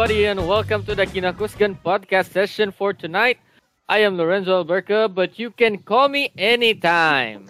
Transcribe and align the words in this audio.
everybody, 0.00 0.32
and 0.32 0.40
welcome 0.48 0.80
to 0.80 0.96
the 0.96 1.04
Kinakusgan 1.04 1.76
podcast 1.84 2.32
session 2.32 2.72
for 2.72 2.96
tonight. 2.96 3.36
I 3.84 4.00
am 4.00 4.16
Lorenzo 4.16 4.64
Alberca, 4.64 5.12
but 5.12 5.36
you 5.36 5.52
can 5.52 5.76
call 5.76 6.08
me 6.08 6.32
anytime. 6.40 7.44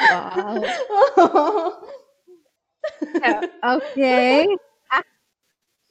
Wow. 0.00 0.64
okay. 3.76 4.48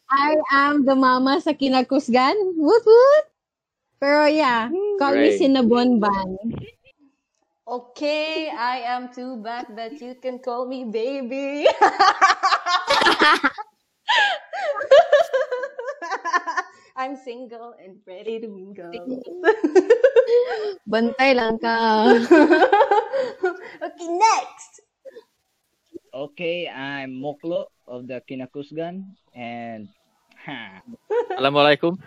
I 0.10 0.42
am 0.50 0.90
the 0.90 0.98
mama 0.98 1.38
sa 1.38 1.54
kinakusgan. 1.54 2.58
Woot 2.58 2.82
woot. 2.82 3.26
Pero 4.02 4.26
yeah, 4.26 4.74
call 4.98 5.22
me 5.22 5.30
Great. 5.30 5.38
Cinnabon 5.38 6.02
Ban. 6.02 6.34
Okay, 7.70 8.50
I 8.50 8.90
am 8.90 9.14
too 9.14 9.38
bad 9.38 9.70
but 9.70 10.02
you 10.02 10.18
can 10.18 10.42
call 10.42 10.66
me 10.66 10.90
baby. 10.90 11.70
I'm 16.96 17.20
single 17.20 17.76
and 17.76 18.00
ready 18.08 18.40
to 18.40 18.48
mingle. 18.48 18.94
Bantay 20.90 21.36
lang 21.36 21.60
ka. 21.60 22.08
okay, 23.86 24.10
next. 24.16 24.80
Okay, 26.16 26.72
I'm 26.72 27.20
Moklo 27.20 27.68
of 27.84 28.08
the 28.08 28.24
Kinakusgan 28.24 29.04
and 29.36 29.92
ha, 30.40 30.80
Assalamualaikum. 31.36 32.00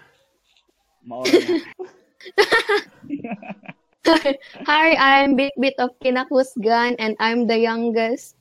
Hi, 4.64 4.96
I'm 4.96 5.36
Bit 5.36 5.52
Bit 5.60 5.76
of 5.76 5.92
Kinakusgan 6.00 6.96
and 6.96 7.12
I'm 7.20 7.44
the 7.44 7.60
youngest. 7.60 8.37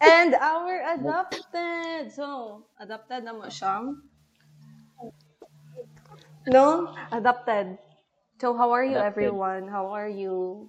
And 0.00 0.36
our 0.36 0.74
adopted. 0.96 2.12
So, 2.12 2.26
adopted 2.76 3.24
na 3.24 3.32
mo 3.32 3.48
siya. 3.48 3.80
No? 6.48 6.92
Adopted. 7.12 7.76
So, 8.38 8.54
how 8.54 8.70
are 8.70 8.84
you, 8.84 8.96
Adopted. 8.96 9.12
everyone? 9.12 9.64
How 9.68 9.90
are 9.90 10.08
you? 10.08 10.68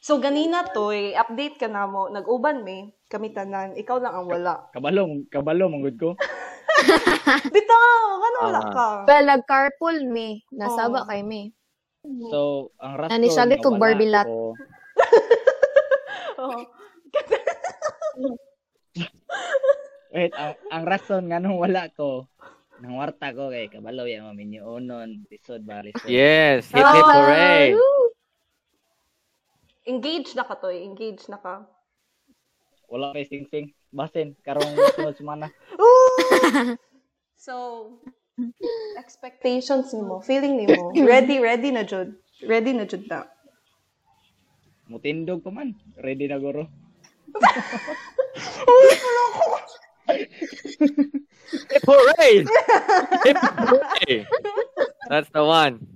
So, 0.00 0.20
ganina 0.20 0.64
toy, 0.70 1.12
update 1.12 1.58
ka 1.58 1.66
na 1.68 1.84
mo. 1.84 2.08
Nag-uban 2.08 2.62
me, 2.62 2.94
kami 3.08 3.32
tanan. 3.32 3.76
Ikaw 3.76 3.96
lang 3.98 4.14
ang 4.14 4.28
wala. 4.28 4.68
Kabalo, 4.72 5.08
kabalo 5.28 5.68
manggod 5.68 5.96
ko. 5.96 6.08
Bitaw! 7.54 8.04
Ano 8.20 8.36
wala 8.48 8.60
Ah. 8.62 8.72
ka? 8.72 8.86
Well, 9.04 9.26
nag-carpool 9.28 10.06
me. 10.06 10.44
Nasaba 10.52 11.04
Oh. 11.04 11.08
kay 11.08 11.20
me. 11.20 11.52
So, 12.32 12.72
ang 12.80 12.96
rason 12.96 13.12
Nanisali 13.12 13.60
nga 13.60 13.64
kog 13.64 13.76
wala 13.76 13.82
Barbie 13.82 14.08
lot. 14.08 14.24
ko- 14.28 14.56
Oh. 16.40 16.64
Wait, 20.14 20.34
ang, 20.34 20.54
ang 20.74 20.84
rason 20.84 21.22
nga 21.30 21.38
nung 21.38 21.58
wala 21.60 21.86
ko, 21.94 22.26
nang 22.82 22.98
warta 22.98 23.30
ko 23.30 23.52
kay 23.52 23.70
kabalo 23.70 24.08
ya 24.08 24.26
maminyo 24.26 24.66
onon, 24.66 25.22
lisod 25.30 25.62
ba 25.62 25.84
lisod. 25.84 26.10
Yes, 26.10 26.66
hip 26.74 26.82
hip 26.82 27.06
hooray. 27.06 27.76
Engaged 29.86 30.34
na 30.38 30.44
ka, 30.44 30.54
Toy. 30.58 30.82
Engaged 30.86 31.30
na 31.30 31.38
ka. 31.38 31.66
Wala 32.90 33.14
kay 33.14 33.26
sing 33.26 33.46
sing. 33.48 33.70
Basin 33.90 34.34
karong 34.46 34.66
sunod 34.98 35.14
semana. 35.18 35.50
So, 37.40 37.96
expectations 39.00 39.96
ni 39.96 40.04
mo, 40.04 40.20
feeling 40.20 40.60
ni 40.60 40.68
mo, 40.68 40.92
ready, 41.10 41.40
ready 41.40 41.72
na 41.72 41.82
jud. 41.82 42.14
Ready 42.44 42.76
na 42.76 42.84
jud 42.84 43.08
na. 43.08 43.26
Mutindog 44.90 45.40
pa 45.40 45.50
man. 45.54 45.74
Ready 45.98 46.28
na 46.28 46.36
guro. 46.36 46.68
Hip 50.10 51.84
hooray! 51.86 52.46
hip 53.24 53.38
hooray! 53.38 54.26
That's 55.08 55.30
the 55.30 55.44
one. 55.44 55.86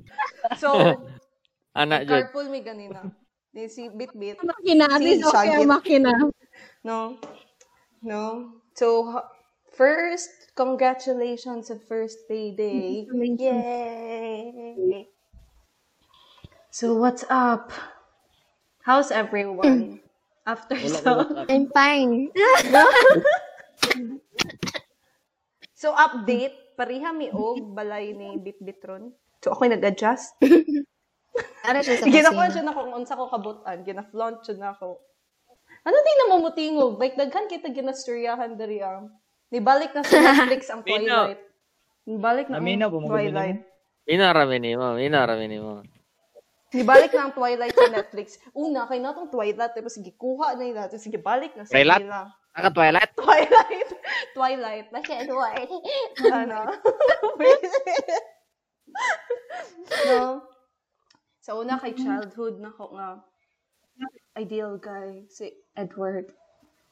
So, 0.59 0.99
Anak 1.79 2.07
Jud. 2.07 2.31
carpool 2.31 2.51
mi 2.51 2.63
ganina. 2.63 3.11
Ni 3.55 3.67
si 3.71 3.89
Bit-Bit. 3.91 4.43
Makina. 4.43 4.91
At 4.91 5.03
least 5.03 5.27
okay 5.27 5.55
ang 5.55 5.71
makina. 5.71 6.11
No? 6.83 7.19
No? 8.03 8.59
So, 8.75 9.23
first, 9.75 10.31
congratulations 10.59 11.71
sa 11.71 11.79
first 11.79 12.27
payday. 12.27 13.07
Yay! 13.39 15.07
So, 16.75 16.99
what's 16.99 17.23
up? 17.31 17.71
How's 18.83 19.15
everyone? 19.15 20.03
After 20.45 20.77
Wala 20.77 20.99
ko 21.01 21.03
so. 21.25 21.49
I'm 21.49 21.73
fine. 21.73 22.29
so 25.73 25.97
update, 25.97 26.77
pariha 26.77 27.17
mi 27.17 27.33
og 27.33 27.73
balay 27.73 28.13
ni 28.13 28.37
Bitbitron. 28.37 29.09
So, 29.41 29.57
ako'y 29.57 29.73
nag-adjust. 29.73 30.37
Ara 31.69 31.81
siya 31.81 32.01
sa 32.01 32.09
Ginakuha 32.09 32.49
kusina. 32.49 32.55
siya 32.61 32.65
na 32.65 32.77
kung 32.77 32.93
unsa 32.93 33.17
ko 33.17 33.29
kabutan. 33.33 33.85
Gina-flaunt 33.85 34.45
siya 34.45 34.57
na 34.61 34.77
ako. 34.77 35.01
Ano 35.85 35.97
di 36.01 36.13
na 36.17 36.27
mamutingog? 36.37 36.97
Like, 36.97 37.17
daghan 37.17 37.49
kita 37.49 37.73
ginasturyahan 37.73 38.57
dari 38.57 38.81
ang. 38.85 39.13
Nibalik 39.49 39.93
na 39.93 40.05
sa 40.05 40.17
Netflix 40.17 40.69
ang. 40.73 40.81
Twilight. 40.89 41.41
Nibalik 42.05 42.47
na 42.53 42.89
po, 42.89 43.01
ang 43.01 43.09
Twilight. 43.09 43.61
Inarami 44.05 44.57
ni 44.61 44.73
mo, 44.77 45.01
inarami 45.01 45.47
ni 45.49 45.59
mo. 45.61 45.81
Nibalik 46.75 47.15
na 47.15 47.31
ang 47.31 47.35
Twilight 47.35 47.73
sa 47.79 47.87
Netflix. 47.89 48.43
Una, 48.51 48.91
kay 48.91 48.99
natong 48.99 49.31
Twilight. 49.31 49.73
Tapos, 49.73 49.95
sige, 49.95 50.11
kuha 50.19 50.59
na 50.59 50.67
yun 50.67 50.77
natin. 50.77 50.99
Sige, 50.99 51.23
balik 51.23 51.55
na 51.55 51.63
sa 51.63 51.73
Twilight? 51.73 52.03
nila. 52.03 52.35
Naka 52.55 52.71
Twilight? 52.71 53.11
Twilight. 53.15 53.91
Twilight. 54.37 54.87
Bakit 54.91 55.27
Twilight? 55.31 55.71
ano? 56.31 56.59
no? 60.11 60.43
Sa 61.45 61.61
una 61.61 61.77
kay 61.77 61.93
childhood 61.95 62.63
na 62.63 62.71
ko 62.73 62.95
nga 62.97 63.21
ideal 64.39 64.79
guy 64.81 65.27
si 65.31 65.53
Edward. 65.77 66.33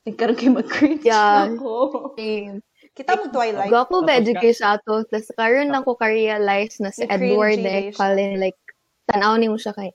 Nagkaroon 0.03 0.38
kayo 0.38 0.53
mag-cringe 0.59 1.06
Yeah. 1.06 1.47
ako. 1.54 2.10
Same. 2.19 2.59
Kita 2.92 3.15
mo 3.16 3.31
Twilight? 3.31 3.71
Gwapo 3.71 4.03
ba 4.03 4.19
sa 4.50 4.76
ato? 4.76 5.06
Tapos 5.06 5.31
karon 5.38 5.71
ako 5.71 5.94
ka-realize 5.94 6.82
na 6.82 6.91
si 6.91 7.06
Edward 7.06 7.62
eh. 7.62 7.94
Colin, 7.94 8.42
like, 8.42 8.59
tanaw 9.08 9.34
ni 9.38 9.50
mo 9.50 9.58
siya 9.58 9.74
kay. 9.74 9.90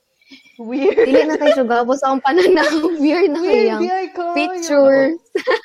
Weird. 0.60 1.08
Dili 1.08 1.24
na 1.24 1.40
kayo 1.40 1.52
siya 1.56 1.64
gwapo 1.64 1.96
sa 1.96 2.12
akong 2.12 2.24
pananaw. 2.24 2.72
Weird 3.02 3.32
na 3.32 3.40
kayang 3.40 3.82
ko. 4.12 4.24
picture. 4.36 5.16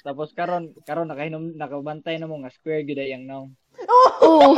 Tapos 0.07 0.31
karon 0.31 0.71
karon 0.87 1.11
nakahinom 1.11 1.57
nakabantay 1.59 2.15
na 2.15 2.31
mo 2.31 2.39
nga 2.39 2.53
square 2.53 2.87
gyud 2.87 3.01
ay 3.01 3.11
ang 3.11 3.27
now. 3.27 3.43
Oo. 3.83 4.55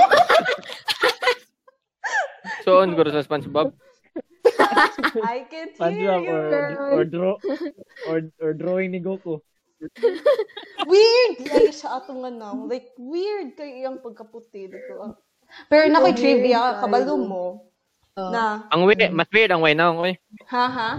So, 2.66 2.82
on 2.82 2.98
guro 2.98 3.14
sa 3.14 3.22
SpongeBob. 3.22 3.78
I 5.22 5.46
can 5.50 5.70
hear 5.70 5.78
SpongeBob 5.78 6.22
you, 6.26 6.34
or 6.34 6.44
girl. 6.50 6.90
or 6.94 7.04
draw 7.06 7.34
or 8.10 8.18
or 8.42 8.52
drawing 8.58 8.94
ni 8.94 9.02
Goku. 9.02 9.38
Weird 10.90 11.46
kay 11.46 11.70
siya 11.70 12.02
atong 12.02 12.26
ano. 12.26 12.66
Like, 12.66 12.94
weird 12.98 13.54
kay 13.54 13.86
iyang 13.86 14.02
pagkaputi 14.02 14.70
dito. 14.70 15.18
Pero 15.70 15.86
na 15.94 16.02
ko'y 16.02 16.18
trivia, 16.18 16.82
kabalo 16.82 17.22
mo, 17.22 17.46
Oh. 18.16 18.32
na, 18.32 18.64
Ang 18.72 18.88
weird, 18.88 19.12
mas 19.12 19.28
weird 19.28 19.52
ang 19.52 19.60
way 19.60 19.76
na, 19.76 19.92
oy. 19.92 20.16
ha 20.48 20.66
ha? 20.72 20.90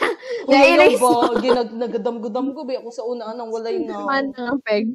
Nainis 0.48 0.96
Ulo 0.96 1.36
ba, 1.36 1.36
ginag 1.44 1.68
nagadam-gudam 1.76 2.56
ko 2.56 2.64
ba 2.64 2.80
ako 2.80 2.88
sa 2.88 3.04
una 3.04 3.28
anang 3.28 3.52
walay 3.52 3.76
na. 3.76 4.00
Man 4.08 4.32
ang 4.40 4.56
peg. 4.64 4.88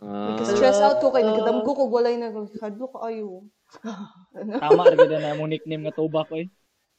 Ah, 0.00 0.40
Stress 0.40 0.80
out 0.80 0.98
ko 1.04 1.12
kay 1.12 1.28
nagadam 1.28 1.60
ko 1.60 1.76
kog 1.76 1.92
walay 1.92 2.16
na 2.16 2.32
hadlo 2.32 2.88
ka 2.88 3.04
ayo. 3.04 3.44
Tama 4.64 4.88
ra 4.88 4.96
gyud 4.96 5.12
na 5.12 5.36
mo 5.36 5.44
nickname 5.44 5.84
nga 5.88 5.96
tuba 5.96 6.24
ko 6.24 6.40
eh. 6.40 6.48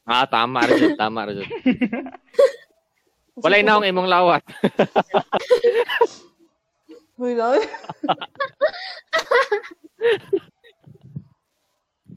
ah, 0.06 0.30
tama 0.30 0.62
rin 0.70 0.94
yun, 0.94 0.96
tama 0.96 1.26
rin 1.28 1.42
yun. 1.44 1.50
Walay 3.44 3.62
na 3.62 3.78
akong 3.78 3.90
imong 3.90 4.10
lawat. 4.10 4.42
Hoy 7.18 7.34
lang. 7.38 7.62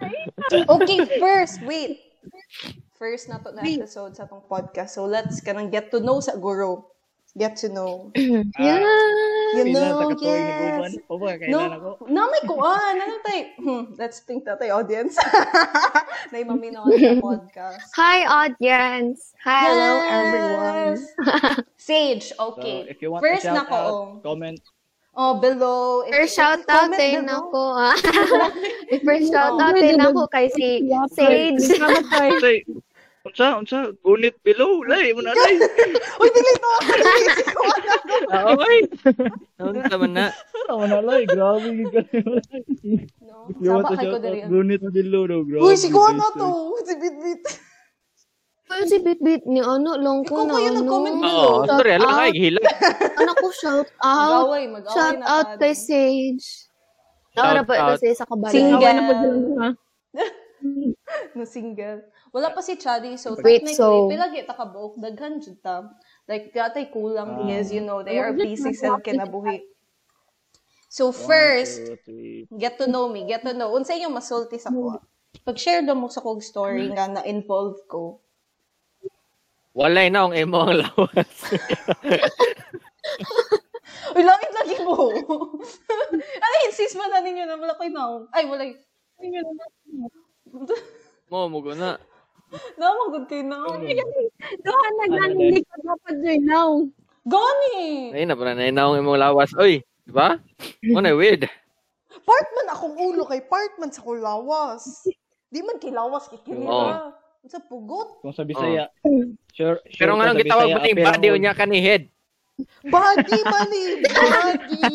okay, 0.75 0.99
first, 1.20 1.62
wait. 1.62 2.00
First 3.00 3.29
na 3.32 3.41
to 3.41 3.52
na 3.56 3.64
episode 3.64 4.12
sa 4.17 4.29
tong 4.29 4.44
podcast. 4.44 4.93
So 4.93 5.08
let's 5.08 5.41
kanang 5.41 5.73
get 5.73 5.88
to 5.93 6.00
know 6.00 6.20
sa 6.20 6.37
guru. 6.37 6.85
Get 7.32 7.56
to 7.64 7.69
know. 7.70 8.11
Yeah. 8.61 8.82
You 9.50 9.64
Pila 9.67 10.06
know, 10.06 10.14
yes. 10.19 10.94
No, 11.50 11.58
ako? 11.67 12.06
na 12.06 12.23
may 12.31 12.43
kuan. 12.50 12.94
Ano 13.02 13.19
tayo? 13.26 13.43
Hmm, 13.58 13.85
let's 13.99 14.23
think 14.23 14.47
na 14.47 14.55
tayo, 14.55 14.79
audience. 14.79 15.19
na 16.31 16.37
yung 16.38 16.55
maminaw 16.55 16.87
sa 16.87 17.19
podcast. 17.19 17.82
Hi, 17.99 18.26
audience. 18.31 19.35
Hi, 19.43 19.62
hello, 19.67 19.91
Yes! 19.99 20.14
everyone. 20.14 20.94
Sage, 21.75 22.26
So, 22.31 22.55
okay. 22.55 22.87
if 22.87 23.02
you 23.02 23.11
want 23.11 23.26
First 23.26 23.43
to 23.43 23.58
na 23.58 23.67
shout 23.67 23.70
ko. 23.70 23.75
out, 23.75 23.91
oh. 23.91 24.06
comment. 24.23 24.58
Oh, 25.12 25.37
below. 25.37 26.07
If- 26.07 26.15
First 26.15 26.35
shout 26.35 26.62
out 26.65 26.87
comment 26.87 26.97
din 26.97 27.27
below. 27.27 27.43
ako. 27.45 27.61
ah. 27.75 27.97
First 29.07 29.29
shout 29.29 29.57
out 29.57 29.75
Oh. 29.75 29.77
din 29.77 29.99
ako 29.99 30.21
kay 30.29 30.47
si 30.49 30.87
Sage. 31.15 31.59
Say, 32.45 32.62
unsa 33.21 33.59
unsa 33.59 33.79
gunit 34.01 34.39
below 34.41 34.81
lay 34.87 35.12
mo 35.12 35.21
na 35.21 35.35
lay. 35.35 35.61
Uy, 36.17 36.29
dili 36.31 36.53
to. 36.57 36.71
Isip 37.21 37.49
ko, 37.53 37.62
ano. 37.67 37.93
Ah, 38.33 38.45
okay. 38.55 38.79
Unsa 39.61 39.97
man 39.99 40.12
na? 40.15 40.27
Tama 40.65 40.85
na 40.87 40.99
lang, 41.03 41.27
grabe. 41.27 41.69
No? 43.21 43.51
To 43.51 43.61
Sabakay 43.61 44.07
ko 44.07 44.19
diri. 44.19 44.39
Gunit 44.47 44.81
Adilo, 44.81 45.27
no? 45.27 45.43
Grabe. 45.43 45.61
Uy, 45.61 45.75
si 45.75 45.91
Kuha 45.91 46.15
na 46.15 46.31
to. 46.33 46.49
Si 46.81 46.95
Bitbit. 46.97 47.43
Pero 48.70 48.82
si 48.87 48.99
Bitbit 48.99 49.43
ni 49.44 49.58
ano, 49.58 49.99
long 49.99 50.22
ko 50.22 50.40
Ikaw 50.40 50.46
na 50.46 50.55
ano. 50.56 50.75
nag-comment 50.78 51.17
mo. 51.17 51.26
Oo, 51.26 51.55
Shout 51.61 51.75
sorry, 51.75 51.93
alam 51.93 52.06
ka, 52.08 52.25
hila. 52.31 52.61
Ano 53.19 53.32
ko, 53.34 53.46
shout 53.52 53.88
out. 53.99 54.46
Mag-away, 54.46 54.64
mag-away 54.70 54.94
Shout 54.94 55.17
na 55.19 55.26
out 55.26 55.46
tayo. 55.49 55.58
kay 55.58 55.75
Sage. 55.75 56.46
Naura 57.31 57.62
pa 57.62 57.75
out. 57.76 57.99
siya 57.99 58.14
sa 58.14 58.25
kabala. 58.25 58.50
Single. 58.50 58.94
Na 58.94 59.02
po 59.02 59.12
sila 59.12 59.37
mga. 59.50 59.69
no 61.34 61.43
single. 61.44 61.99
Wala 62.31 62.49
pa 62.49 62.61
si 62.61 62.75
Chadi, 62.76 63.19
so 63.19 63.34
Wait, 63.34 63.67
technically, 63.67 63.75
so- 63.75 64.06
pilagi 64.06 64.46
ta 64.46 64.55
ka 64.55 64.62
buok, 64.64 64.94
daghan 64.96 65.43
jud 65.43 65.58
ta. 65.58 65.90
Like, 66.31 66.55
katay 66.55 66.87
kulang 66.87 67.43
Ah. 67.43 67.50
is, 67.50 67.75
you 67.75 67.82
know, 67.82 68.06
they 68.06 68.16
are 68.16 68.31
Oh, 68.31 68.38
busy 68.38 68.70
sa 68.70 68.94
na- 68.94 69.02
kinabuhi. 69.02 69.66
So 70.87 71.11
One, 71.11 71.19
first, 71.20 71.82
get 72.52 72.78
to 72.78 72.87
know 72.87 73.06
me, 73.06 73.23
get 73.25 73.43
to 73.43 73.50
know. 73.50 73.75
Unsa 73.75 73.94
yung 73.94 74.14
masulti 74.14 74.58
sa 74.58 74.70
ko? 74.70 74.99
Pag-share 75.43 75.82
daw 75.82 75.94
mo 75.94 76.06
sa 76.06 76.19
kong 76.20 76.38
story 76.40 76.87
nga 76.88 77.06
na-involve 77.08 77.78
ko. 77.87 78.23
Walay 79.70 80.11
na 80.11 80.26
ang 80.26 80.34
imo 80.43 80.58
ang 80.67 80.82
lawas. 80.82 81.31
Uy, 84.11 84.22
langit 84.26 84.50
lagi 84.55 84.75
mo. 84.82 85.11
ano, 86.43 86.55
insist 86.67 86.99
man 86.99 87.11
na 87.11 87.22
ninyo 87.22 87.44
na 87.46 87.58
wala 87.58 87.78
ko'y 87.78 87.90
now. 87.90 88.26
Ay, 88.34 88.46
wala. 88.46 88.67
Mo, 91.31 91.46
mugo 91.46 91.75
na. 91.78 91.94
Namagod 92.75 93.31
kayo 93.31 93.46
now. 93.46 93.70
Doon 94.67 94.93
nagnanig 95.06 95.62
ka 95.62 95.76
dapat 95.87 96.14
dyan 96.19 96.43
now. 96.43 96.82
Gani! 97.23 98.11
Ay, 98.11 98.26
na 98.26 98.34
pa 98.34 98.50
na 98.50 98.66
ang 98.66 98.99
imong 98.99 99.23
lawas. 99.23 99.55
Oy, 99.55 99.78
di 100.02 100.11
ba? 100.11 100.34
Mo 100.90 100.99
na 100.99 101.14
weird. 101.14 101.46
Part 102.26 102.49
man 102.58 102.69
akong 102.75 102.99
ulo 102.99 103.23
kay 103.31 103.46
part 103.46 103.78
man 103.78 103.94
sa 103.94 104.02
kulawas. 104.02 105.06
Di 105.46 105.62
man 105.62 105.78
kay 105.78 105.94
lawas 105.94 106.26
kay 106.26 106.43
kilira. 106.43 107.14
Sa 107.46 107.58
pugot. 107.58 108.20
Kung 108.20 108.37
sa 108.37 108.44
Bisaya. 108.44 108.92
Sure, 109.50 109.81
sure 109.88 109.96
Pero 109.96 110.14
nga 110.14 110.31
sa 110.31 110.38
gitawag 110.38 110.69
mo 110.70 110.78
ting 110.81 110.98
body 110.98 111.28
unya 111.31 111.52
ka 111.52 111.64
ni 111.64 111.81
head. 111.81 112.06
Body 112.84 113.38
man 113.42 113.70
eh! 113.72 113.88
Body! 114.04 114.88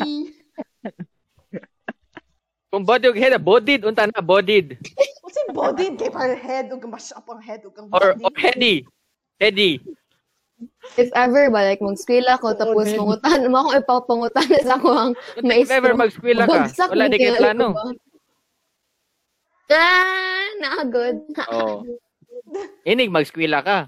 Kung 2.69 2.83
body 2.83 3.07
og 3.07 3.17
head, 3.17 3.33
bodied 3.39 3.81
unta 3.81 4.05
na 4.05 4.21
bodied. 4.21 4.77
Kasi 5.25 5.39
body 5.49 5.95
kay 5.95 6.11
para 6.11 6.35
head 6.35 6.69
ug 6.69 6.83
mash 6.85 7.09
up 7.15 7.25
ang 7.25 7.41
head 7.41 7.63
ug 7.63 7.73
ang 7.79 7.87
Or 7.89 8.13
body. 8.13 8.23
or 8.23 8.33
heady. 8.37 8.75
Heady. 9.39 9.79
If 10.95 11.11
ever 11.11 11.51
ba, 11.51 11.67
like, 11.67 11.83
mag-skwela 11.83 12.39
ko, 12.39 12.55
tapos 12.55 12.87
head. 12.87 12.95
pangutan, 12.95 13.51
mo 13.51 13.57
akong 13.59 13.75
ipapangutan 13.81 14.47
sa 14.63 14.79
ako 14.79 14.87
ang 14.93 15.11
If 15.35 15.43
maestro. 15.43 15.75
ever 15.75 15.91
mag-skwela 15.97 16.43
ka, 16.45 16.69
Bagsak 16.69 16.87
wala 16.93 17.11
di 17.11 17.17
kay 17.17 17.35
plano. 17.35 17.67
Ah, 19.67 20.45
naagod. 20.61 21.25
Oh. 21.51 21.83
Inig 22.91 23.11
mag-skwela 23.13 23.59
ka. 23.61 23.79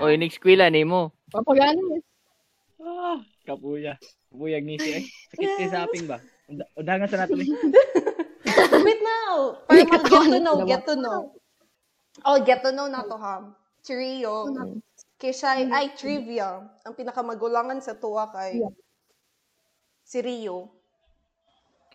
O 0.00 0.12
inig 0.12 0.36
skwela 0.36 0.68
nimo. 0.68 1.12
Papagano. 1.32 2.00
Ah, 2.80 3.20
kapuya. 3.48 3.96
Kapuyag 4.30 4.62
ni 4.62 4.78
siya 4.78 5.02
eh. 5.02 5.04
Sakit 5.34 5.50
kay 5.58 5.68
sa 5.68 5.82
aping 5.84 6.06
ba? 6.06 6.22
Undangan 6.78 7.10
sa 7.10 7.18
nato 7.18 7.34
ni. 7.34 7.50
Wait 8.86 9.00
now. 9.02 9.58
Para 9.66 9.82
mag 9.82 10.06
get 10.06 10.22
to 10.30 10.38
know, 10.38 10.56
get 10.62 10.82
to 10.86 10.94
know. 10.94 11.20
Oh, 12.22 12.38
get 12.38 12.62
to 12.62 12.70
know 12.70 12.86
na 12.86 13.02
to 13.02 13.18
ha. 13.18 13.42
Si 13.82 13.90
Rio, 13.90 14.46
kay 15.18 15.34
siya 15.34 15.58
ay, 15.58 15.62
ay 15.66 15.86
trivia. 15.98 16.62
Ang 16.86 16.94
pinakamagulangan 16.94 17.82
sa 17.82 17.98
tuwa 17.98 18.30
kay 18.30 18.62
si 20.06 20.22
Rio. 20.22 20.70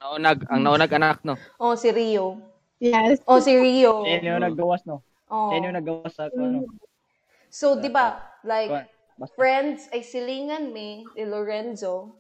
Naunag, 0.04 0.44
ang 0.52 0.60
naunag 0.60 0.92
anak 0.92 1.24
no. 1.24 1.40
Oh, 1.56 1.80
si 1.80 1.88
Rio. 1.96 2.36
Yes. 2.84 3.24
Oh, 3.24 3.40
si 3.40 3.56
Rio. 3.56 4.04
Siya 4.04 4.36
yung 4.36 4.44
naggawas 4.44 4.84
no. 4.84 5.00
Oh. 5.30 5.50
Siya 5.50 5.66
yung 5.66 5.78
naggawas 5.78 6.14
sa 6.14 6.30
ano. 6.30 6.70
So, 7.50 7.80
di 7.80 7.90
ba, 7.90 8.22
like, 8.46 8.70
Kuwan, 8.70 8.86
Basta. 9.16 9.36
friends 9.40 9.88
ay 9.96 10.04
silingan 10.04 10.76
mi 10.76 11.08
ni 11.16 11.24
Lorenzo, 11.24 12.20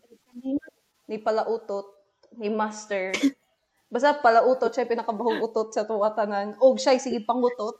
ni 1.12 1.18
Palautot, 1.19 1.92
ni 2.40 2.48
Master. 2.48 3.12
Basta 3.92 4.16
Palautot, 4.16 4.72
siya 4.72 4.88
pinakabahong 4.88 5.44
utot 5.44 5.75
sa 5.75 5.84
tuwatanan. 5.84 6.56
Og 6.63 6.80
siya 6.80 6.96
sige 6.96 7.19
pangutot. 7.22 7.78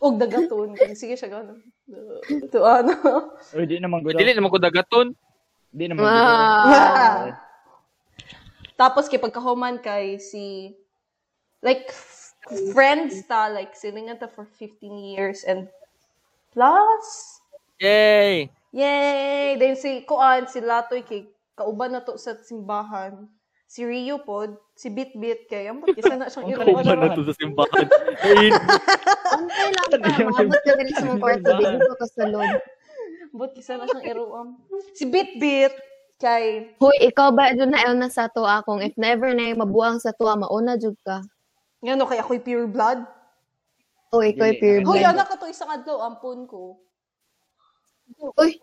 Og 0.00 0.16
dagaton. 0.16 0.72
Kaya 0.72 0.96
Sige 1.02 1.18
siya 1.18 1.28
gano'n. 1.28 1.60
Ito 2.48 2.64
ano. 2.64 2.94
Uy, 3.52 3.68
di 3.68 3.76
naman 3.76 4.00
gudaw. 4.00 4.16
Dili 4.16 4.32
naman 4.32 4.48
ko 4.48 4.56
dagaton. 4.56 5.12
Di 5.68 5.84
naman 5.84 6.00
gudaw. 6.08 6.32
Ah. 6.32 7.36
Tapos 8.78 9.10
kay 9.12 9.20
pagkahuman 9.20 9.84
kay 9.84 10.16
si 10.16 10.72
like 11.60 11.92
friends 12.74 13.22
ta 13.30 13.46
like 13.48 13.74
silingan 13.74 14.18
ta 14.18 14.26
for 14.26 14.44
15 14.44 14.78
years 14.98 15.46
and 15.46 15.70
plus 16.50 17.38
Yay! 17.82 18.46
Yay! 18.70 19.58
Then 19.58 19.74
si 19.74 20.06
Kuan, 20.06 20.46
si 20.46 20.62
Latoy 20.62 21.02
kay 21.02 21.26
kauban 21.58 21.90
na 21.90 22.00
to 22.06 22.14
sa 22.14 22.38
simbahan. 22.38 23.26
Si 23.66 23.82
Rio 23.82 24.22
pod, 24.22 24.54
si 24.78 24.86
Bitbit 24.86 25.50
kay 25.50 25.66
ang 25.66 25.82
kisa 25.82 26.14
na 26.14 26.30
siyang 26.30 26.46
Ang 26.46 26.62
iruan. 26.62 26.78
kauban 26.78 26.98
na 27.02 27.16
to 27.18 27.26
sa 27.26 27.34
simbahan. 27.34 27.86
Antay 29.34 29.68
lang 29.74 29.88
pa, 29.98 30.08
maabot 30.30 30.60
ka 30.62 30.72
dali 30.78 30.92
sa 30.94 31.04
mga 31.10 31.18
kwarto, 31.18 31.48
di 31.58 31.64
ko 31.82 31.94
ka 31.98 32.06
sa 32.06 32.24
load. 32.30 32.52
But 33.34 33.50
kisa 33.58 33.74
na 33.80 33.90
siyang 33.90 34.06
iruan. 34.06 34.48
Si 34.94 35.04
Bitbit 35.10 35.74
kay 36.22 36.70
Hoy, 36.78 36.96
ikaw 37.02 37.34
ba 37.34 37.50
doon 37.50 37.74
na 37.74 37.82
na 37.98 38.08
sa 38.12 38.30
to 38.30 38.46
akong 38.46 38.78
if 38.78 38.94
never 38.94 39.34
na 39.34 39.50
yung 39.50 39.66
mabuang 39.66 39.98
sa 39.98 40.14
tuwa, 40.14 40.38
mauna 40.38 40.78
jud 40.78 40.94
ka. 41.02 41.18
Ngano 41.82 42.06
kay 42.06 42.18
ako'y 42.22 42.40
pure 42.40 42.70
blood. 42.70 43.02
O 44.12 44.22
ikaw 44.22 44.48
Dili. 44.48 44.60
pure 44.60 44.80
Hoy, 44.86 45.02
blood. 45.02 45.12
anak 45.12 45.26
ka 45.28 45.36
to 45.36 45.50
isang 45.50 45.72
adlaw 45.72 46.06
ampun 46.06 46.46
ko. 46.46 46.78
Uy, 48.38 48.60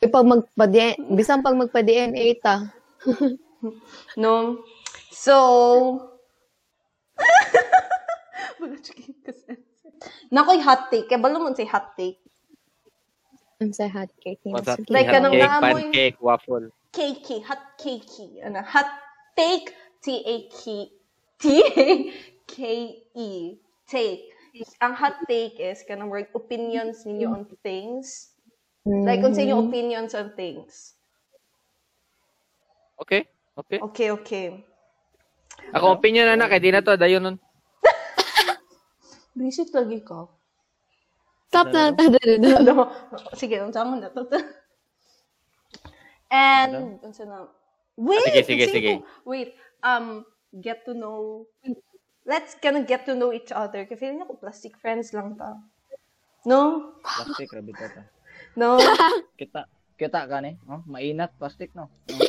ipag 0.00 0.24
magpa 0.24 0.64
bisan 1.12 1.42
pag 1.42 1.58
magpa-DNA 1.58 2.26
ta. 2.40 2.56
No. 4.18 4.58
So 5.14 5.38
Nakoy 10.34 10.58
hot 10.58 10.90
take. 10.90 11.06
Kaya 11.06 11.22
balo 11.22 11.38
mo 11.38 11.54
say 11.54 11.68
hot 11.68 11.94
take. 11.94 12.18
Ang 13.62 13.70
sa 13.70 13.86
hot 13.86 14.10
cake. 14.18 14.42
What's 14.42 14.66
that? 14.66 14.82
Sige. 14.82 14.90
Like, 14.90 15.06
kanang 15.06 15.30
cake, 15.38 15.46
naamoy- 15.46 15.86
pancake, 15.94 16.18
waffle. 16.18 16.66
Cakey, 16.90 17.38
hot 17.46 17.62
cakey. 17.78 18.42
Ano, 18.42 18.58
hot 18.66 18.90
take, 19.38 19.70
T-A-K, 20.02 20.90
T-A-K-E, 22.52 23.56
take. 23.88 24.22
Ang 24.84 24.92
hot 24.94 25.16
take 25.24 25.56
is, 25.56 25.80
kanang 25.88 26.12
word, 26.12 26.28
opinions 26.36 27.08
ninyo 27.08 27.28
on 27.32 27.44
things. 27.64 28.36
Like, 28.84 29.24
kung 29.24 29.32
sa 29.32 29.40
inyo 29.40 29.56
opinions 29.56 30.12
on 30.12 30.36
things. 30.36 30.94
Okay? 33.00 33.24
Okay. 33.56 33.78
Okay, 33.80 34.08
okay. 34.12 34.46
Ako 35.72 35.96
opinion 35.96 36.28
na 36.28 36.36
na, 36.36 36.52
kay 36.52 36.60
di 36.60 36.68
na 36.68 36.84
to, 36.84 36.96
dayon 37.00 37.24
nun. 37.24 37.36
Visit 39.36 39.72
lagi 39.72 40.04
ka. 40.04 40.28
Stop 41.48 41.72
na 41.72 41.92
ta 41.96 42.08
dali 42.08 42.36
na. 42.36 42.56
Ano? 42.60 42.92
Sige, 43.36 43.60
unsa 43.64 43.84
mo 43.84 43.96
na 43.96 44.12
to. 44.12 44.24
And, 46.32 47.00
unsa 47.04 47.24
na? 47.28 47.48
Wait! 47.96 48.24
Ah, 48.24 48.24
sige, 48.24 48.40
sige, 48.44 48.64
sige. 48.72 48.92
ko- 49.00 49.04
Wait, 49.28 49.52
um, 49.84 50.24
get 50.64 50.80
to 50.88 50.96
know, 50.96 51.44
let's 52.26 52.54
kind 52.58 52.76
of 52.76 52.86
get 52.86 53.06
to 53.06 53.14
know 53.14 53.32
each 53.32 53.50
other. 53.52 53.84
Kasi 53.84 53.98
feeling 53.98 54.22
ako 54.22 54.38
plastic 54.38 54.78
friends 54.78 55.10
lang 55.14 55.34
ta. 55.34 55.58
No? 56.46 56.92
Plastic, 57.02 57.50
rabi 57.52 57.72
ka 57.74 57.88
ta. 57.90 58.02
No? 58.52 58.76
Kita, 59.40 59.64
kita 59.96 60.28
ka 60.28 60.44
ni. 60.44 60.60
Oh, 60.68 60.84
mainat, 60.84 61.32
plastic 61.40 61.72
no. 61.72 61.88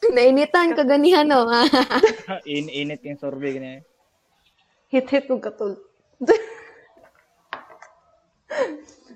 Oh, 0.00 0.16
Nainitan 0.16 0.72
ka 0.72 0.80
ganihan 0.80 1.28
no. 1.28 1.44
oh. 1.44 1.66
In, 2.48 2.72
init 2.72 3.04
yung 3.04 3.20
sorbet 3.20 3.52
gani. 3.52 3.84
Hit-hit 4.88 5.28
kong 5.28 5.44
katul. 5.44 5.76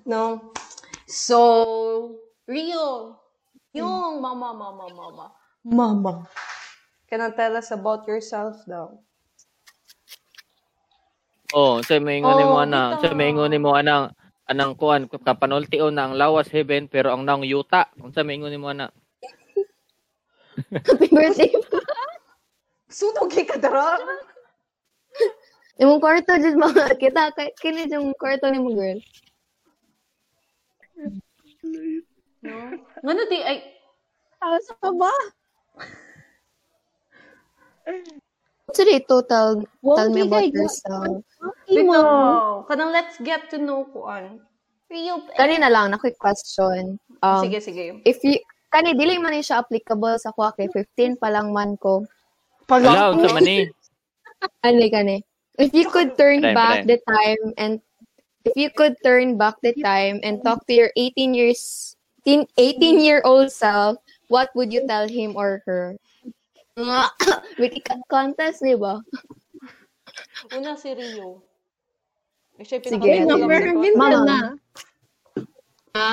no? 0.04 0.52
So, 1.08 1.40
Rio, 2.44 3.16
yung 3.72 4.20
mama, 4.20 4.52
mama, 4.52 4.86
mama. 4.92 5.26
Mama. 5.64 6.12
Can 7.14 7.22
you 7.22 7.30
tell 7.38 7.54
us 7.54 7.70
about 7.70 8.10
yourself 8.10 8.58
daw? 8.66 8.90
Oh, 11.54 11.78
sa 11.86 12.02
maingon 12.02 12.34
ni 12.34 12.42
mo 12.42 12.58
Oh, 12.58 12.66
ana, 12.66 12.98
sa 12.98 13.14
maingon 13.14 13.54
ni 13.54 13.62
mo 13.62 13.70
anang 13.78 14.10
anang 14.50 14.74
kuan 14.74 15.06
kapanultio 15.06 15.94
na 15.94 16.10
ang 16.10 16.18
lawas 16.18 16.50
heaven 16.50 16.90
pero 16.90 17.14
ang 17.14 17.22
naong 17.22 17.46
yuta. 17.46 17.86
Unsa 18.02 18.26
maingon 18.26 18.50
ni 18.50 18.58
mo 18.58 18.74
ana? 18.74 18.90
Happy 20.74 21.06
birthday. 21.06 21.54
Sunog 22.90 23.30
kay 23.30 23.46
kadara. 23.46 23.94
Imong 25.78 26.02
kwarto 26.02 26.34
jud 26.34 26.58
mga 26.58 26.98
kita 26.98 27.30
kay 27.38 27.54
kini 27.62 27.86
yung 27.94 28.10
kwarto 28.18 28.50
ni 28.50 28.58
mo 28.58 28.74
girl. 28.74 28.98
No? 32.42 32.74
Ngano 33.06 33.22
di 33.30 33.38
ay 33.38 33.62
Asa 34.42 34.74
ka 34.82 34.90
ba? 34.90 35.14
So, 38.72 38.80
di 38.82 38.96
total, 39.04 39.60
Wow, 39.84 39.96
tell 40.00 40.10
me 40.10 40.24
about 40.24 40.48
yourself. 40.48 41.20
Bitaw. 41.68 42.64
Kanang 42.64 42.90
let's 42.96 43.20
get 43.20 43.52
to 43.52 43.60
know 43.60 43.84
kuan. 43.92 44.40
Rio. 44.88 45.20
Kanina 45.36 45.68
lang, 45.68 45.92
na 45.92 46.00
quick 46.00 46.16
question. 46.16 46.96
Um, 47.20 47.44
sige, 47.44 47.60
sige. 47.60 48.00
If 48.08 48.24
you, 48.24 48.40
kani, 48.72 48.96
dili 48.96 49.20
man 49.20 49.36
siya 49.44 49.60
applicable 49.60 50.16
sa 50.16 50.32
kwa 50.32 50.52
kay 50.56 50.68
15 50.72 51.20
pa 51.20 51.28
lang 51.28 51.52
man 51.52 51.76
ko. 51.76 52.08
Wala, 52.68 53.12
unsa 53.12 53.36
man 53.36 53.44
ni. 53.44 53.68
Ani, 54.64 54.88
kani. 54.88 55.16
If 55.60 55.76
you 55.76 55.86
could 55.92 56.16
turn 56.16 56.42
Pare, 56.42 56.56
back 56.56 56.76
pare. 56.82 56.88
the 56.88 56.98
time 57.06 57.42
and 57.60 57.72
if 58.44 58.56
you 58.56 58.70
could 58.74 58.96
turn 59.04 59.38
back 59.38 59.54
the 59.62 59.72
time 59.80 60.20
and 60.24 60.42
talk 60.42 60.66
to 60.66 60.74
your 60.74 60.90
18 60.96 61.34
years, 61.34 61.94
teen, 62.24 62.46
18 62.58 62.98
year 62.98 63.22
old 63.24 63.52
self, 63.52 63.96
what 64.28 64.50
would 64.54 64.72
you 64.72 64.82
tell 64.88 65.06
him 65.06 65.36
or 65.36 65.62
her? 65.64 65.96
Wiki 67.62 67.78
cut 67.80 68.02
contest, 68.10 68.58
di 68.66 68.74
ba? 68.74 68.98
Una 70.50 70.74
si 70.74 70.90
Rio. 70.90 71.42
Eh, 72.58 72.66
siya 72.66 72.82
Sige. 72.82 72.98
pinaka- 72.98 73.30
Number 73.30 73.62
Mama. 73.94 74.18
na. 74.26 74.38
Ha? 75.94 76.12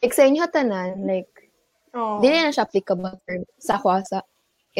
Like, 0.00 0.16
sa 0.16 0.24
inyo 0.24 0.48
tanan, 0.48 1.04
like, 1.04 1.28
Oh. 1.92 2.24
Dili 2.24 2.40
na 2.40 2.48
siya 2.48 2.64
applicable 2.64 3.20
sa 3.60 3.76
kwa 3.76 4.00
sa 4.00 4.24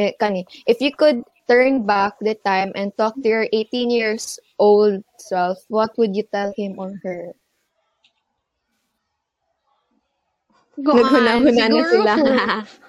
eh, 0.01 0.17
kani. 0.17 0.49
If 0.65 0.81
you 0.81 0.97
could 0.97 1.21
turn 1.45 1.85
back 1.85 2.17
the 2.25 2.33
time 2.41 2.73
and 2.73 2.89
talk 2.97 3.13
to 3.21 3.29
your 3.29 3.45
18 3.53 3.93
years 3.93 4.41
old 4.57 5.05
self, 5.21 5.61
what 5.69 5.93
would 6.01 6.17
you 6.17 6.25
tell 6.33 6.57
him 6.57 6.81
or 6.81 6.97
her? 7.05 7.37
Naghuna-huna 10.81 11.45
na 11.69 11.69
Siguro 11.69 11.85
sila. 11.93 12.15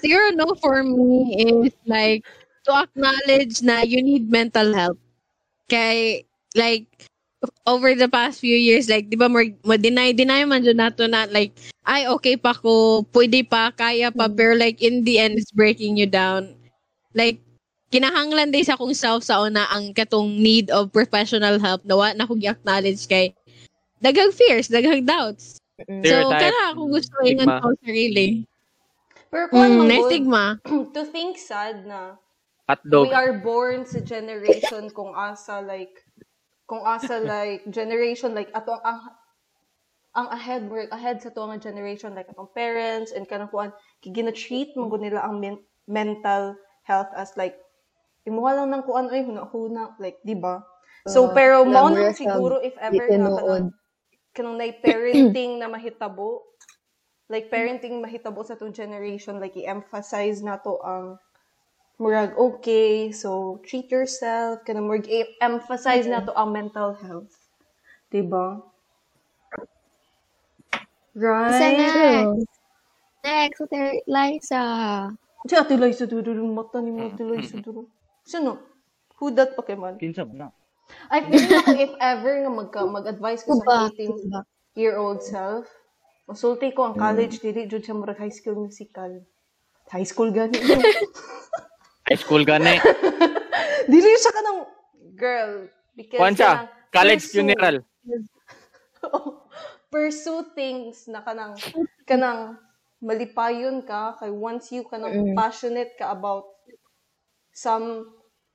Siguro 0.00 0.32
no 0.36 0.54
for 0.60 0.82
me 0.82 1.36
is 1.36 1.74
like 1.86 2.24
to 2.64 2.72
acknowledge 2.72 3.60
na 3.62 3.84
you 3.84 4.00
need 4.02 4.30
mental 4.30 4.72
health. 4.72 5.00
Kay 5.68 6.24
like 6.56 6.86
over 7.64 7.94
the 7.96 8.08
past 8.08 8.40
few 8.40 8.56
years 8.56 8.88
like 8.88 9.08
di 9.08 9.16
ba 9.16 9.28
mo, 9.28 9.40
mo 9.64 9.76
deny 9.80 10.12
deny 10.12 10.44
man 10.44 10.60
dyan 10.60 10.76
nato 10.76 11.08
na 11.08 11.24
like 11.32 11.56
ay 11.88 12.04
okay 12.04 12.36
pa 12.36 12.52
ko 12.52 13.00
pwede 13.16 13.40
pa 13.48 13.72
kaya 13.72 14.12
pa 14.12 14.28
pero 14.28 14.52
like 14.52 14.82
in 14.84 15.04
the 15.08 15.16
end 15.16 15.40
it's 15.40 15.48
breaking 15.56 15.96
you 15.96 16.04
down 16.04 16.52
like 17.16 17.40
kinahanglan 17.88 18.52
din 18.52 18.60
sa 18.60 18.76
akong 18.76 18.92
self 18.92 19.24
sa 19.24 19.40
una 19.40 19.64
ang 19.72 19.96
katong 19.96 20.36
need 20.36 20.68
of 20.68 20.92
professional 20.92 21.56
help 21.56 21.80
na 21.88 21.96
wa 21.96 22.12
na 22.12 22.28
kog 22.28 22.44
acknowledge 22.44 23.08
kay 23.08 23.32
daghang 24.04 24.30
fears 24.36 24.68
daghang 24.68 25.08
doubts 25.08 25.56
Mm. 25.88 26.04
so 26.04 26.12
Stereotype. 26.12 26.44
kana 26.44 26.60
ako 26.76 26.82
gusto 26.92 27.14
ingon 27.24 27.48
ko 27.56 27.72
sarili 27.80 28.44
Pero 29.30 29.46
kuan 29.46 29.70
Mm, 29.70 29.86
man 29.86 30.02
stigma. 30.10 30.44
to 30.94 31.02
think 31.06 31.38
sad 31.38 31.86
na. 31.86 32.18
Hotdog. 32.70 33.10
we 33.10 33.10
are 33.10 33.34
born 33.42 33.82
sa 33.82 33.98
generation 33.98 34.94
kung 34.94 35.10
asa 35.10 35.58
like 35.58 35.90
kung 36.70 36.86
asa 36.86 37.18
like 37.34 37.66
generation 37.66 38.30
like 38.30 38.46
ato 38.54 38.78
ang 38.86 39.10
ang 40.14 40.30
ahead 40.30 40.66
work 40.70 40.86
ahead 40.94 41.18
sa 41.22 41.34
tuwang 41.34 41.58
generation 41.58 42.14
like 42.14 42.30
atong 42.30 42.50
parents 42.54 43.10
and 43.10 43.26
kanang 43.26 43.50
kuan 43.50 43.74
gina-treat 44.02 44.74
mo 44.78 44.86
nila 44.94 45.22
ang 45.22 45.38
men- 45.42 45.66
mental 45.86 46.54
health 46.86 47.10
as 47.18 47.34
like 47.34 47.58
imuha 48.26 48.54
lang 48.58 48.70
ng 48.70 48.82
kuan 48.86 49.10
ay 49.10 49.22
huna-huna 49.26 49.94
like 49.98 50.18
di 50.22 50.34
ba? 50.38 50.62
So 51.10 51.30
Uh, 51.30 51.34
pero 51.34 51.66
glamorous 51.66 52.18
siguro 52.22 52.62
if 52.62 52.74
ever 52.78 53.06
na 53.18 53.34
kanang 53.34 53.70
kanang 54.30 54.56
na 54.62 54.66
parenting 54.78 55.58
na 55.58 55.66
mahitabo 55.66 56.42
like 57.30 57.46
parenting 57.46 58.02
mahitabo 58.02 58.42
sa 58.42 58.58
tong 58.58 58.74
generation 58.74 59.38
like 59.38 59.54
i-emphasize 59.54 60.42
nato 60.42 60.82
ang 60.82 61.16
murag 62.02 62.34
okay 62.34 63.14
so 63.14 63.62
treat 63.62 63.86
yourself 63.88 64.60
kanang 64.66 64.90
murag 64.90 65.06
i-emphasize 65.06 66.10
nato 66.10 66.34
ang 66.34 66.50
mental 66.50 66.98
health. 66.98 67.32
Diba? 68.10 68.58
Right. 71.14 71.78
Next. 71.78 72.50
Next, 73.22 73.60
Ate 73.62 74.02
Liza. 74.10 74.64
si 75.46 75.54
ate 75.56 75.74
Liza 75.78 76.04
duro 76.04 76.36
yung 76.36 76.52
mata 76.52 76.82
ni 76.82 76.92
mo 76.92 77.08
ate 77.08 77.22
Liza 77.24 77.62
duro 77.62 77.88
sino? 78.26 78.60
Who 79.20 79.32
that 79.36 79.56
Pokemon? 79.56 80.00
Kinsa 80.00 80.24
mo 80.24 80.34
na. 80.36 80.48
I 81.12 81.22
feel 81.22 81.46
ako 81.46 81.70
if 81.76 81.92
ever 82.00 82.32
nga 82.42 82.52
magka 82.52 82.80
mag-advise 82.88 83.46
ko 83.46 83.60
sa 83.62 83.88
18 83.94 84.42
year 84.74 84.98
old 84.98 85.22
self 85.22 85.68
Masulti 86.30 86.70
ko 86.70 86.86
ang 86.86 86.94
college, 86.94 87.42
dili 87.42 87.66
jud 87.66 87.82
siya 87.82 87.98
murag 87.98 88.22
high 88.22 88.30
school 88.30 88.54
musical. 88.54 89.26
High 89.90 90.06
school 90.06 90.30
gani. 90.30 90.54
High 92.06 92.18
school 92.22 92.46
gani. 92.46 92.78
dili 93.92 94.08
siya 94.14 94.30
ka 94.30 94.40
ng 94.46 94.58
girl. 95.18 95.66
Because 95.98 96.38
siya. 96.38 96.50
kanang 96.54 96.70
College 96.94 97.22
pursue- 97.26 97.34
funeral. 97.34 97.76
pursue 99.90 100.46
things 100.54 101.10
na 101.10 101.18
kanang 101.26 101.58
kanang 102.06 102.54
malipayon 103.02 103.82
ka 103.82 104.14
kay 104.22 104.30
once 104.30 104.70
you 104.70 104.86
kanang 104.86 105.34
passionate 105.34 105.98
ka 105.98 106.14
about 106.14 106.46
some 107.50 108.06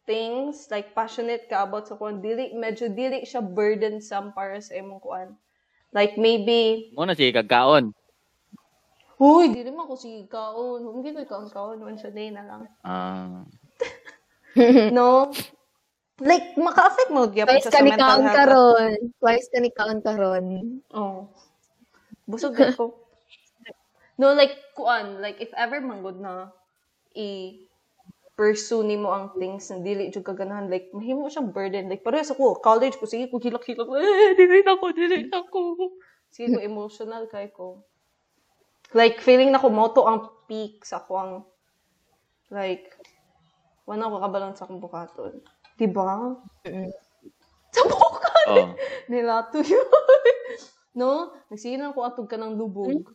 things 0.08 0.72
like 0.72 0.96
passionate 0.96 1.52
ka 1.52 1.68
about 1.68 1.92
sa 1.92 2.00
kuan 2.00 2.24
dili 2.24 2.56
medyo 2.56 2.88
dili 2.88 3.28
siya 3.28 3.44
burdensome 3.44 4.32
para 4.32 4.64
sa 4.64 4.80
imong 4.80 5.04
kuan 5.04 5.36
like 5.96 6.20
maybe 6.20 6.92
Muna 6.92 7.16
si 7.16 7.32
kagkaon. 7.32 7.96
huy 9.16 9.48
dili 9.48 9.72
man 9.72 9.88
ko 9.88 9.96
sige 9.96 10.28
kaon 10.28 11.00
hindi 11.00 11.16
ko 11.16 11.24
kaon 11.24 11.48
kaon 11.48 11.80
one 11.80 11.96
sa 11.96 12.12
day 12.12 12.28
na 12.36 12.44
lang 12.44 12.68
Ah. 12.84 13.48
no 14.96 15.32
like 16.20 16.52
maka-affect 16.60 17.12
mo 17.16 17.32
gyapon 17.32 17.56
Twice 17.60 17.72
ka 17.72 17.80
sa 17.80 17.84
ni 17.84 17.92
mental 17.96 18.04
kaon 18.04 18.24
health 18.24 18.36
karon. 18.36 18.92
Twice 19.20 19.48
ka 19.52 19.58
ni 19.64 19.72
kaon 19.72 20.00
karon. 20.04 20.46
Oh. 20.92 21.32
Busog 22.28 22.56
ko. 22.76 22.92
No, 24.16 24.32
like, 24.32 24.56
kuan, 24.80 25.20
like, 25.20 25.44
if 25.44 25.52
ever 25.60 25.84
manggod 25.84 26.24
na 26.24 26.48
i 27.20 27.60
pursue 28.36 28.84
nimo 28.84 29.12
ang 29.12 29.32
things 29.40 29.72
na 29.72 29.80
dili 29.80 30.12
jud 30.12 30.28
kaganahan 30.28 30.68
like 30.68 30.92
mahimo 30.92 31.32
siyang 31.32 31.56
burden 31.56 31.88
like 31.88 32.04
parehas 32.04 32.32
ako 32.32 32.60
college 32.60 33.00
ko 33.00 33.08
sige 33.08 33.32
ko 33.32 33.40
hilak-hilak 33.40 33.88
eh 33.88 34.36
dili 34.36 34.60
na 34.64 34.76
ko 34.76 34.92
dili 34.92 35.28
na 35.32 35.40
ko 35.48 35.76
sige 36.30 36.52
ko 36.52 36.60
emotional 36.60 37.26
kay 37.32 37.48
ko 37.56 37.84
like 38.92 39.24
feeling 39.24 39.56
na 39.56 39.64
ko 39.64 39.72
moto 39.72 40.04
ang 40.04 40.28
peak 40.52 40.84
sa 40.84 41.00
akong 41.00 41.48
like 42.52 42.92
wala 43.88 44.12
ko 44.12 44.18
kabalon 44.20 44.54
sa 44.54 44.68
akong 44.68 44.84
bukaton 44.84 45.40
di 45.80 45.88
ba 45.88 46.36
sa 47.72 47.82
bukaton 47.88 48.26
Oh. 48.46 48.78
nila 49.12 49.50
to 49.50 49.60
yun. 49.66 49.82
no? 51.00 51.34
Nagsinan 51.50 51.98
ko 51.98 52.06
atog 52.06 52.30
ka 52.30 52.38
ng 52.38 52.56
lubog. 52.56 52.94
Ko. 53.02 53.12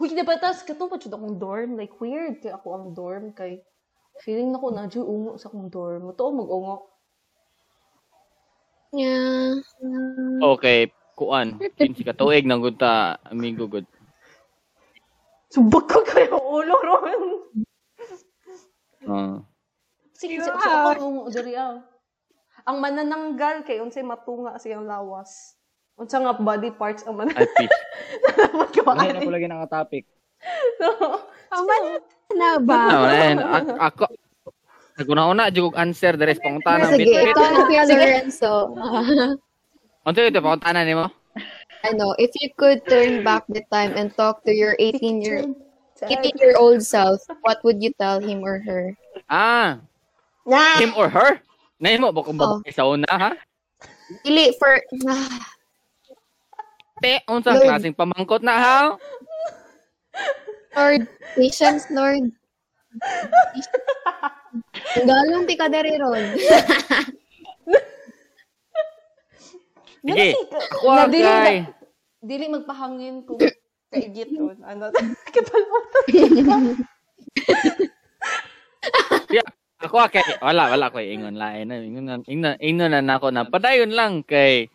Huy, 0.00 0.08
di 0.08 0.24
ba 0.24 0.40
tas 0.40 0.64
katong 0.64 0.88
pa 0.88 0.96
jud 0.96 1.12
akong 1.12 1.36
dorm? 1.36 1.76
Like, 1.76 1.94
weird 2.00 2.40
kay 2.40 2.52
ako 2.52 2.68
ang 2.74 2.86
dorm 2.96 3.24
kay 3.36 3.60
feeling 4.24 4.52
na 4.52 4.60
ko 4.60 4.72
na 4.72 4.88
jud 4.88 5.04
ungo 5.04 5.36
sa 5.36 5.52
akong 5.52 5.68
dorm. 5.68 6.08
Muto 6.08 6.32
mag-ungo. 6.32 6.76
Yeah. 8.92 9.60
Okay, 10.44 10.92
kuan. 11.16 11.56
Kinsi 11.80 12.04
ka 12.04 12.12
tuig 12.12 12.44
nang 12.44 12.60
gud 12.60 12.76
ta 12.76 13.16
amigo 13.28 13.64
gud. 13.64 13.88
Subak 15.52 15.88
ko 15.88 16.00
kayo 16.04 16.36
ulo 16.40 16.76
ron. 16.80 17.22
Ah. 19.08 19.36
Sige, 20.16 20.40
ungo 21.00 21.28
diri 21.32 21.56
ah. 21.56 21.80
Ang 22.68 22.78
manananggal 22.78 23.64
kay 23.66 23.80
unsay 23.80 24.04
matunga 24.04 24.60
siyang 24.60 24.86
lawas. 24.86 25.56
Unsa 26.02 26.18
nga 26.18 26.34
body 26.34 26.74
parts 26.74 27.06
ang 27.06 27.14
Ay, 27.14 27.30
manananggal. 27.30 27.54
fish. 27.54 27.78
Lahi 28.82 29.08
na 29.14 29.20
ko 29.22 29.30
lagi 29.30 29.46
ng 29.46 29.62
topic. 29.70 30.04
Na 32.32 32.58
ba? 32.58 32.80
Ano, 32.90 32.98
eh, 33.06 33.32
a- 33.38 33.86
ako, 33.86 34.04
naguna-una, 34.98 35.52
jugog 35.52 35.78
answer, 35.78 36.16
the 36.16 36.26
rest, 36.26 36.42
pangutana. 36.42 36.90
Sige, 36.90 37.06
ikaw 37.06 37.44
na 37.54 37.60
Kuya 37.68 37.84
Lorenzo. 37.86 38.52
Ano 40.02 40.16
ito, 40.18 40.40
pangutana 40.42 40.82
ni 40.82 40.98
mo? 40.98 41.06
ano, 41.82 42.14
if 42.18 42.30
you 42.42 42.50
could 42.58 42.82
turn 42.86 43.22
back 43.22 43.46
the 43.48 43.62
time 43.70 43.94
and 43.94 44.10
talk 44.14 44.42
to 44.42 44.50
your 44.50 44.74
18 44.78 45.22
year 45.22 45.42
18 46.02 46.34
year 46.42 46.58
old 46.58 46.82
self, 46.82 47.22
what 47.46 47.62
would 47.62 47.78
you 47.78 47.94
tell 47.94 48.18
him 48.18 48.42
or 48.42 48.58
her? 48.58 48.90
Ah, 49.30 49.78
Na! 50.42 50.82
him 50.82 50.90
or 50.98 51.06
her? 51.06 51.38
Nahin 51.78 52.02
mo, 52.02 52.10
baka 52.10 52.30
Oh. 52.30 52.58
babae 52.58 52.70
sa 52.70 52.86
una, 52.86 53.06
ha? 53.06 53.30
Dili 54.26 54.50
for 54.58 54.82
ah, 55.06 55.42
Te, 57.02 57.18
unsa 57.26 57.58
Lord. 57.58 57.66
klaseng 57.66 57.98
pamangkot 57.98 58.46
na, 58.46 58.54
ha? 58.54 58.80
Lord, 60.78 61.02
patience, 61.34 61.90
Lord. 61.90 62.30
Galong 65.02 65.44
ti 65.50 65.58
ka 65.58 65.66
dere 65.66 65.98
ron. 65.98 66.22
Sige. 70.02 70.34
Ako 70.34 71.06
kay. 71.14 71.62
na- 71.62 71.70
dili 72.22 72.46
magpahangin 72.50 73.22
kung 73.26 73.38
kaigit 73.90 74.30
yun. 74.30 74.58
Ano? 74.62 74.90
Kapalpot. 75.34 75.84
Ako 79.82 79.94
kay 80.10 80.22
wala 80.42 80.70
wala 80.70 80.90
ko 80.90 80.98
ingon 81.02 81.38
lain 81.38 81.66
na 81.70 81.74
ingon 81.82 82.06
na 82.06 82.14
ingon, 82.26 82.54
ingon 82.62 82.90
na 82.94 83.02
nako 83.02 83.30
na 83.34 83.46
padayon 83.46 83.90
lang 83.94 84.22
kay 84.22 84.70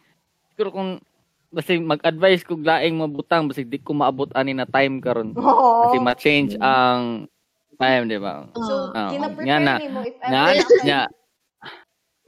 siguro 0.52 0.72
kung 0.76 0.92
basta 1.58 1.74
mag-advise 1.82 2.46
kog 2.46 2.62
laing 2.62 3.02
mabutang 3.02 3.50
basta 3.50 3.66
di 3.66 3.82
ko 3.82 3.98
maabot 3.98 4.30
ani 4.38 4.54
na 4.54 4.70
time 4.70 5.02
karon. 5.02 5.34
Kasi 5.82 5.98
ma-change 5.98 6.54
ang 6.62 7.26
time, 7.82 8.06
di 8.06 8.22
ba? 8.22 8.46
So, 8.54 8.94
Oo. 8.94 9.10
kina-prefer 9.10 9.46
Nga 9.50 9.58
na. 9.66 9.76
ni 9.82 9.90
mo 9.90 10.00
if 10.06 10.18
ever 10.22 10.54
na 10.54 10.66
nga. 10.86 11.02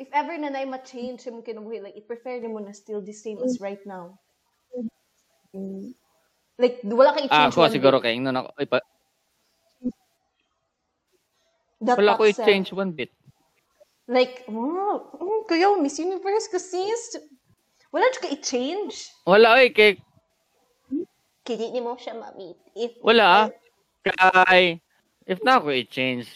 if 0.01 0.09
ever 0.09 0.35
na 0.41 0.49
na 0.49 0.65
ma-change 0.65 1.21
mo 1.29 1.45
kinabuhi, 1.45 1.77
like, 1.77 1.93
i-prefer 1.93 2.41
ni 2.41 2.49
mo 2.49 2.57
na 2.57 2.73
still 2.73 3.05
the 3.05 3.13
same 3.13 3.37
as 3.45 3.61
right 3.61 3.85
now. 3.85 4.17
Like, 6.57 6.81
wala 6.81 7.13
kang 7.13 7.29
Ah, 7.29 7.45
i-change 7.45 7.53
ako 7.53 7.61
one 7.69 7.73
siguro 7.77 7.97
kay 8.01 8.17
ingnon 8.17 8.33
ako. 8.33 8.49
Ay, 8.57 8.65
pa, 8.65 8.81
That 11.85 11.95
wala 11.95 12.17
ko 12.17 12.27
i-change 12.27 12.73
one 12.73 12.91
bit. 12.91 13.13
Like, 14.09 14.41
wow, 14.49 15.05
mm, 15.15 15.45
kuya, 15.45 15.77
Miss 15.77 16.01
Universe 16.01 16.49
ka 16.49 16.57
sis. 16.57 17.13
Wala 17.89 18.05
siya 18.13 18.21
ka 18.21 18.29
i-change. 18.29 18.95
Wala 19.25 19.57
oy 19.57 19.73
kay 19.73 19.97
Kini 21.41 21.73
ni 21.73 21.81
mo 21.81 21.97
siya 21.97 22.13
mamit. 22.13 22.57
If, 22.77 23.01
wala 23.01 23.25
ah. 23.25 23.47
Kay 24.05 24.77
if 25.25 25.41
na 25.41 25.57
ako 25.57 25.73
i-change 25.73 26.29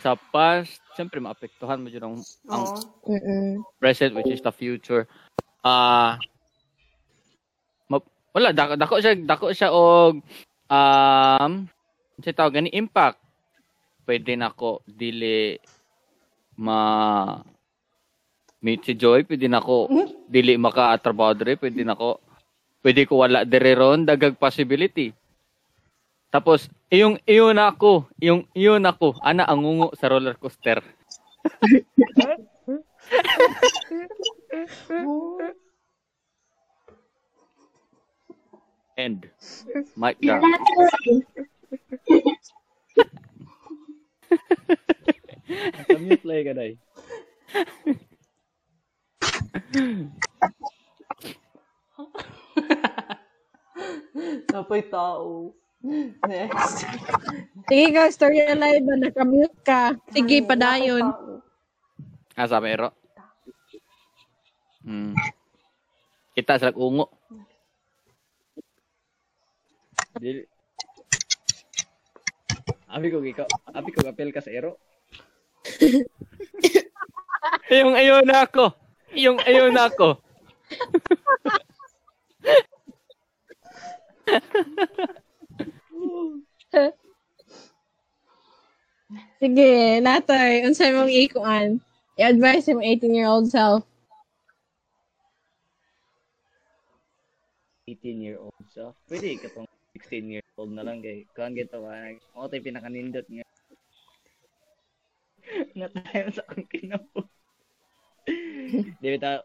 sa 0.00 0.16
past, 0.32 0.80
siyempre 0.96 1.20
maapektuhan 1.20 1.80
mo 1.80 1.88
dyan 1.92 2.08
ang, 2.08 2.16
ang 2.48 2.64
oh, 2.68 3.12
Mm-mm. 3.12 3.64
present 3.80 4.16
which 4.16 4.32
is 4.32 4.40
the 4.44 4.52
future. 4.52 5.04
Ah 5.60 6.16
ma- 7.88 8.04
wala 8.32 8.52
dako 8.52 8.76
dako 8.76 8.94
siya 9.00 9.12
dako 9.16 9.46
siya 9.52 9.68
og 9.72 10.20
um 10.68 11.52
sa 12.20 12.32
tawag 12.32 12.60
gani 12.60 12.72
impact. 12.72 13.20
Pwede 14.08 14.36
na 14.36 14.52
ako 14.52 14.80
dili 14.88 15.60
ma 16.60 16.80
meet 18.66 18.82
si 18.82 18.98
Joy, 18.98 19.22
pwede 19.22 19.46
na 19.46 19.62
ako 19.62 19.86
dili 20.26 20.58
maka-trabaho 20.58 21.38
dire, 21.38 21.54
pwede 21.54 21.86
na 21.86 21.94
ako 21.94 22.18
pwede 22.82 23.02
ko 23.06 23.22
wala 23.22 23.46
dire 23.46 23.74
ron 23.78 24.02
dagag 24.02 24.34
possibility. 24.38 25.14
Tapos 26.30 26.70
iyong 26.90 27.22
iyon 27.26 27.58
ako, 27.58 28.10
iyong 28.18 28.46
iyon 28.54 28.82
ako, 28.86 29.14
ana 29.22 29.46
ang 29.46 29.62
ngungo 29.62 29.94
sa 29.94 30.10
roller 30.10 30.34
coaster. 30.34 30.82
End. 38.98 39.30
Mic 39.94 40.16
drop. 40.22 40.42
Commute 45.86 46.26
lang 46.26 46.46
ka 46.46 46.54
day. 46.54 46.72
Napay 54.52 54.82
tao. 54.88 55.52
Next. 56.26 56.82
Sige 57.68 57.86
ka, 57.94 58.10
story 58.10 58.42
alive 58.42 58.82
ba? 58.82 58.94
Nakamute 58.98 59.54
ka. 59.62 59.94
Sige, 60.10 60.42
padayon. 60.42 61.14
Ah, 62.34 62.48
sabi 62.48 62.74
ero. 62.74 62.90
Hmm. 64.86 65.14
Kita 66.36 66.60
sa 66.60 66.70
ungo. 66.74 67.08
Dili. 70.16 70.48
Abi 72.86 73.10
ko 73.12 73.20
ikaw, 73.20 73.44
abi 73.76 73.92
ko 73.92 74.00
apel 74.08 74.32
ka 74.32 74.40
sa 74.40 74.48
ero. 74.48 74.80
Yung 77.76 77.98
ayaw 77.98 78.24
na 78.24 78.48
ako. 78.48 78.85
Yung 79.16 79.40
ayaw 79.40 79.72
na 79.72 79.88
ako. 79.88 80.20
Sige, 89.40 89.72
natoy. 90.04 90.68
Unsay 90.68 90.92
mong 90.92 91.12
ikuan? 91.12 91.80
I-advise 92.20 92.68
yung 92.68 92.84
18-year-old 92.84 93.48
self. 93.48 93.84
18 97.86 98.18
year 98.18 98.36
old 98.42 98.66
so 98.66 98.90
pwede 99.06 99.38
ka 99.38 99.46
tong 99.54 99.66
16 99.94 100.26
year 100.26 100.44
old 100.58 100.74
na 100.74 100.82
lang 100.82 100.98
kay 100.98 101.22
kuan 101.38 101.54
gito 101.54 101.78
ka 101.78 101.94
mo 102.34 102.50
tay 102.50 102.58
pinakanindot 102.58 103.22
nga 103.30 103.46
na 105.78 105.86
tayo 105.86 106.26
sa 106.34 106.42
akong 106.50 106.66
kinapo 106.66 107.22
di 108.26 109.08
bitaw 109.14 109.38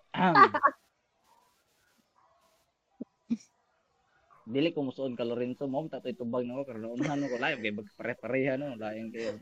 dili 4.51 4.73
ko 4.73 4.83
musuon 4.83 5.13
ka 5.15 5.23
Lorenzo 5.23 5.69
mo 5.69 5.85
ta 5.87 6.01
toy 6.03 6.17
tubag 6.17 6.43
na 6.43 6.59
ko 6.59 6.65
karon 6.67 6.97
unahan 6.97 7.23
ko 7.29 7.37
layo 7.37 7.55
kay 7.61 7.71
pare-pareha 7.95 8.57
no 8.57 8.75
layan 8.75 9.13
kayo 9.13 9.37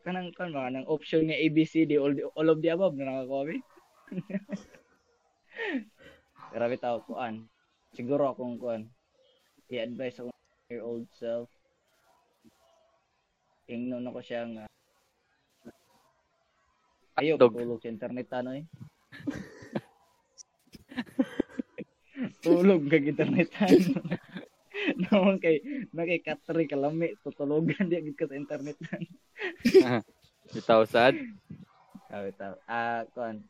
kanang 0.00 0.32
kan 0.32 0.48
mga 0.48 0.70
nang 0.72 0.88
option 0.88 1.28
nga 1.28 1.36
ABCD 1.36 2.00
all, 2.00 2.14
the- 2.16 2.30
all 2.32 2.48
of 2.48 2.62
the 2.64 2.72
above 2.72 2.96
na 2.96 3.04
nakakuha 3.04 3.52
Grabe 6.48 6.80
tao 6.80 7.04
kuan. 7.04 7.44
Siguro 7.92 8.32
akong 8.32 8.56
kuan. 8.56 8.88
I-advise 9.68 10.16
ako 10.24 10.32
year 10.72 10.80
old 10.80 11.04
self. 11.12 11.48
Ingnon 13.68 14.08
ako 14.08 14.20
siya 14.24 14.48
nga. 14.48 14.64
Dog. 17.18 17.50
tulog 17.50 17.82
sa 17.82 17.90
internet 17.90 18.30
ano 18.30 18.50
eh. 18.54 18.64
tulog 22.46 22.86
kag 22.86 23.10
internet 23.10 23.50
ano. 23.58 23.90
Naman 25.02 25.42
kay 25.42 25.58
na 25.90 26.06
kay 26.06 26.22
katri 26.22 26.70
kalami 26.70 27.18
tutulogan 27.26 27.90
di 27.90 27.98
agad 27.98 28.14
ka 28.14 28.30
sa 28.30 28.38
internet. 28.38 28.78
Bitaw 30.54 30.86
sad. 30.86 31.18
Sabi 32.06 32.30
tao. 32.38 32.54
Ah, 32.70 33.02
kuan. 33.10 33.42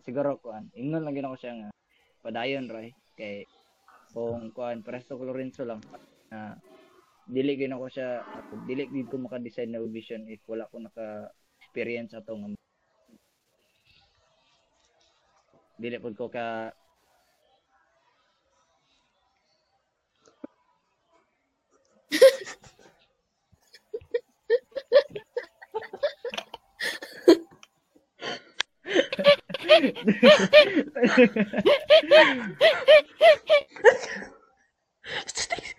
Siguro 0.00 0.40
kuan. 0.40 0.72
Ingnon 0.72 1.04
lang 1.04 1.12
gina 1.12 1.30
ko 1.30 1.36
siya 1.36 1.52
nga. 1.60 1.70
Padayon 2.24 2.72
ray 2.72 2.96
kay 3.20 3.44
kung 4.16 4.48
kuan 4.56 4.80
presto 4.80 5.20
ko 5.20 5.28
Lorenzo 5.28 5.68
lang 5.68 5.84
na 6.32 6.56
dili 7.28 7.60
gina 7.60 7.76
ko 7.76 7.92
siya 7.92 8.24
dili 8.64 8.88
gid 8.88 9.12
ko 9.12 9.20
maka-design 9.20 9.76
na 9.76 9.84
vision 9.84 10.24
if 10.30 10.40
wala 10.48 10.64
ko 10.72 10.80
naka 10.80 11.28
experience 11.76 12.16
ato 12.16 12.32
nga 12.32 12.48
dili 15.76 16.00
pud 16.00 16.16
ko 16.16 16.32
ka 16.32 16.72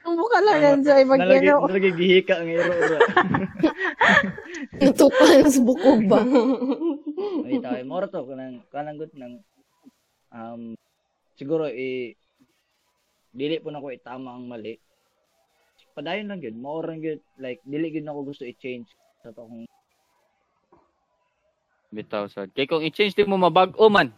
Ang 0.05 0.13
mukha 0.13 0.39
lang 0.45 0.62
yan 0.62 0.79
sa 0.86 1.01
ibang 1.01 1.17
nalagi 1.17 1.49
nalagi 1.49 1.89
gihika 1.97 2.38
ang 2.38 2.53
iro 2.53 2.69
ro. 2.69 2.97
Natupan 4.77 5.49
sa 5.49 5.61
bukog 5.61 6.01
ba? 6.05 6.21
Ay 7.45 7.57
tayo 7.61 7.81
mo 7.87 8.01
to 8.05 8.21
kanang 8.27 8.57
kanang 8.69 8.97
gut 8.99 9.13
nang 9.17 9.41
um 10.33 10.77
siguro 11.37 11.65
i 11.69 12.13
dili 13.33 13.61
po 13.61 13.69
na 13.69 13.81
ko 13.81 13.93
itama 13.93 14.33
ang 14.33 14.49
mali. 14.49 14.77
Padayon 15.97 16.29
lang 16.29 16.41
gyud, 16.41 16.57
mao 16.57 16.77
lang 16.81 17.01
gyud 17.01 17.21
like 17.41 17.61
dili 17.65 17.89
gyud 17.89 18.05
nako 18.05 18.29
gusto 18.29 18.45
i-change 18.45 18.89
sa 19.21 19.33
to 19.33 19.45
kung 19.45 19.65
Bitaw 21.87 22.27
sad. 22.27 22.51
Kay 22.51 22.67
kung 22.67 22.83
i-change 22.83 23.15
di 23.15 23.23
mo 23.23 23.39
mabag-o 23.39 23.87
man. 23.87 24.11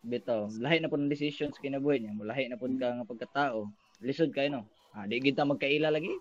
bitaw. 0.00 0.48
Lahi 0.64 0.80
na 0.80 0.88
po 0.88 0.96
ng 0.96 1.12
decisions 1.12 1.60
kinabuhi 1.60 2.00
niya, 2.00 2.16
lahi 2.24 2.48
na 2.48 2.56
po 2.56 2.64
ka 2.64 2.96
nga 2.96 3.04
pagkatao. 3.04 3.68
Lisod 4.00 4.32
kayo 4.32 4.48
no. 4.48 4.62
Ah, 4.96 5.04
di 5.04 5.20
kita 5.20 5.44
magkaila 5.44 5.92
lagi. 5.92 6.16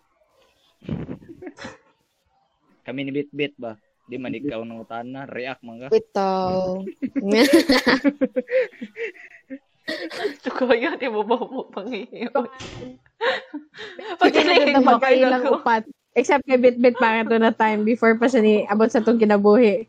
Kami 2.89 3.05
ni 3.05 3.13
Bit-Bit 3.13 3.53
ba? 3.61 3.77
Di 4.09 4.17
man 4.17 4.33
ikaw 4.33 4.65
nang 4.65 4.81
utana, 4.81 5.29
react 5.29 5.61
man 5.61 5.85
ka. 5.85 5.93
Bitaw. 5.93 6.81
Kuya, 10.57 10.97
di 10.97 11.05
mo 11.13 11.21
ba 11.21 11.37
mo 11.37 11.69
pangiyon? 11.69 12.49
Sige 14.17 14.41
na 14.41 14.53
kita 14.57 14.81
magkailang 14.81 15.45
upat. 15.53 15.85
Except 16.17 16.41
kay 16.49 16.57
Bit-Bit 16.57 16.97
pa 16.97 17.21
to 17.29 17.37
na 17.37 17.53
time 17.53 17.85
before 17.85 18.17
pa 18.17 18.25
siya 18.25 18.41
ni 18.41 18.65
abot 18.65 18.89
sa 18.89 19.05
itong 19.05 19.21
kinabuhi. 19.21 19.85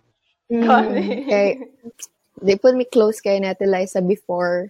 Mm, 0.52 0.68
okay. 0.68 1.56
Di 2.36 2.60
po 2.60 2.76
mi 2.76 2.84
close 2.84 3.24
kay 3.24 3.40
Nati 3.40 3.64
Liza 3.64 4.04
before. 4.04 4.68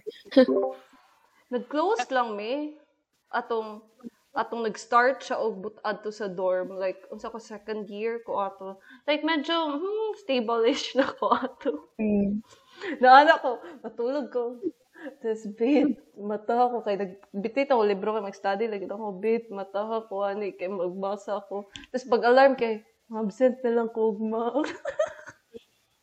Nag-close 1.51 2.07
lang 2.07 2.39
me. 2.39 2.79
Atong 3.27 3.83
atong 4.31 4.63
nag-start 4.63 5.19
siya 5.19 5.35
og 5.43 5.59
butad 5.59 5.99
to 6.01 6.09
sa 6.09 6.31
dorm 6.31 6.79
like 6.79 7.03
unsa 7.11 7.27
ko 7.27 7.35
second 7.35 7.91
year 7.91 8.23
ko 8.23 8.39
ato 8.39 8.79
like 9.03 9.27
medyo 9.27 9.75
hmm, 9.75 10.11
stable-ish 10.23 10.95
na 10.95 11.03
ko 11.03 11.35
ato 11.35 11.91
Mm. 11.99 12.39
naana 13.03 13.35
ko 13.43 13.59
matulog 13.83 14.31
ko 14.31 14.55
tapos 15.19 15.43
bit 15.57 15.97
mata 16.15 16.69
ko 16.71 16.79
kay 16.85 16.95
nagbitit 16.95 17.67
ako 17.73 17.81
libro 17.83 18.15
kay 18.15 18.23
mag-study 18.23 18.65
lagi 18.71 18.87
ako 18.87 19.19
bit 19.19 19.49
mata 19.51 19.83
ko 20.07 20.23
ani 20.23 20.55
kay 20.55 20.71
magbasa 20.71 21.43
ako 21.43 21.67
tapos 21.91 22.05
pag 22.07 22.23
alarm 22.23 22.53
kay 22.55 22.85
absent 23.11 23.59
na 23.67 23.71
lang 23.83 23.89
ko 23.91 24.15
ugma 24.15 24.63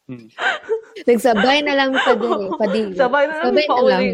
Hmm. 0.09 0.25
Nagsabay 1.09 1.61
na 1.61 1.77
lang 1.77 1.93
pa 1.93 2.17
din, 2.17 2.49
padili. 2.57 2.97
sabay 2.97 3.29
na 3.29 3.45
lang 3.45 3.45
Sabay 3.45 3.67
na 3.69 3.83
lang. 3.85 4.05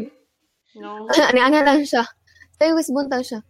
no 0.75 1.07
Ano-ano 1.31 1.59
lang 1.63 1.81
siya. 1.87 2.03
Tayo, 2.59 2.75
buntang 2.91 3.23
siya. 3.23 3.41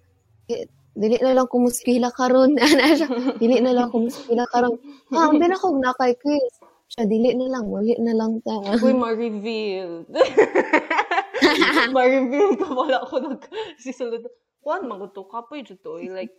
Eh, 0.50 0.68
dili 0.94 1.16
na 1.18 1.34
lang 1.34 1.48
kumuskila 1.50 2.12
karon 2.14 2.54
ana 2.64 2.94
siya 2.94 3.08
dili 3.40 3.58
na 3.58 3.74
lang 3.74 3.90
kumuskila 3.90 4.46
karon 4.52 4.78
ah 5.10 5.26
ang 5.26 5.42
na 5.42 5.58
ko 5.58 5.74
na 5.74 5.90
kay 5.98 6.14
quiz 6.14 6.54
siya 6.94 7.10
dili 7.10 7.34
na 7.34 7.50
lang 7.50 7.66
wali 7.66 7.98
na 7.98 8.14
lang 8.14 8.38
ta 8.46 8.54
Uy, 8.78 8.94
ma-reveal. 8.94 10.06
ma-reveal 11.96 12.54
ka 12.54 12.68
wala 12.70 13.02
ako 13.02 13.14
nag 13.24 13.42
sisulod. 13.82 14.22
Kuan 14.62 14.86
maguto 14.86 15.26
ka 15.26 15.44
po 15.44 15.58
yun 15.58 15.66
to. 15.66 16.00
Like, 16.12 16.32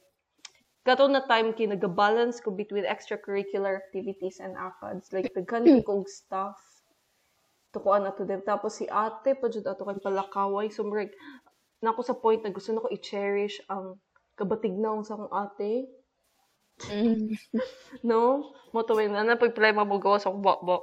kato 0.88 1.06
na 1.10 1.26
time 1.26 1.54
kay 1.54 1.68
nag-balance 1.70 2.42
ko 2.42 2.56
between 2.56 2.88
extracurricular 2.88 3.78
activities 3.78 4.40
and 4.42 4.56
ACADS. 4.58 5.14
Like, 5.14 5.34
daghan 5.36 5.66
ko 5.82 5.82
kong 5.84 6.06
stuff. 6.08 6.58
Tukuan 7.76 8.08
na 8.08 8.16
to 8.16 8.24
them. 8.24 8.42
Tapos 8.46 8.80
si 8.80 8.88
ate 8.88 9.36
pa 9.36 9.52
jud 9.52 9.66
ato 9.68 9.84
kay 9.84 10.00
palakaway. 10.00 10.72
So, 10.72 10.88
murag, 10.88 11.14
na 11.86 11.94
ako 11.94 12.02
sa 12.02 12.18
point 12.18 12.42
na 12.42 12.50
gusto 12.50 12.74
na 12.74 12.82
ko 12.82 12.90
i-cherish 12.90 13.62
ang 13.70 14.02
kabatignaw 14.34 15.06
sa 15.06 15.14
akong 15.14 15.30
ate. 15.30 15.86
Mm. 16.90 17.38
No? 18.10 18.50
Mo 18.74 18.82
to 18.82 18.98
na 18.98 19.22
na 19.22 19.38
pag 19.38 19.54
play 19.54 19.70
mabugawa 19.70 20.18
sa 20.18 20.34
akong 20.34 20.42
bakbak. 20.42 20.82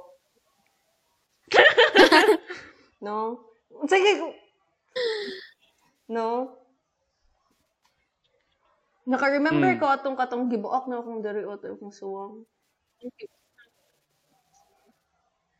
no? 3.05 3.43
Sige. 3.91 4.31
No? 6.07 6.55
Naka-remember 9.03 9.75
Mm. 9.75 9.79
ko 9.83 9.85
atong 9.91 10.15
katong 10.15 10.47
gibuak 10.47 10.87
na 10.87 11.03
akong 11.03 11.19
dari 11.19 11.43
o 11.43 11.59
akong 11.59 11.91
suwang. 11.91 12.47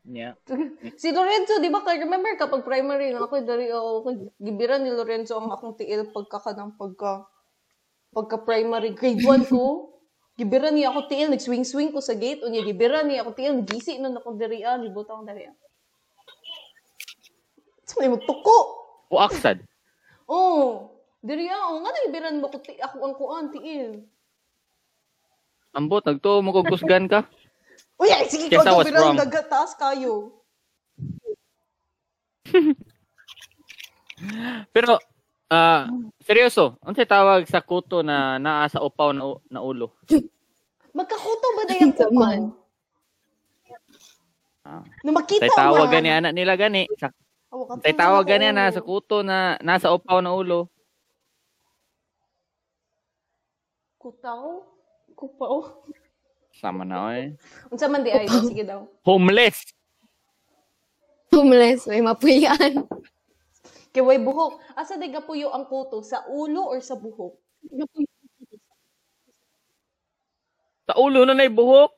Yeah. 0.04 0.36
Si 1.00 1.08
Lorenzo, 1.10 1.64
di 1.64 1.72
ba 1.72 1.80
kay 1.80 1.96
remember 1.96 2.36
kapag 2.36 2.60
primary 2.60 3.16
nga 3.16 3.24
ako 3.24 3.40
dari 3.40 3.72
o 3.72 4.04
gibiran 4.36 4.84
ni 4.84 4.92
Lorenzo 4.92 5.40
ang 5.40 5.48
akong 5.48 5.80
tiil 5.80 6.12
pagka 6.12 6.44
kanang 6.44 6.76
pagka 6.76 7.24
pagka 8.12 8.36
primary 8.44 8.92
grade 8.92 9.24
1 9.24 9.48
ko. 9.48 9.90
Gibiran 10.38 10.74
niya 10.74 10.90
ako 10.90 11.06
tiil, 11.06 11.30
nag-swing-swing 11.30 11.94
ko 11.94 12.02
sa 12.02 12.18
gate, 12.18 12.42
unya 12.42 12.66
gibiran 12.66 13.06
niya 13.06 13.22
ako 13.22 13.38
tiil, 13.38 13.54
nagisi 13.54 14.02
nun 14.02 14.18
ako 14.18 14.34
dariya, 14.34 14.74
libutang 14.82 15.22
dariya. 15.22 15.54
Sa 17.86 18.02
may 18.02 18.10
magtuko. 18.10 18.56
Uaksad. 19.14 19.62
Oh, 20.24 20.88
dariya, 21.20 21.52
oh, 21.68 21.84
nga 21.84 21.92
na 21.92 22.00
gibiran 22.08 22.40
mo 22.40 22.48
ko 22.48 22.56
ti 22.56 22.80
ako 22.80 22.96
ang 23.04 23.12
kuan 23.12 23.46
tiil. 23.52 24.08
Ambot, 25.76 26.00
nagtuo 26.00 26.40
mo 26.40 26.48
kog 26.48 26.72
kusgan 26.72 27.12
ka. 27.12 27.28
Uy, 27.94 28.10
ay, 28.10 28.26
sige 28.26 28.50
Guess 28.50 28.66
I 28.66 28.70
ko, 28.70 28.76
was 28.76 28.86
gibiran 28.86 29.00
wrong. 29.00 29.18
nagataas 29.18 29.72
kayo. 29.82 30.14
Pero, 34.70 34.98
ah, 35.48 35.86
seryoso, 36.20 36.76
unsay 36.80 37.06
tawag 37.06 37.46
sa 37.46 37.60
kuto 37.60 38.02
na 38.02 38.38
naa 38.38 38.66
sa 38.66 38.80
upaw 38.80 39.10
na, 39.12 39.22
u- 39.26 39.42
na 39.46 39.60
ulo? 39.60 39.94
Magkakuto 40.94 41.46
ba 41.54 41.62
na 41.66 41.74
yung 41.78 41.94
kuko? 41.94 42.42
Ah. 44.64 44.80
Na 45.04 45.10
makita 45.12 45.44
Tay 45.44 45.52
tawag 45.52 45.92
gani 45.92 46.08
anak 46.08 46.32
nila 46.32 46.56
gani. 46.56 46.88
Sa, 46.96 47.12
ka, 47.52 47.76
tay 47.84 47.92
tawag 47.92 48.24
gani 48.24 48.48
na 48.48 48.72
sa 48.72 48.80
kuto 48.80 49.20
na 49.20 49.60
nasa 49.60 49.92
upaw 49.92 50.24
na 50.24 50.32
ulo. 50.32 50.66
Kutaw? 54.00 54.64
Kupaw? 55.12 55.84
Sama 56.54 56.86
na 56.86 57.10
oy. 57.10 57.34
Unsa 57.70 57.90
man 57.90 58.06
di 58.06 58.14
ay, 58.14 58.30
sige 58.30 58.62
daw. 58.62 58.86
Homeless. 59.02 59.74
homeless 61.34 61.90
may 61.90 61.98
mapuyan 61.98 62.86
Kay 63.94 64.02
way 64.02 64.18
buhok. 64.18 64.58
Asa 64.74 64.98
di 64.98 65.06
gapuyo 65.06 65.54
ang 65.54 65.70
kuto? 65.70 66.02
Sa 66.02 66.26
ulo 66.26 66.66
or 66.66 66.82
sa 66.82 66.98
buhok? 66.98 67.34
Sa 70.90 70.98
ulo 70.98 71.22
na 71.22 71.38
nay 71.38 71.46
buhok. 71.46 71.94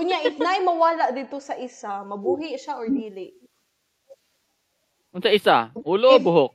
Unya, 0.00 0.24
if 0.24 0.40
naay 0.40 0.64
mawala 0.64 1.12
dito 1.12 1.36
sa 1.44 1.60
isa, 1.60 2.00
mabuhi 2.08 2.56
siya 2.56 2.80
or 2.80 2.88
dili? 2.88 3.36
Unsa 5.12 5.28
isa? 5.28 5.76
Ulo 5.84 6.16
o 6.16 6.16
If- 6.16 6.24
buhok? 6.24 6.52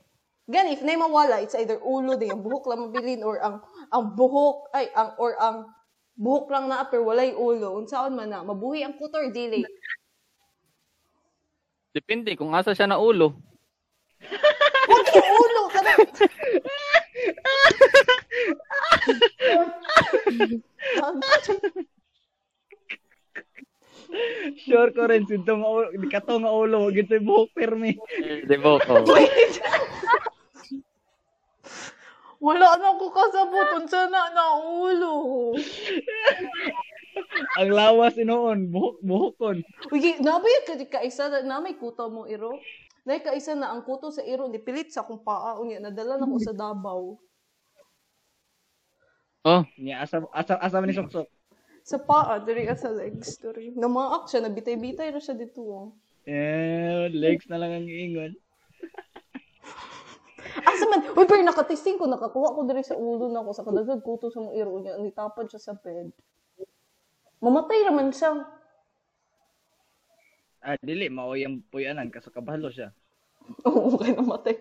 Gan, 0.49 0.73
if 0.73 0.81
naay 0.81 0.97
mawala, 0.97 1.37
it's 1.45 1.53
either 1.53 1.77
ulo 1.77 2.17
din, 2.17 2.33
ang 2.33 2.41
buhok 2.41 2.65
lang 2.73 2.89
mabilin 2.89 3.21
or 3.21 3.37
ang 3.37 3.61
ang 3.93 4.17
buhok, 4.17 4.73
ay, 4.73 4.89
ang, 4.97 5.13
or 5.21 5.37
ang 5.37 5.69
buhok 6.13 6.45
lang 6.49 6.69
na 6.69 6.85
pero 6.87 7.05
walay 7.05 7.33
ulo. 7.33 7.77
Unsaon 7.77 8.13
man 8.15 8.29
na, 8.29 8.45
mabuhi 8.45 8.85
ang 8.85 8.95
kuto 8.97 9.17
or 9.17 9.29
dili? 9.33 9.65
Depende 11.93 12.33
kung 12.33 12.53
asa 12.57 12.73
siya 12.73 12.89
na 12.89 12.97
ulo. 12.97 13.37
Yung 15.13 15.29
ulo! 15.39 15.61
Kana... 15.69 15.91
Sure 24.61 24.91
ko 24.93 25.09
rin, 25.09 25.25
sinto 25.25 25.57
nga 25.57 25.69
ulo, 25.69 25.87
di 25.93 26.07
kato 26.09 26.37
nga 26.37 26.51
ulo, 26.53 26.85
wag 26.85 26.97
ito 26.97 27.17
yung 27.17 27.27
buhok 27.29 27.49
permi. 27.57 27.97
Di 28.45 28.57
ba 28.61 28.77
ko? 28.77 29.01
Wala 32.43 32.75
na 32.75 32.99
ko 32.99 33.07
kasabot. 33.07 33.71
Unsa 33.79 34.11
na 34.11 34.27
na 34.35 34.59
ulo. 34.59 35.15
Ang 37.61 37.71
lawas 37.71 38.17
inoon, 38.17 38.73
buhok, 38.73 38.97
buhokon. 39.05 39.57
Uy, 39.93 40.17
nabay 40.19 40.65
ka 40.65 40.99
kaisa 40.99 41.29
na 41.29 41.45
na 41.45 41.61
may 41.61 41.77
kuto 41.77 42.09
mo 42.09 42.25
iro. 42.25 42.57
Nay 43.05 43.21
kaisa 43.21 43.53
na 43.53 43.69
ang 43.69 43.85
kuto 43.85 44.09
sa 44.09 44.25
iro 44.25 44.49
ni 44.49 44.57
pilit 44.57 44.89
sa 44.89 45.05
akong 45.05 45.21
paa 45.21 45.59
unya 45.59 45.77
nadala 45.77 46.17
na 46.17 46.25
ko 46.25 46.39
sa 46.41 46.55
Davao. 46.55 47.19
Oh, 49.43 49.61
Niya, 49.75 50.07
asa, 50.07 50.23
asa, 50.31 50.55
asa 50.55 50.79
ni 50.79 50.95
Soksok. 50.95 51.27
Sa 51.83 51.99
paa 51.99 52.39
diri 52.39 52.63
sa 52.79 52.95
legs 52.95 53.43
diri. 53.43 53.75
Namaak 53.75 54.31
siya 54.31 54.47
nabitay-bitay 54.47 55.11
ra 55.11 55.19
siya 55.19 55.35
dito. 55.35 55.61
Oh. 55.61 55.87
Eh, 56.23 57.11
legs 57.11 57.51
na 57.51 57.59
lang 57.59 57.75
ang 57.75 57.91
iingon. 57.91 58.39
Asa 60.61 60.85
man, 60.85 61.01
uy 61.17 61.25
pero 61.25 61.41
nakatesting 61.41 61.97
ko 61.97 62.05
nakakuha 62.05 62.53
ko 62.53 62.61
diri 62.69 62.85
sa 62.85 62.93
ulo 62.93 63.33
na 63.33 63.41
ko 63.41 63.49
sa 63.55 63.65
kadagag 63.65 64.05
kuto 64.05 64.29
sa 64.29 64.37
mong 64.37 64.53
iro 64.53 64.77
niya 64.77 65.01
nitapad 65.01 65.49
siya 65.49 65.61
sa 65.61 65.73
bed. 65.73 66.13
Mamatay 67.41 67.89
raman 67.89 68.13
siya. 68.13 68.37
Ah, 70.63 70.79
dili, 70.79 71.11
mao 71.11 71.35
yung 71.35 71.59
puyanan, 71.67 72.07
kaso 72.07 72.31
kabalo 72.31 72.71
siya. 72.71 72.93
Oo, 73.67 73.91
okay 73.97 74.15
namatay. 74.15 74.55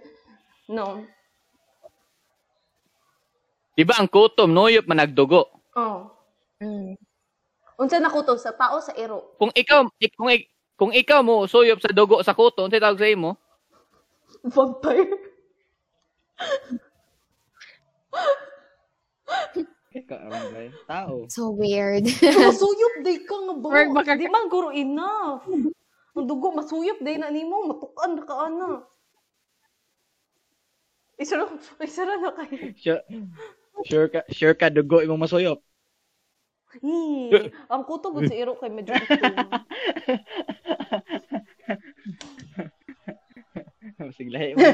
No. 0.73 1.05
di 3.73 3.89
ba 3.89 3.97
ang 3.97 4.09
kutom 4.11 4.53
noyop 4.53 4.85
man 4.85 5.01
nagdugo? 5.01 5.49
Oh. 5.73 6.13
Mm. 6.61 6.93
Unsa 7.81 7.97
na 7.99 8.13
kuto 8.13 8.37
sa 8.37 8.53
pao 8.53 8.77
sa 8.85 8.93
iro? 9.01 9.33
Kung 9.41 9.49
ikaw 9.49 9.89
ik- 9.97 10.13
kung 10.13 10.29
ik- 10.29 10.53
kung 10.77 10.93
ikaw 10.93 11.25
mo 11.25 11.49
suyop 11.49 11.81
sa 11.81 11.89
dugo 11.89 12.21
sa 12.21 12.37
kuto, 12.37 12.69
unsay 12.69 12.83
tawag 12.83 13.01
sa 13.01 13.09
imo? 13.09 13.39
Vampire. 14.45 15.22
Ikaw, 19.93 20.25
yun? 20.25 20.73
Tao. 20.89 21.29
so 21.29 21.53
weird 21.53 22.09
masuyop 22.41 22.95
day 23.05 23.21
ka 23.29 23.37
nga 23.37 23.55
ba? 23.61 23.69
Wag 23.69 23.93
baka- 23.93 24.17
Di 24.17 24.25
man 24.25 24.49
guro 24.49 24.73
enough. 24.73 25.45
Ang 26.17 26.25
dugo 26.25 26.49
masuyop 26.53 26.97
day 27.05 27.21
na 27.21 27.29
nimo, 27.29 27.69
matukan 27.69 28.17
na 28.17 28.23
ka 28.25 28.35
ana. 28.49 28.71
Isa 31.21 31.37
na, 31.37 31.45
isa 31.85 32.09
na 32.09 32.17
na 32.19 32.31
kayo. 32.33 32.73
Sure, 32.75 33.03
sure 33.85 34.09
ka, 34.09 34.21
sure 34.33 34.57
ka 34.57 34.73
dugo 34.73 35.05
imong 35.05 35.29
masuyop. 35.29 35.61
Hey, 36.81 37.53
ang 37.69 37.85
kuto 37.85 38.09
gud 38.17 38.25
sa 38.25 38.33
iro 38.33 38.57
kay 38.57 38.73
medyo 38.73 38.97
itim. 44.03 44.17
Siglahi 44.17 44.51
mo. 44.59 44.67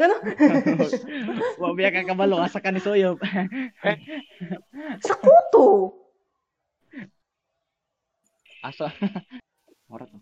Ano? 0.00 0.14
Wa 1.60 1.72
biya 1.72 1.90
ka 1.92 2.04
kabalo, 2.04 2.36
asa 2.40 2.60
ka 2.60 2.70
ni 2.72 2.80
suyop. 2.80 3.20
Sa 5.06 5.14
kuto. 5.16 5.96
Asa? 8.68 8.92
Mura 9.88 10.04
to. 10.04 10.18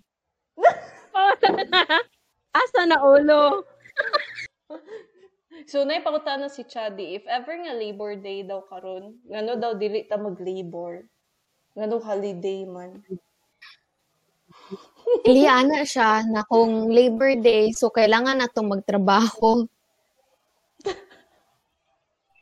Asa 2.54 2.80
na 2.86 3.02
ulo? 3.02 3.66
So, 5.66 5.82
naipakutan 5.82 6.38
na 6.38 6.48
si 6.48 6.62
Chadi, 6.62 7.18
if 7.18 7.26
ever 7.26 7.58
nga 7.58 7.74
Labor 7.74 8.14
Day 8.14 8.46
daw 8.46 8.62
karon, 8.62 9.18
ngano 9.26 9.58
daw 9.58 9.74
dili 9.74 10.06
ta 10.06 10.14
mag-labor. 10.14 11.02
Ngano 11.74 11.98
holiday 11.98 12.62
man. 12.62 13.02
Iliana 15.24 15.84
siya 15.84 16.24
na 16.24 16.44
kung 16.44 16.88
Labor 16.88 17.36
Day, 17.40 17.72
so 17.72 17.88
kailangan 17.88 18.38
natong 18.38 18.78
magtrabaho. 18.78 19.64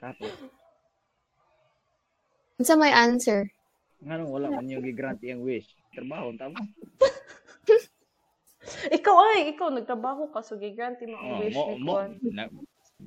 Tapos, 0.00 0.32
Unsa 2.56 2.72
may 2.72 2.92
answer? 2.92 3.44
nga 4.00 4.16
nung 4.16 4.32
wala 4.32 4.52
man 4.52 4.68
yung 4.68 4.84
gigrant 4.84 5.20
yung 5.24 5.44
wish. 5.44 5.68
Trabaho, 5.92 6.32
tama? 6.36 6.56
Ikaw 8.96 9.16
ay, 9.32 9.54
ikaw 9.54 9.70
nagtrabaho 9.70 10.28
ka, 10.34 10.42
so 10.42 10.58
gigranti 10.58 11.06
mo 11.06 11.16
ang 11.16 11.26
Oh, 11.26 11.38
wish 11.40 11.54
mo, 11.54 11.64
ni 11.70 11.80
mo, 11.80 11.92
Kwan. 11.96 12.10
na, 12.34 12.42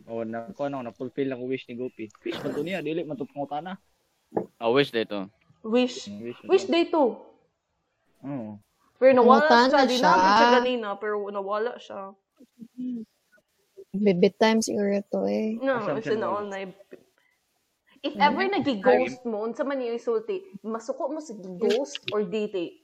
oh, 0.07 0.23
na, 0.23 0.37
ko 0.55 0.65
ano, 0.67 0.79
na-fulfill 0.81 1.35
ang 1.35 1.43
wish 1.45 1.67
ni 1.67 1.75
Gopi. 1.75 2.07
Wish 2.23 2.39
man 2.39 2.51
to 2.55 2.63
niya, 2.63 2.79
dili 2.79 3.03
man 3.03 3.19
to 3.19 3.27
pangutana. 3.27 3.75
I 4.59 4.67
wish 4.71 4.91
dito. 4.91 5.27
Wish. 5.65 6.07
Ang 6.07 6.23
Wish, 6.23 6.39
Wish 6.47 6.65
day 6.67 6.87
to. 6.87 7.19
Oo. 8.23 8.59
Pero 8.99 9.15
nawala 9.15 9.47
siya, 9.71 9.87
di 9.87 9.95
siya. 9.95 10.11
namin 10.11 10.29
siya 10.35 10.47
ganina, 10.59 10.89
pero 10.99 11.23
nawala 11.31 11.79
siya. 11.79 12.11
Bibit 13.95 14.35
time 14.35 14.59
siguro 14.59 14.99
to 15.07 15.23
eh. 15.25 15.55
No, 15.63 15.79
in 15.95 16.19
mo. 16.19 16.27
all 16.27 16.45
na 16.51 16.67
If 17.99 18.15
ever 18.15 18.47
nag-ghost 18.47 19.27
mo, 19.27 19.43
unsa 19.43 19.67
man 19.67 19.83
yung 19.83 19.99
isulti, 19.99 20.39
masuko 20.63 21.11
mo 21.11 21.19
sa 21.19 21.35
ghost 21.35 21.99
or 22.11 22.23
date? 22.23 22.79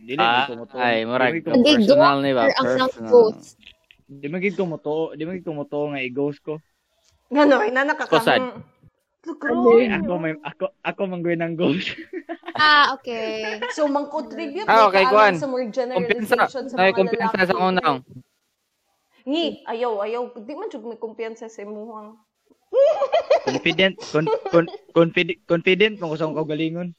Dili 0.00 0.20
Ah, 0.20 0.48
mo 0.48 0.64
ay, 0.76 1.04
murag 1.08 1.44
personal 1.44 2.20
ni 2.20 2.32
ba? 2.32 2.52
Personal. 2.56 3.36
Di 4.04 4.28
ko 4.28 4.64
mo 4.68 4.76
to, 4.76 5.16
di 5.16 5.24
ko 5.44 5.52
mo 5.56 5.64
to 5.64 5.92
nga 5.92 6.00
i-ghost 6.04 6.40
ko. 6.44 6.60
Ano, 7.32 7.64
ina 7.64 7.84
nakakam. 7.84 8.64
Ay, 9.24 9.88
ako 9.88 10.12
may 10.20 10.34
ako 10.44 10.64
ako 10.84 11.00
manggoy 11.08 11.36
ng 11.36 11.56
ghost. 11.56 11.88
Ah, 12.54 12.94
okay. 12.94 13.58
So, 13.74 13.90
mang-contribute 13.90 14.70
Ah, 14.70 14.86
ah, 14.86 14.86
okay, 14.86 15.02
Kwan. 15.10 15.34
sa 15.34 15.50
more 15.50 15.66
generalization 15.66 16.70
sa 16.70 16.78
mga 16.78 16.94
kumpiyansa 16.94 17.34
lalaki. 17.34 17.50
sa 17.50 17.58
unang. 17.58 17.96
Ngi, 19.26 19.66
ayaw, 19.66 20.06
ayaw. 20.06 20.22
Di 20.38 20.54
man 20.54 20.70
jud 20.70 20.86
may 20.86 20.94
kumpiyansa 20.94 21.50
sa 21.50 21.66
imuhang. 21.66 22.14
confident, 23.50 23.98
con, 24.14 24.30
con, 24.54 24.70
confident, 24.94 25.42
confident 25.50 25.98
mo 25.98 26.14
sa 26.14 26.30
akong. 26.30 26.94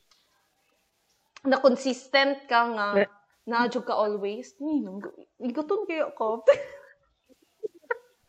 Na 1.47 1.57
consistent 1.63 2.43
ka 2.51 2.75
nga. 2.75 3.07
Na 3.47 3.71
jud 3.71 3.87
ka 3.87 3.95
always. 3.95 4.59
Ni, 4.59 4.83
nang 4.83 4.99
iguton 5.39 5.87
kayo 5.87 6.11
ko. 6.19 6.43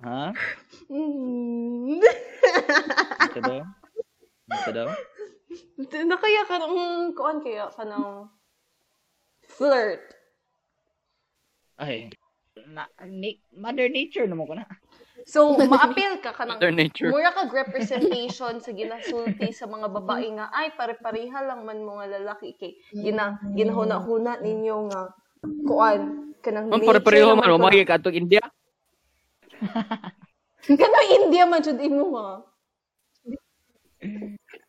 Ha? 0.06 0.30
Mm. 0.86 1.98
Daw? 4.46 4.58
Ito 4.62 4.70
daw? 4.72 4.88
na 6.06 6.16
kaya 6.18 6.42
ka 6.46 6.56
nang, 6.62 6.74
kuan 7.18 7.42
kaya 7.42 7.66
ka 7.74 7.82
nang 7.82 8.30
flirt. 9.46 10.14
Ay. 11.82 12.10
Na, 12.70 12.86
ni, 13.04 13.42
mother 13.54 13.90
nature 13.90 14.26
naman 14.26 14.46
ko 14.46 14.54
na. 14.54 14.66
So, 15.26 15.58
ma-appeal 15.58 16.22
ka 16.22 16.30
ka 16.30 16.46
ng 16.46 16.62
Mother 16.62 16.70
nature. 16.70 17.10
mura 17.10 17.34
kag 17.34 17.50
representation 17.50 18.62
sa 18.62 18.70
ginasulti 18.70 19.50
sa 19.50 19.66
mga 19.66 19.90
babae 19.90 20.38
nga 20.38 20.54
ay 20.54 20.70
pare-pareha 20.78 21.42
lang 21.42 21.66
man 21.66 21.82
mo 21.82 21.98
nga 21.98 22.06
lalaki 22.06 22.54
kay 22.54 22.78
gina 22.94 23.34
ginahuna-huna 23.58 24.38
ninyo 24.38 24.76
nga 24.86 25.10
kuan 25.66 26.30
kanang 26.46 26.70
Ang 26.70 26.78
nature 26.78 26.90
pare-pareho 26.94 27.34
man, 27.34 27.50
umagi 27.50 27.82
ka 27.82 27.98
atong 27.98 28.14
India. 28.14 28.44
kanang 30.70 31.08
India 31.10 31.42
man 31.42 31.58
jud 31.58 31.80
imo 31.82 32.04
nga 32.14 32.26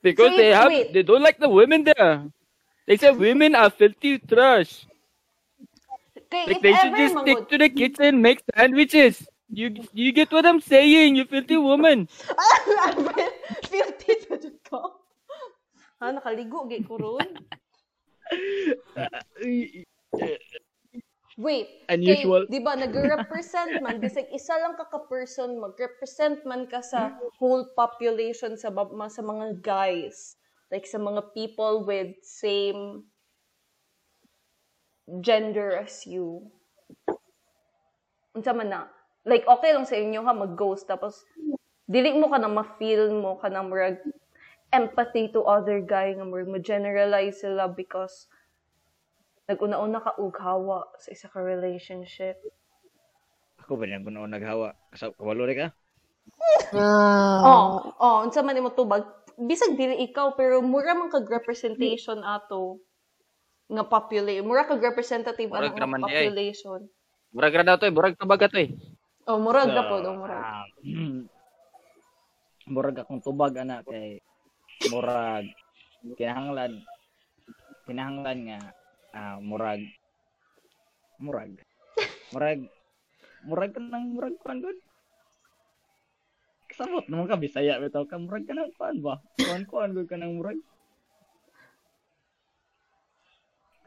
Because 0.02 0.32
Wait, 0.32 0.38
they 0.38 0.50
have, 0.50 0.68
wait. 0.68 0.94
they 0.94 1.04
don't 1.04 1.22
like 1.24 1.40
the 1.40 1.50
women 1.50 1.84
there. 1.84 2.26
They 2.86 2.98
say 2.98 3.12
women 3.12 3.56
are 3.56 3.70
filthy 3.70 4.20
trash. 4.20 4.86
kay 6.30 6.46
Like 6.48 6.62
they 6.62 6.74
should 6.74 6.96
just 6.96 7.18
stick 7.20 7.50
to 7.50 7.58
the 7.58 7.70
kitchen, 7.70 8.22
make 8.22 8.40
sandwiches. 8.56 9.28
You 9.50 9.72
you 9.94 10.12
get 10.12 10.32
what 10.32 10.46
I'm 10.46 10.60
saying, 10.60 11.16
you 11.16 11.26
filthy 11.26 11.56
woman. 11.56 12.08
filthy 13.72 14.14
na 14.28 14.36
jud 14.36 14.58
ka 14.68 14.82
ha 16.00 16.12
nakaligo 16.12 16.68
gay 16.68 16.84
ko 16.84 17.00
ron 17.00 17.28
Wait, 21.38 21.86
Unusual. 21.86 22.50
kay, 22.50 22.58
di 22.58 22.60
ba, 22.66 22.74
nag-represent 22.74 23.78
man, 23.78 24.02
bisag 24.02 24.26
isa 24.34 24.58
lang 24.58 24.74
ka 24.74 24.90
ka-person, 24.90 25.62
mag-represent 25.62 26.42
man 26.50 26.66
ka 26.66 26.82
sa 26.82 27.14
whole 27.38 27.70
population 27.78 28.58
sa, 28.58 28.74
sa 28.74 29.22
mga 29.22 29.62
guys. 29.62 30.42
Like, 30.74 30.90
sa 30.90 30.98
mga 30.98 31.38
people 31.38 31.86
with 31.86 32.18
same 32.26 33.06
gender 35.22 35.78
as 35.78 36.10
you. 36.10 36.50
Unsa 38.34 38.58
man 38.58 38.74
na. 38.74 38.82
Like, 39.22 39.46
okay 39.46 39.78
lang 39.78 39.86
sa 39.86 39.94
inyo 39.94 40.26
ha, 40.26 40.34
mag-ghost. 40.34 40.90
Tapos, 40.90 41.22
dili 41.86 42.18
mo 42.18 42.34
ka 42.34 42.42
na 42.42 42.50
ma-feel 42.50 43.14
mo 43.14 43.38
ka 43.38 43.54
na 43.54 43.62
murag 43.62 44.02
empathy 44.74 45.30
to 45.30 45.46
other 45.46 45.80
guy 45.80 46.12
nga 46.18 46.26
murag 46.28 46.50
ma-generalize 46.50 47.46
sila 47.46 47.72
because 47.72 48.26
nag-una-una 49.48 50.04
ka 50.04 50.12
og 50.20 50.36
hawa 50.44 50.84
sa 51.00 51.10
isa 51.16 51.32
ka 51.32 51.40
relationship. 51.40 52.36
Ako 53.64 53.80
ba 53.80 53.88
niyan 53.88 54.04
kung 54.04 54.20
noon 54.20 54.32
naghawa? 54.32 54.76
Kasab 54.92 55.16
kawalo 55.16 55.48
rin 55.48 55.68
ka? 55.68 55.68
Ah. 56.76 57.40
Oh, 57.48 57.68
oh, 57.96 58.16
unsa 58.28 58.44
man 58.44 58.60
imo 58.60 58.76
tubag? 58.76 59.08
Bisag 59.40 59.80
dili 59.80 60.04
ikaw 60.04 60.36
pero 60.36 60.60
mura 60.60 60.92
man 60.92 61.08
kag 61.08 61.28
representation 61.32 62.20
ato 62.28 62.84
nga 63.72 63.88
population. 63.88 64.44
Mura 64.44 64.68
kag 64.68 64.84
representative 64.84 65.48
raman 65.48 66.04
nga 66.04 66.12
ay. 66.12 66.28
population. 66.28 66.80
Murag 67.32 67.56
ra 67.56 67.64
daw 67.64 67.76
to, 67.80 67.88
eh, 67.88 67.94
murag 67.96 68.20
tabaga 68.20 68.52
to 68.52 68.60
eh. 68.60 68.72
Oh, 69.28 69.40
murag 69.40 69.72
ra 69.72 69.84
po, 69.88 70.00
oh, 70.00 70.16
murag. 70.16 70.44
ah, 70.44 70.68
murag 72.72 73.00
akong 73.00 73.24
tubag 73.24 73.56
ana 73.64 73.80
kay 73.84 74.20
murag 74.92 75.48
kinahanglan 76.20 76.84
kinahanglan 77.88 78.40
nga 78.48 78.60
ah, 79.14 79.38
murag. 79.40 79.84
Murag. 81.22 81.52
Murag. 82.34 82.60
Murag 83.48 83.72
ka 83.72 83.80
nang 83.80 84.12
murag 84.12 84.36
kuan 84.42 84.60
gud 84.60 84.78
Kasabot 86.68 87.06
naman 87.08 87.32
ka 87.32 87.40
Bisaya 87.40 87.80
bitaw 87.80 88.04
ka 88.04 88.20
murag 88.20 88.44
ka 88.44 88.54
nang 88.54 88.74
kuan 88.76 89.00
ba? 89.00 89.24
Kuan 89.40 89.64
kuan 89.64 89.96
gud 89.96 90.10
ka 90.10 90.20
nang 90.20 90.36
murag. 90.36 90.60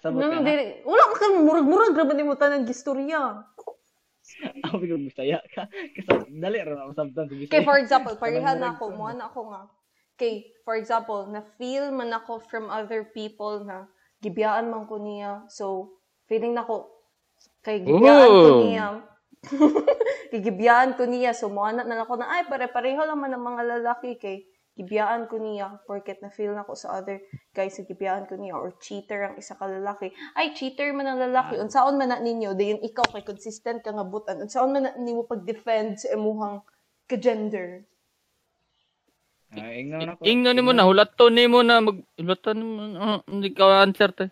Kasabot 0.00 0.24
ka 0.24 0.40
na? 0.40 0.80
wala 0.88 1.04
ka 1.12 1.16
kang 1.20 1.36
murag-murag 1.44 1.92
ra 1.92 2.08
ba 2.08 2.14
nimo 2.16 2.34
tanan 2.40 2.64
gistorya. 2.64 3.44
ako 4.64 4.74
biglang 4.80 5.04
Bisaya 5.04 5.44
ka. 5.52 5.68
Kasi 5.68 6.08
dali 6.40 6.58
ra 6.64 6.72
na 6.72 6.88
usabtan 6.88 7.28
sa 7.28 7.34
Bisaya. 7.36 7.52
Kay 7.52 7.62
for 7.68 7.76
example, 7.76 8.14
pareha 8.16 8.56
na 8.56 8.72
murag 8.72 8.80
ako, 8.80 8.84
mo 8.96 9.06
na 9.12 9.24
ako 9.28 9.40
nga. 9.52 9.62
Kay 10.16 10.32
for 10.64 10.74
example, 10.80 11.28
na 11.28 11.44
feel 11.60 11.92
man 11.92 12.10
ako 12.16 12.40
from 12.48 12.72
other 12.72 13.04
people 13.12 13.60
na 13.60 13.84
gibiyaan 14.20 14.68
man 14.68 14.84
ko 14.84 15.00
niya. 15.00 15.44
So, 15.48 15.96
feeling 16.28 16.52
nako 16.52 16.92
kay 17.64 17.80
gibiyaan 17.80 18.30
ko 18.30 18.50
niya. 18.64 18.86
gibiyaan 20.44 20.90
ko 20.94 21.08
niya. 21.08 21.32
So, 21.32 21.48
mo 21.48 21.64
na 21.72 21.82
na 21.82 22.04
ako 22.04 22.20
na 22.20 22.28
ay 22.28 22.46
pare-pareho 22.46 23.00
lang 23.04 23.18
man 23.18 23.32
ang 23.32 23.44
mga 23.44 23.62
lalaki. 23.80 24.20
Kay 24.20 24.44
gibiyaan 24.76 25.26
ko 25.26 25.40
niya. 25.40 25.80
Porket 25.88 26.20
na 26.20 26.28
feel 26.28 26.52
nako 26.52 26.76
sa 26.76 27.00
other 27.00 27.24
guys 27.56 27.74
sa 27.74 27.82
gibiyaan 27.82 28.28
ko 28.28 28.36
niya. 28.36 28.60
Or 28.60 28.76
cheater 28.76 29.32
ang 29.32 29.34
isa 29.40 29.56
ka 29.56 29.64
lalaki. 29.64 30.12
Ay 30.36 30.52
cheater 30.52 30.92
man 30.92 31.08
ang 31.08 31.20
lalaki. 31.20 31.56
Unsaon 31.56 31.96
man 31.96 32.12
na 32.12 32.20
ninyo? 32.20 32.52
Dayon 32.52 32.84
ikaw 32.84 33.08
kay 33.08 33.24
consistent 33.24 33.80
ka 33.80 33.90
nga 33.96 34.04
butan. 34.04 34.44
Unsaon 34.44 34.76
man 34.76 34.84
na 34.84 34.92
nimo 35.00 35.24
pag-defend 35.24 36.00
sa 36.04 36.12
imuhang 36.12 36.60
ka-gender 37.10 37.89
Ah, 39.50 39.74
ingnon 39.74 40.14
ako 40.14 40.22
Ingno 40.22 40.50
nimo 40.54 40.70
na, 40.70 40.86
hulaton 40.86 41.34
nimo 41.34 41.58
na, 41.66 41.82
mag, 41.82 41.98
hulaton 42.14 42.54
nimo, 42.54 42.80
uh, 43.02 43.18
hindi 43.26 43.50
ka 43.50 43.82
answer 43.82 44.14
to. 44.14 44.30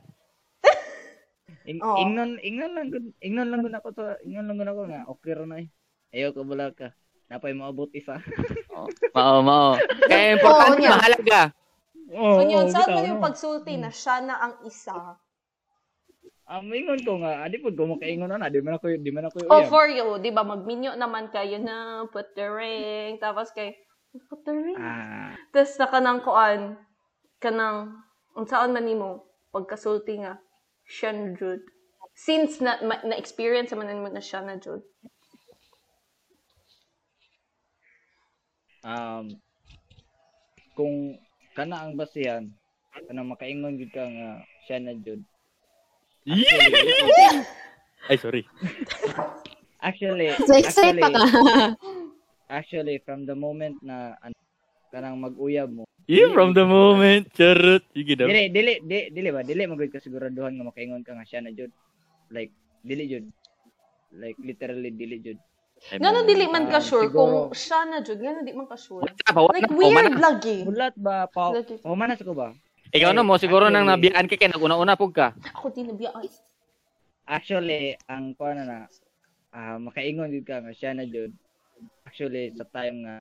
Ing, 1.67 1.83
Oo. 1.85 1.99
ingnon 1.99 2.39
ingnon 2.39 2.73
lang 2.79 2.87
gud 2.95 3.07
ingnon 3.19 3.49
lang 3.51 3.61
gud 3.67 3.75
ako 3.75 3.89
to 3.93 4.05
ingnon 4.23 4.47
lang 4.47 4.57
gud 4.63 4.71
ako 4.71 4.83
nga 4.87 5.03
okay 5.11 5.33
ra 5.35 5.45
na 5.45 5.59
eh 5.61 5.69
ayaw 6.15 6.31
ka 6.33 6.43
bala 6.47 6.67
ka 6.73 6.89
napay 7.29 7.53
maabot 7.53 7.91
isa 7.93 8.23
Mao, 9.19 9.43
mao. 9.43 9.75
Kaya 10.11 10.39
importante, 10.39 10.79
niya. 10.81 10.95
mahalaga. 10.95 11.41
oh, 12.15 12.39
so 12.39 12.43
yun, 12.47 12.67
saan 12.71 12.89
man 12.95 13.05
yung 13.11 13.21
pagsulti 13.21 13.75
na 13.75 13.91
siya 13.91 14.23
na 14.23 14.35
ang 14.39 14.55
isa 14.65 15.19
Ah, 16.49 16.65
ingon 16.65 17.05
ko 17.05 17.21
nga 17.21 17.45
adi 17.45 17.61
pud 17.61 17.77
ko 17.77 17.85
mo 17.85 18.01
kaingon 18.01 18.33
na 18.33 18.49
di 18.49 18.65
man 18.65 18.81
ako 18.81 18.89
di 18.97 19.13
man 19.13 19.29
ako 19.29 19.45
oh 19.53 19.61
uyab. 19.61 19.69
for 19.69 19.85
you 19.85 20.17
di 20.17 20.33
ba 20.33 20.41
magminyo 20.41 20.97
naman 20.97 21.29
kayo 21.29 21.61
na 21.61 22.09
put 22.09 22.33
the 22.33 22.49
ring 22.49 23.21
tapos 23.21 23.53
kay 23.53 23.77
ring 24.49 24.79
ah 24.81 25.37
tapos 25.53 25.77
na 25.77 25.87
kanang 25.89 26.21
kuan 26.25 26.61
kanang 27.39 28.03
unsaon 28.35 28.73
man 28.73 28.85
nimo 28.87 29.29
pagkasulti 29.53 30.23
nga 30.23 30.39
siya 30.89 31.13
na 31.13 31.37
jud. 31.37 31.61
Since 32.19 32.65
na 32.65 32.81
ma- 32.83 33.05
na-experience 33.05 33.71
man 33.77 34.03
mo 34.03 34.09
na 34.09 34.25
siya 34.25 34.41
na 34.43 34.57
jud. 34.57 34.83
um 38.87 39.27
kung 40.79 41.19
kana 41.59 41.83
ang 41.83 41.99
basihan 41.99 42.47
kana 43.11 43.27
makaingon 43.27 43.75
gid 43.75 43.91
ka 43.91 44.07
nga 44.07 44.47
siya 44.65 44.79
na 44.79 44.95
jud 44.95 45.23
Ay, 48.09 48.17
sorry. 48.21 48.47
actually 49.83 50.29
actually 50.31 51.03
pa 51.03 51.09
ka. 51.11 51.21
actually 52.49 52.99
from 52.99 53.23
the 53.23 53.35
moment 53.35 53.77
na 53.81 53.97
an, 54.19 54.33
kanang 54.89 55.17
mag-uyab 55.19 55.69
mo 55.71 55.85
Yeah, 56.09 56.33
from 56.33 56.57
the 56.57 56.65
moment. 56.65 57.29
Charot. 57.37 57.85
Sige 57.93 58.17
daw. 58.17 58.25
dili 58.25 58.49
dili 58.49 58.81
di, 58.81 59.13
dili 59.13 59.29
ba 59.29 59.45
dili 59.45 59.69
magud 59.69 59.93
ka 59.93 60.01
siguraduhan 60.01 60.57
nga 60.57 60.65
makaingon 60.65 61.05
ka 61.05 61.13
nga 61.13 61.23
siya 61.23 61.45
na 61.45 61.53
jud 61.53 61.69
like 62.29 62.49
dili 62.81 63.05
jud 63.07 63.29
like 64.15 64.41
literally 64.41 64.89
dili 64.89 65.21
jud 65.21 65.37
Nga 65.93 66.09
na 66.09 66.25
dili 66.25 66.49
man 66.49 66.65
ka 66.67 66.81
Ah, 66.81 66.83
sure 66.83 67.07
siguro- 67.07 67.47
kung 67.47 67.55
siya 67.55 67.85
na 67.85 68.01
jud, 68.01 68.19
nga 68.19 68.33
na 68.33 68.43
di 68.43 68.51
man 68.51 68.65
ka 68.65 68.75
sure. 68.75 69.05
Like 69.05 69.69
weird 69.71 69.95
mana. 70.11 70.17
lagi. 70.19 70.65
mulat 70.65 70.97
ba 70.97 71.29
pa 71.29 71.53
Lagi. 71.53 71.77
o 71.85 71.93
manas 71.93 72.19
ko 72.19 72.33
ba 72.33 72.57
Ikaw 72.89 73.13
na 73.13 73.21
mo, 73.21 73.37
siguro 73.37 73.69
nang 73.69 73.85
nabiyaan 73.85 74.25
ka 74.25 74.35
kaya 74.35 74.49
naguna-una 74.49 74.97
pug 74.97 75.13
ka. 75.13 75.37
Ako 75.53 75.69
din 75.69 75.93
nabiyaan. 75.93 76.25
actually 77.29 78.01
ang 78.09 78.33
kuan 78.33 78.57
na 78.57 78.65
na 78.65 78.79
ah, 79.53 79.77
makaingon 79.77 80.33
gid 80.33 80.43
ka 80.43 80.65
nga 80.65 80.73
siya 80.73 80.97
na 80.97 81.05
jud 81.05 81.37
actually 82.07 82.55
sa 82.57 82.65
time 82.69 82.97
nga 83.05 83.15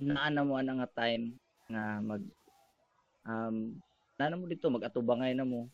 naana 0.00 0.42
mo 0.42 0.58
ana 0.58 0.72
nga 0.82 0.88
time 0.90 1.38
nga 1.70 2.02
mag 2.02 2.22
um 3.24 3.78
naana 4.18 4.38
mo 4.38 4.44
dito 4.50 4.70
magatubangay 4.70 5.32
na 5.34 5.46
mo. 5.46 5.70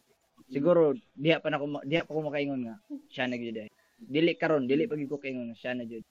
Siguro 0.50 0.96
diha 1.14 1.38
pa 1.38 1.48
na 1.52 1.60
ko 1.60 1.66
ma- 1.68 1.86
diha 1.86 2.02
pa 2.06 2.16
ko 2.16 2.20
makaingon 2.26 2.62
nga 2.66 2.76
siya 3.12 3.28
na 3.28 3.36
gyud 3.38 3.58
eh. 3.60 3.70
dili 4.00 4.32
karon 4.32 4.64
dili 4.64 4.88
pa 4.88 4.96
gyud 4.96 5.12
ko 5.12 5.20
kaingon 5.20 5.52
nga 5.52 5.60
siya 5.60 5.72
na 5.76 5.84
jud. 5.84 6.04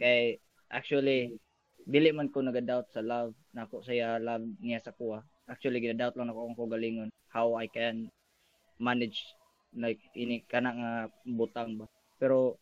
Kay 0.00 0.40
actually 0.72 1.36
dili 1.82 2.08
man 2.14 2.30
ko 2.30 2.40
naga-doubt 2.40 2.88
sa 2.94 3.02
love 3.04 3.34
nako 3.52 3.84
saya 3.84 4.16
love 4.18 4.44
niya 4.62 4.80
sa 4.80 4.94
kuha. 4.96 5.20
Actually 5.50 5.82
gina-doubt 5.82 6.16
lang 6.16 6.30
ako 6.30 6.40
kung 6.48 6.58
ko 6.58 6.64
galingon 6.72 7.10
how 7.28 7.54
I 7.58 7.68
can 7.68 8.08
manage 8.80 9.20
like 9.76 10.00
ini 10.16 10.44
kana 10.48 10.70
nga 10.72 10.92
butang 11.28 11.76
ba. 11.76 11.86
Pero 12.16 12.56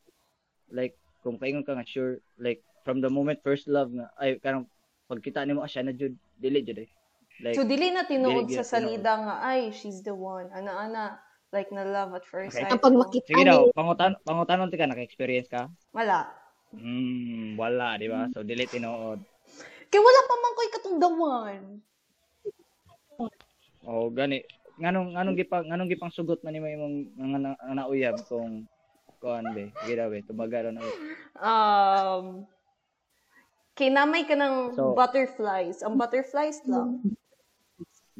like 0.71 0.99
kung 1.21 1.37
kaingon 1.41 1.65
ka 1.65 1.77
nga 1.77 1.85
sure 1.87 2.21
like 2.41 2.61
from 2.85 3.01
the 3.05 3.11
moment 3.13 3.41
first 3.45 3.69
love 3.69 3.93
nga 3.93 4.09
ay 4.21 4.41
kanang 4.41 4.65
pagkita 5.11 5.45
nimo 5.45 5.61
ah, 5.61 5.71
siya 5.71 5.85
na 5.85 5.93
jud 5.93 6.17
dili 6.41 6.65
jud 6.65 6.81
eh 6.81 6.91
like 7.41 7.57
So 7.57 7.65
dili 7.65 7.89
na 7.89 8.05
tinuod 8.05 8.53
sa 8.53 8.65
salida 8.65 9.17
nga 9.17 9.35
ay 9.41 9.73
she's 9.73 10.05
the 10.05 10.13
one. 10.13 10.53
Ana 10.53 10.77
ana 10.77 11.05
like 11.51 11.73
na 11.73 11.83
love 11.89 12.13
at 12.13 12.25
first 12.29 12.53
Okay. 12.53 12.69
sight. 12.69 12.73
Kapag 12.77 12.93
no? 12.95 13.01
makita 13.05 13.27
sige 13.27 13.43
daw 13.49 13.61
pangutan 13.73 14.13
pangutanon 14.23 14.69
ti 14.69 14.77
ka 14.77 14.85
naka-experience 14.89 15.49
ka 15.49 15.67
Wala. 15.97 16.29
hmm 16.71 17.59
wala 17.59 17.99
di 17.99 18.07
ba 18.07 18.29
so 18.31 18.45
dili 18.47 18.63
tinuod 18.69 19.19
Kay 19.91 19.99
wala 19.99 20.21
pa 20.23 20.35
man 20.39 20.53
ko'y 20.55 20.71
katungdawan. 20.71 21.63
oh 23.89 24.07
gani 24.15 24.45
nganong 24.81 25.17
nganong 25.17 25.37
gipang 25.37 25.65
nganong 25.67 25.91
gipang 25.91 26.13
sugot 26.15 26.41
man 26.45 26.55
nimo 26.55 26.69
imong 26.71 26.97
nga 27.19 27.39
na, 27.41 27.51
nga 27.59 27.75
nauyab 27.75 28.17
kung 28.31 28.65
kuan 29.21 29.45
be 29.53 29.69
daw 29.93 30.09
be 30.09 30.25
tumaga 30.25 30.73
na 30.73 30.81
Um, 31.41 32.49
kinamay 33.77 34.25
ka 34.25 34.37
ng 34.37 34.77
So- 34.77 34.97
butterflies. 34.97 35.85
Ang 35.85 36.01
butterflies 36.01 36.61
lang. 36.65 37.05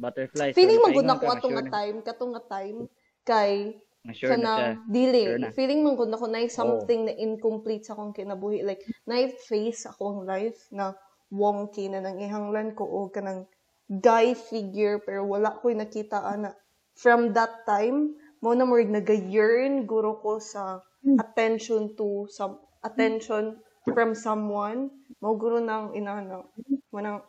butterfly 0.01 0.49
Feeling 0.57 0.81
so, 0.81 0.83
man 0.89 0.91
gud 0.97 1.05
nga 1.05 1.17
atong 1.21 1.53
nga 1.53 1.65
na- 1.65 1.73
time, 1.73 1.97
katong 2.01 2.33
nga 2.33 2.43
time 2.49 2.77
kay 3.21 3.77
nga 4.01 4.13
sure 4.17 4.33
na 4.33 4.33
siya 4.33 4.33
kanang 4.33 4.89
dili. 4.89 5.23
Sure 5.29 5.37
na. 5.37 5.47
Oh. 5.49 5.53
Feeling 5.53 5.79
man 5.85 5.93
gud 5.93 6.09
nako 6.09 6.25
na 6.25 6.41
something 6.49 7.05
na 7.05 7.13
incomplete 7.13 7.85
sa 7.85 7.93
akong 7.93 8.17
kinabuhi. 8.17 8.65
Like 8.65 8.81
na 9.05 9.21
face 9.45 9.85
akong 9.85 10.25
life 10.25 10.65
na 10.73 10.97
wonky 11.29 11.85
na 11.85 12.01
nangihanglan 12.01 12.73
ko 12.73 12.81
o 12.81 13.13
kanang 13.13 13.45
guy 13.87 14.33
figure 14.33 14.97
pero 15.05 15.29
wala 15.29 15.53
ko'y 15.61 15.77
nakita 15.77 16.17
ana. 16.17 16.57
From 16.97 17.37
that 17.37 17.63
time, 17.69 18.17
mo 18.41 18.57
na 18.57 18.65
mo 18.65 18.81
nag-yearn 18.81 19.85
guro 19.85 20.17
ko 20.17 20.41
sa 20.41 20.81
attention 21.23 21.95
to 21.97 22.29
some 22.29 22.61
attention 22.85 23.57
from 23.85 24.13
someone. 24.13 24.89
Mo 25.21 25.37
guro 25.37 25.61
nang 25.61 25.93
inana. 25.93 26.45
Manang 26.93 27.21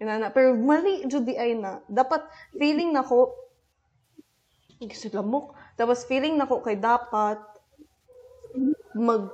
inana 0.00 0.32
pero 0.32 0.54
mali 0.56 1.06
jud 1.06 1.26
di 1.26 1.34
ay 1.34 1.54
na. 1.58 1.82
Dapat 1.90 2.26
feeling 2.54 2.94
nako 2.94 3.34
lamok. 5.12 5.52
Tapos 5.76 6.08
feeling 6.08 6.40
nako 6.40 6.64
kay 6.64 6.78
dapat 6.78 7.38
mag 8.96 9.30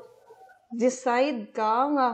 decide 0.74 1.54
ka 1.54 1.88
nga 1.94 2.08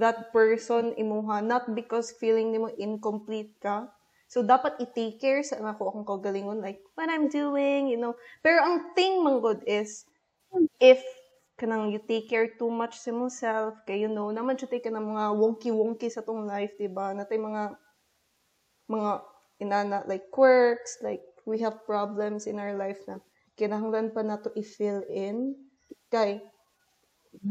that 0.00 0.32
person 0.32 0.92
imuha 0.96 1.44
not 1.44 1.68
because 1.74 2.12
feeling 2.16 2.52
nimo 2.52 2.70
incomplete 2.76 3.52
ka. 3.60 3.90
So 4.26 4.42
dapat 4.42 4.82
i-take 4.82 5.22
care 5.22 5.42
sa 5.46 5.62
ako 5.62 5.90
akong 5.90 6.06
kagalingon 6.06 6.58
like 6.58 6.82
what 6.98 7.06
I'm 7.06 7.30
doing, 7.30 7.86
you 7.86 7.98
know. 7.98 8.18
Pero 8.42 8.58
ang 8.58 8.92
thing 8.98 9.22
man 9.22 9.38
good 9.38 9.62
is 9.62 10.06
if 10.80 11.00
kanang 11.56 11.88
you 11.92 12.00
take 12.04 12.28
care 12.28 12.52
too 12.60 12.68
much 12.68 13.00
sa 13.00 13.10
mo 13.12 13.32
self, 13.32 13.80
kay 13.88 14.04
you 14.04 14.10
know, 14.12 14.28
naman 14.28 14.60
siya 14.60 14.68
ka 14.76 14.92
ng 14.92 15.06
mga 15.16 15.24
wonky-wonky 15.40 16.12
sa 16.12 16.20
tong 16.20 16.44
life, 16.44 16.76
di 16.76 16.88
ba? 16.88 17.16
Natay 17.16 17.40
mga 17.40 17.74
mga 18.92 19.10
inana 19.60 19.98
like 20.04 20.28
quirks, 20.30 21.00
like 21.00 21.24
we 21.48 21.58
have 21.58 21.86
problems 21.88 22.44
in 22.44 22.60
our 22.60 22.76
life 22.76 23.00
na 23.08 23.18
kinahanglan 23.56 24.12
pa 24.12 24.20
nato 24.20 24.52
i-fill 24.52 25.00
in. 25.08 25.56
Kay 26.12 26.44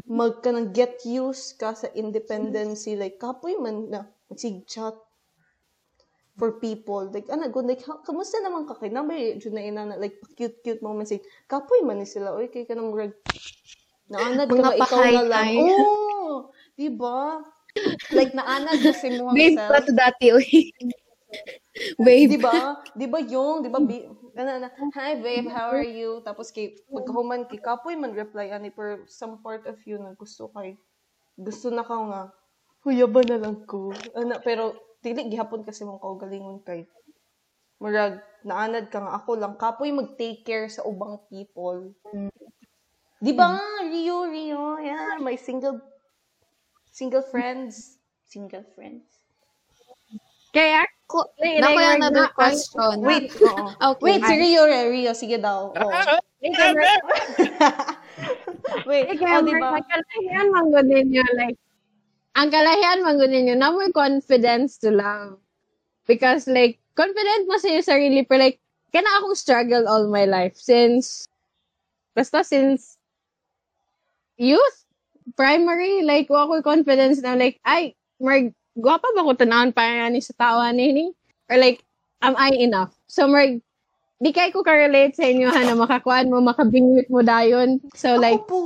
mag 0.05 0.41
ka 0.41 0.53
nang 0.53 0.73
get 0.73 1.01
used 1.05 1.57
ka 1.57 1.73
sa 1.73 1.89
independency 1.93 2.97
like 2.97 3.17
kapoy 3.21 3.57
man 3.57 3.89
na 3.89 4.01
magsig 4.29 4.65
chat 4.65 4.93
for 6.36 6.60
people 6.60 7.08
like 7.15 7.28
ana 7.32 7.48
good 7.48 7.63
like 7.65 7.80
ha, 7.88 7.95
kamusta 8.04 8.43
naman 8.43 8.67
ka 8.67 8.76
kay 8.76 8.91
nabay 8.91 9.39
jud 9.39 9.56
na 9.56 9.63
ina 9.63 9.88
na 9.88 9.95
like 9.95 10.19
cute 10.36 10.60
cute 10.63 10.84
moments 10.84 11.12
like 11.15 11.24
kapoy 11.48 11.80
man 11.88 12.04
ni 12.04 12.08
sila 12.08 12.36
oy 12.36 12.52
kay 12.52 12.67
kanang 12.67 12.91
murag 12.91 13.15
naanad 14.12 14.52
ka 14.52 14.60
Mga 14.60 14.63
ba 14.67 14.74
ikaw 14.76 15.02
na 15.08 15.24
lang 15.24 15.48
pahay-hay. 15.48 15.56
oh 15.56 16.52
di 16.76 16.88
ba 16.91 17.39
like 18.12 18.36
naanad 18.36 18.78
ka 18.84 18.91
si 18.91 19.08
mo 19.15 19.32
babe 19.32 19.56
pa 19.56 19.80
to 19.80 19.91
dati, 19.95 20.36
uy. 20.36 20.48
babe. 22.00 22.32
Di 22.32 22.39
ba? 22.39 22.80
Di 22.95 23.08
ba 23.08 23.19
yung, 23.19 23.60
di 23.63 23.69
ba, 23.69 23.80
bi- 23.84 24.08
ano, 24.36 24.50
ano, 24.50 24.67
hi 24.95 25.19
babe, 25.19 25.48
how 25.52 25.71
are 25.71 25.84
you? 25.84 26.24
Tapos 26.24 26.52
kay, 26.52 26.71
pagkahuman 26.88 27.48
kay 27.52 27.60
kapoy 27.60 28.00
man 28.00 28.15
reply 28.15 28.48
ani, 28.52 28.71
per 28.71 29.04
some 29.12 29.43
part 29.43 29.67
of 29.67 29.76
you 29.84 30.00
na 30.00 30.15
gusto 30.15 30.48
kay, 30.56 30.80
gusto 31.36 31.67
na 31.71 31.84
ka 31.84 31.95
nga, 31.95 32.21
huyaba 32.88 33.21
na 33.28 33.38
lang 33.43 33.67
ko. 33.67 33.91
Ano, 34.15 34.39
pero, 34.39 34.76
dili, 35.05 35.29
gihapon 35.29 35.61
kasi 35.61 35.85
mong 35.85 36.01
kaugalingon 36.01 36.65
kay, 36.65 36.89
murag, 37.77 38.25
naanad 38.41 38.89
ka 38.89 38.97
nga 38.97 39.21
ako 39.21 39.37
lang, 39.37 39.53
kapoy 39.61 39.93
mag-take 39.93 40.41
care 40.41 40.65
sa 40.65 40.81
ubang 40.81 41.21
people. 41.29 41.93
Di 43.21 43.31
ba 43.37 43.53
nga, 43.53 43.85
Rio, 43.85 44.25
Rio, 44.25 44.81
yeah, 44.81 45.21
my 45.21 45.37
single, 45.37 45.77
single 46.89 47.21
friends, 47.21 48.01
single 48.25 48.65
friends. 48.73 49.06
Kaya, 50.49 50.89
Ko, 51.06 51.21
Like, 51.37 51.62
Nako 51.62 51.77
like, 51.77 52.01
another 52.01 52.25
like, 52.25 52.33
question. 52.33 52.95
Wait, 53.06 53.29
oo. 53.45 53.69
Okay. 53.77 54.01
Wait, 54.01 54.25
si 54.25 54.33
Rio, 54.41 54.65
Rio, 54.65 55.13
sige 55.13 55.37
daw. 55.37 55.69
Oh. 55.69 55.91
Wait, 58.89 59.06
kaya 59.21 59.37
oh, 59.37 59.45
di 59.45 59.53
Mark, 59.53 59.62
ba? 59.62 59.77
ang 59.77 59.85
kalahian 59.85 60.47
man 60.49 60.65
gud 60.73 60.89
ninyo 60.89 61.21
like 61.37 61.62
ang 62.36 62.52
kalahian 62.52 63.00
man 63.02 63.15
gud 63.15 63.31
ninyo 63.31 63.56
na 63.56 63.71
may 63.71 63.90
confidence 63.96 64.75
to 64.77 64.92
love. 64.92 65.40
Because 66.06 66.46
like 66.46 66.77
confident 66.94 67.48
mo 67.48 67.58
sa 67.58 67.71
iyo 67.71 67.81
sarili 67.81 68.21
pero 68.27 68.46
like 68.46 68.60
kana 68.92 69.08
akong 69.19 69.36
struggle 69.36 69.83
all 69.88 70.08
my 70.08 70.23
life 70.23 70.56
since 70.56 71.27
basta 72.15 72.40
since 72.46 72.96
youth 74.40 74.88
primary 75.36 76.00
like 76.08 76.31
wa 76.31 76.48
ko 76.48 76.63
confidence 76.63 77.19
na 77.19 77.36
like 77.36 77.60
ay 77.67 77.92
Mark 78.21 78.56
gwapa 78.79 79.08
ba 79.12 79.27
ko 79.27 79.36
tanawon 79.36 79.75
pa 79.75 80.08
ni 80.08 80.23
sa 80.23 80.31
tawa 80.40 80.71
ni 80.71 81.12
or 81.52 81.58
like 81.60 81.83
am 82.23 82.40
I 82.40 82.56
enough 82.56 82.96
so 83.12 83.27
Mark 83.27 83.60
di 84.23 84.31
kay 84.31 84.56
ko 84.56 84.63
ka-relate 84.63 85.19
sa 85.19 85.27
inyo 85.27 85.52
ha 85.52 85.67
na 85.67 85.75
makakuan 85.75 86.31
mo 86.31 86.40
makabingwit 86.40 87.12
mo 87.12 87.19
dayon 87.19 87.83
so 87.92 88.15
like 88.15 88.40
Ako 88.40 88.48
po. 88.48 88.63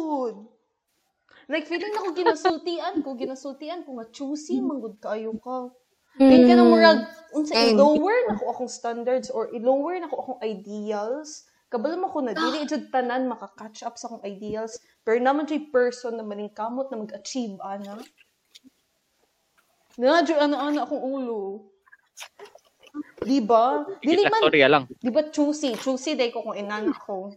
Like, 1.50 1.66
feeling 1.66 1.90
na 1.90 2.06
ko 2.06 2.14
ginasultian 2.14 3.02
ko, 3.02 3.18
ginasultian 3.18 3.82
ko 3.82 3.98
nga 3.98 4.06
choosy, 4.14 4.62
manggod 4.62 5.02
kaayo 5.02 5.34
ka. 5.42 5.74
Kaya 6.22 6.46
ka 6.46 6.54
na 6.54 6.62
murag, 6.62 7.00
unsa 7.34 7.58
i-lower 7.58 8.30
na 8.30 8.38
ko 8.38 8.54
akong 8.54 8.70
standards 8.70 9.34
or 9.34 9.50
i-lower 9.50 9.98
na 9.98 10.06
ko 10.06 10.22
akong 10.22 10.40
ideals. 10.46 11.50
Kabalo 11.74 11.98
mo 11.98 12.10
ko 12.14 12.22
na, 12.22 12.38
dili 12.38 12.70
jud 12.70 12.94
tanan 12.94 13.26
maka-catch 13.26 13.82
up 13.82 13.98
sa 13.98 14.14
akong 14.14 14.22
ideals. 14.26 14.78
Pero 15.02 15.18
naman 15.18 15.50
jud 15.50 15.74
person 15.74 16.22
na 16.22 16.26
maningkamot 16.26 16.94
na 16.94 17.02
mag-achieve, 17.02 17.58
ana. 17.66 17.98
Na 19.98 20.22
jud 20.22 20.38
ana-ana 20.38 20.86
akong 20.86 21.02
ulo. 21.02 21.66
Di 23.26 23.42
ba? 23.42 23.90
Dili 24.06 24.22
man, 24.30 24.42
storya 24.42 24.68
lang. 24.70 24.84
di 25.02 25.10
ba 25.10 25.26
choosy? 25.34 25.74
Choosy 25.74 26.14
day 26.14 26.30
ko 26.30 26.46
kung 26.46 26.58
inanak 26.58 27.00
ko. 27.04 27.34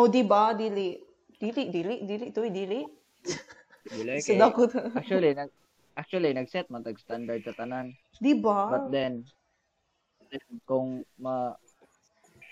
O, 0.00 0.08
di 0.08 0.24
ba? 0.24 0.56
Dili. 0.56 0.96
Dili, 1.36 1.68
dili, 1.68 1.94
dili. 2.08 2.24
Ito, 2.32 2.40
dili. 2.48 2.80
Dili 3.84 4.16
kay 4.24 4.36
Sada 4.36 4.48
ko 4.52 4.64
na. 4.64 4.92
actually 4.96 5.32
nag 5.36 5.50
actually 5.96 6.30
nag-set 6.32 6.68
man 6.72 6.80
tag 6.80 6.96
standard 6.96 7.44
sa 7.44 7.52
tanan. 7.52 7.92
Di 8.16 8.32
ba? 8.32 8.72
But 8.72 8.88
then 8.92 9.28
kung 10.64 11.04
ma 11.20 11.52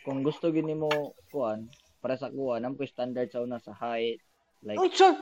kung 0.04 0.20
gusto 0.20 0.50
gini 0.50 0.74
mo 0.74 0.90
kuan 1.30 1.68
para 2.04 2.18
sa 2.18 2.28
kuan 2.28 2.64
ang 2.64 2.74
standard 2.84 3.30
sa 3.30 3.40
una 3.44 3.60
sa 3.62 3.72
height 3.72 4.18
like 4.66 4.80
Uy, 4.80 4.90
sure. 4.92 5.14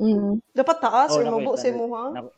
Mm. 0.00 0.40
Dapat 0.52 0.76
taas 0.80 1.12
Oh, 1.14 1.22
or 1.22 1.28
mabu 1.28 1.54
sa 1.58 1.70
mo, 1.74 1.86
ha? 1.94 2.04
Naku. 2.14 2.30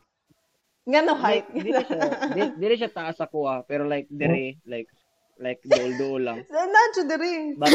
Nga 0.82 1.01
no 1.07 1.14
height. 1.14 1.47
Di- 1.53 1.62
dili 1.62 1.70
siya 1.78 1.99
di- 2.34 2.55
dili 2.59 2.74
siya 2.74 2.90
taas 2.90 3.16
sa 3.16 3.30
kuha 3.30 3.62
pero 3.64 3.86
like 3.86 4.11
dire 4.11 4.59
like 4.66 4.90
like 5.40 5.62
dol 5.64 6.20
lang. 6.20 6.43
Nandiyo 6.53 7.03
diri. 7.07 7.34
But 7.57 7.70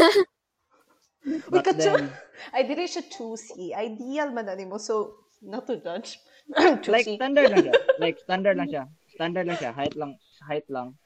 but 1.52 1.64
katsa- 1.64 1.98
then 1.98 2.12
Ay, 2.54 2.62
dili 2.64 2.86
siya 2.86 3.04
choosy. 3.10 3.74
Ideal 3.74 4.30
man 4.30 4.46
na 4.46 4.56
mo. 4.64 4.78
So, 4.78 5.26
not 5.42 5.66
to 5.66 5.78
judge. 5.82 6.18
like 6.88 7.04
standard 7.04 7.50
lang 7.52 7.64
siya. 7.68 7.74
Like 8.00 8.16
standard 8.22 8.56
lang 8.56 8.68
siya. 8.70 8.84
Standard 9.12 9.46
lang 9.46 9.58
siya. 9.58 9.72
Height 9.74 9.94
lang, 9.98 10.12
height 10.46 10.66
lang. 10.70 10.96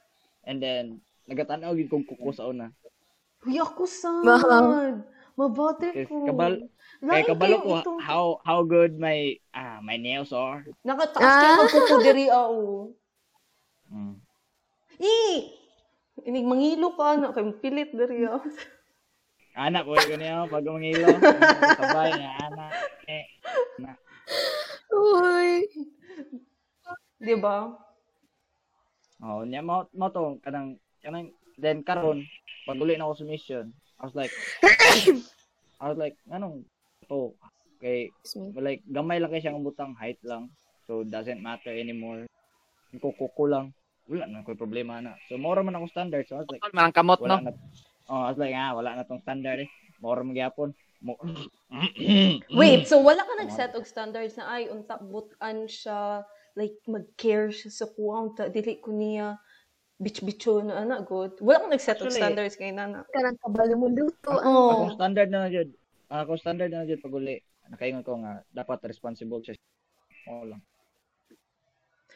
And 0.46 0.62
then 0.62 1.00
nagatanaw 1.26 1.74
gid 1.74 1.90
kong 1.90 2.06
kuko 2.06 2.30
sa 2.30 2.46
una. 2.46 2.70
Uy, 3.42 3.58
ako 3.58 3.82
sad. 3.88 4.22
Kay 5.90 6.06
ko. 6.06 6.28
kabal- 6.28 6.68
Kaya 7.02 7.24
kabalo 7.26 7.56
ko 7.64 7.70
itong- 7.82 8.02
how 8.04 8.38
how 8.46 8.60
good 8.62 8.94
my 9.00 9.34
ah 9.50 9.80
my 9.82 9.98
nails 9.98 10.30
are. 10.30 10.62
Nakataas 10.86 11.24
Ah. 11.24 11.58
ang 11.58 11.70
kuko 11.72 11.94
diri, 12.04 12.28
ao. 12.30 12.92
Mm. 13.90 14.14
Eh! 15.02 15.34
Inig 16.22 16.46
mangilo 16.46 16.94
ka 16.94 17.18
na. 17.18 17.34
Kay 17.34 17.48
pilit 17.58 17.90
diri, 17.90 18.28
ah. 18.28 18.38
Anak 19.52 19.84
ko 19.84 19.92
ko 19.92 20.16
niya 20.16 20.48
pag 20.48 20.64
mangilo. 20.64 21.12
Sabay 21.76 22.10
nga 22.16 22.30
anak. 22.48 22.72
Eh. 23.04 23.24
Na. 23.84 23.92
Uy. 24.92 25.68
Di 27.20 27.34
ba? 27.36 27.68
Oh, 29.22 29.44
niya 29.44 29.62
mo 29.62 29.86
mo 29.94 30.10
to 30.10 30.40
kanang 30.42 30.80
kanang 31.04 31.30
then 31.60 31.84
karon 31.86 32.26
pag 32.66 32.80
uli 32.80 32.98
na 32.98 33.06
ako 33.06 33.22
sa 33.22 33.28
mission, 33.28 33.66
I 33.98 34.02
was 34.06 34.14
like 34.18 34.34
I 35.82 35.84
was 35.86 35.98
like 35.98 36.16
anong 36.30 36.66
to 37.06 37.34
kay 37.78 38.10
like 38.58 38.82
gamay 38.88 39.18
lang 39.18 39.30
kay 39.30 39.42
siyang 39.42 39.62
butang 39.62 39.94
height 39.94 40.18
lang. 40.26 40.50
So 40.86 41.06
doesn't 41.06 41.42
matter 41.42 41.70
anymore. 41.70 42.26
Kukuko 42.94 43.46
lang. 43.46 43.66
Wala 44.10 44.26
na 44.26 44.42
koy 44.42 44.58
problema 44.58 44.98
na. 44.98 45.14
So 45.30 45.38
more 45.38 45.62
man 45.62 45.78
ako 45.78 45.86
standard. 45.90 46.26
So 46.26 46.38
I 46.38 46.42
was 46.42 46.50
like 46.50 46.62
Manang 46.74 46.94
kamot, 46.94 47.22
no? 47.22 47.38
wala 47.38 47.50
na. 47.50 47.52
Oh, 48.08 48.26
I 48.26 48.28
was 48.34 48.40
like 48.40 48.54
ah, 48.54 48.74
wala 48.74 48.96
na 48.98 49.04
tong 49.06 49.22
standard 49.22 49.62
eh. 49.62 49.70
More 50.02 50.22
man 50.26 50.34
gyapon. 50.34 50.74
Mo 51.02 51.18
Wait, 52.58 52.86
so 52.86 53.02
wala 53.02 53.22
ka 53.26 53.34
nag-set 53.38 53.74
og 53.74 53.86
standards 53.86 54.38
na 54.38 54.50
ay 54.50 54.70
unta 54.70 54.98
butan 54.98 55.66
siya 55.66 56.22
like 56.54 56.78
mag-care 56.86 57.50
siya 57.50 57.70
sa 57.70 57.86
kuha 57.90 58.30
unta 58.30 58.46
dili 58.50 58.78
ko 58.78 58.94
niya 58.94 59.38
bitch-bitcho 60.02 60.62
na 60.62 60.82
ana 60.82 61.02
good. 61.02 61.38
Wala 61.42 61.62
ka 61.62 61.68
nag-set 61.70 62.02
og 62.02 62.14
standards 62.14 62.58
kay 62.58 62.74
nana. 62.74 63.06
Kanang 63.10 63.38
kabalo 63.38 63.74
mo 63.78 63.88
luto. 63.90 64.30
Oh. 64.30 64.86
Akong 64.86 64.94
standard 64.98 65.30
na 65.30 65.46
na 65.46 65.50
jud. 65.50 65.70
Akong 66.10 66.40
standard 66.42 66.70
na 66.70 66.82
na 66.82 66.90
jud 66.90 67.02
pag 67.02 67.14
uli. 67.14 67.38
Nakaingon 67.70 68.06
ko 68.06 68.18
nga 68.22 68.42
dapat 68.50 68.82
responsible 68.86 69.42
siya. 69.42 69.54
Oo 70.30 70.44
lang. 70.50 70.62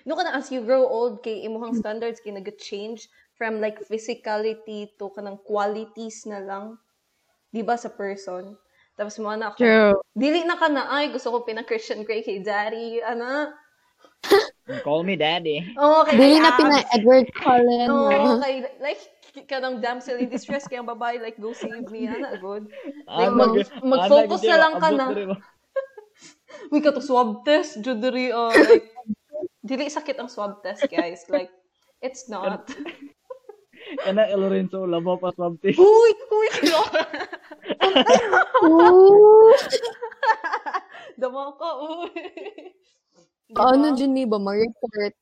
No 0.06 0.14
kana 0.14 0.38
as 0.38 0.54
you 0.54 0.62
grow 0.62 0.86
old 0.86 1.26
kay 1.26 1.42
imuhang 1.42 1.74
standards 1.74 2.22
kay 2.22 2.30
nag-change 2.30 3.10
from 3.36 3.60
like 3.60 3.80
physicality 3.84 4.88
to 4.96 5.12
kanang 5.12 5.38
qualities 5.44 6.24
na 6.24 6.40
lang. 6.40 6.80
Di 7.52 7.60
ba 7.60 7.76
sa 7.76 7.92
person? 7.92 8.56
Tapos 8.96 9.20
mo 9.20 9.28
na 9.36 9.52
ako. 9.52 9.60
True. 9.60 9.94
Dili 10.16 10.42
na 10.48 10.56
ka 10.56 10.72
na 10.72 10.88
ay 10.88 11.12
gusto 11.12 11.28
ko 11.28 11.44
pina-Christian 11.44 12.00
Grey 12.02 12.24
kay 12.24 12.40
daddy 12.40 13.04
ana. 13.04 13.52
Call 14.88 15.04
me 15.04 15.14
daddy. 15.20 15.62
Oh, 15.76 16.02
kay 16.08 16.16
Dili 16.16 16.40
na 16.40 16.56
abs. 16.56 16.58
pina 16.58 16.76
Edward 16.96 17.28
Cullen. 17.36 17.86
No, 17.92 18.08
no? 18.08 18.40
kay 18.40 18.64
like 18.80 18.98
kanang 19.44 19.84
damsel 19.84 20.16
in 20.16 20.32
distress 20.32 20.64
kay 20.64 20.80
ang 20.80 20.88
babae 20.88 21.20
like 21.20 21.36
go 21.36 21.52
save 21.52 21.84
me 21.92 22.08
ana 22.08 22.40
good. 22.40 22.72
Ah, 23.04 23.28
Like, 23.28 23.36
mag- 23.36 23.56
nag- 23.60 23.84
mag-focus 23.84 24.42
ah, 24.42 24.48
na 24.48 24.56
lang 24.56 24.74
ka 24.80 24.88
na. 24.96 25.06
Uy, 26.72 26.80
kato 26.84 27.04
swab 27.04 27.44
test, 27.44 27.84
jud 27.84 28.00
diri 28.00 28.32
uh, 28.32 28.48
like 28.48 28.88
dili 29.60 29.92
sakit 29.92 30.16
ang 30.16 30.32
swab 30.32 30.64
test, 30.64 30.88
guys. 30.88 31.28
Like 31.28 31.52
it's 32.00 32.32
not. 32.32 32.64
Kana 34.02 34.26
El 34.26 34.42
Lorenzo 34.42 34.82
labo 34.86 35.14
pa 35.18 35.30
test. 35.30 35.78
Uy, 35.78 36.12
uy. 36.38 36.48
Dama 41.14 41.54
ka, 41.54 41.70
uy. 41.80 42.10
Diba? 43.46 43.62
Ano 43.62 43.94
dyan 43.94 44.10
ni 44.10 44.26
ba? 44.26 44.42
Ma-report. 44.42 45.14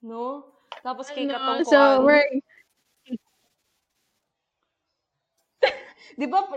No? 0.00 0.48
Tapos 0.80 1.12
kay 1.12 1.28
No, 1.28 1.36
katong 1.36 1.68
so, 1.68 2.00
we're, 2.00 2.24
Di 6.18 6.26
ba, 6.26 6.48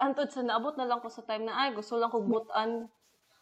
antod 0.00 0.32
sa 0.32 0.40
naabot 0.40 0.74
na 0.80 0.88
lang 0.88 1.04
ko 1.04 1.12
sa 1.12 1.22
time 1.28 1.44
na, 1.44 1.54
ay, 1.60 1.76
gusto 1.76 2.00
lang 2.00 2.08
ko 2.08 2.24
butan. 2.24 2.88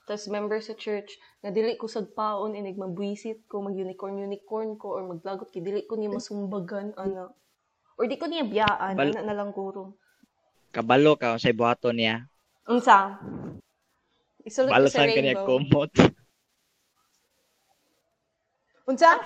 Tapos 0.02 0.26
member 0.26 0.58
sa 0.58 0.74
church, 0.74 1.14
na 1.46 1.54
dili 1.54 1.78
ko 1.78 1.86
sa 1.86 2.02
paon, 2.02 2.58
inig 2.58 2.74
mabwisit 2.74 3.46
ko, 3.46 3.62
mag-unicorn-unicorn 3.62 4.74
ko, 4.74 4.98
or 4.98 5.06
maglagot 5.06 5.46
kay 5.54 5.62
dili 5.62 5.86
ko 5.86 5.94
niya 5.94 6.10
masumbagan, 6.10 6.90
ana. 6.98 7.30
Or 7.94 8.10
di 8.10 8.18
ko 8.18 8.26
niya 8.26 8.42
biyaan, 8.42 8.98
Bal- 8.98 9.14
ana 9.14 9.30
na 9.30 9.38
lang 9.38 9.54
guro. 9.54 9.94
Kabalo 10.74 11.14
ka 11.14 11.38
sa 11.38 11.54
buhato 11.54 11.94
niya. 11.94 12.26
Unsa? 12.66 13.14
Isulot 14.42 14.74
ko 14.74 14.90
sa 14.90 15.06
rainbow. 15.06 15.46
kumot. 15.46 15.94
Unsa? 18.90 19.22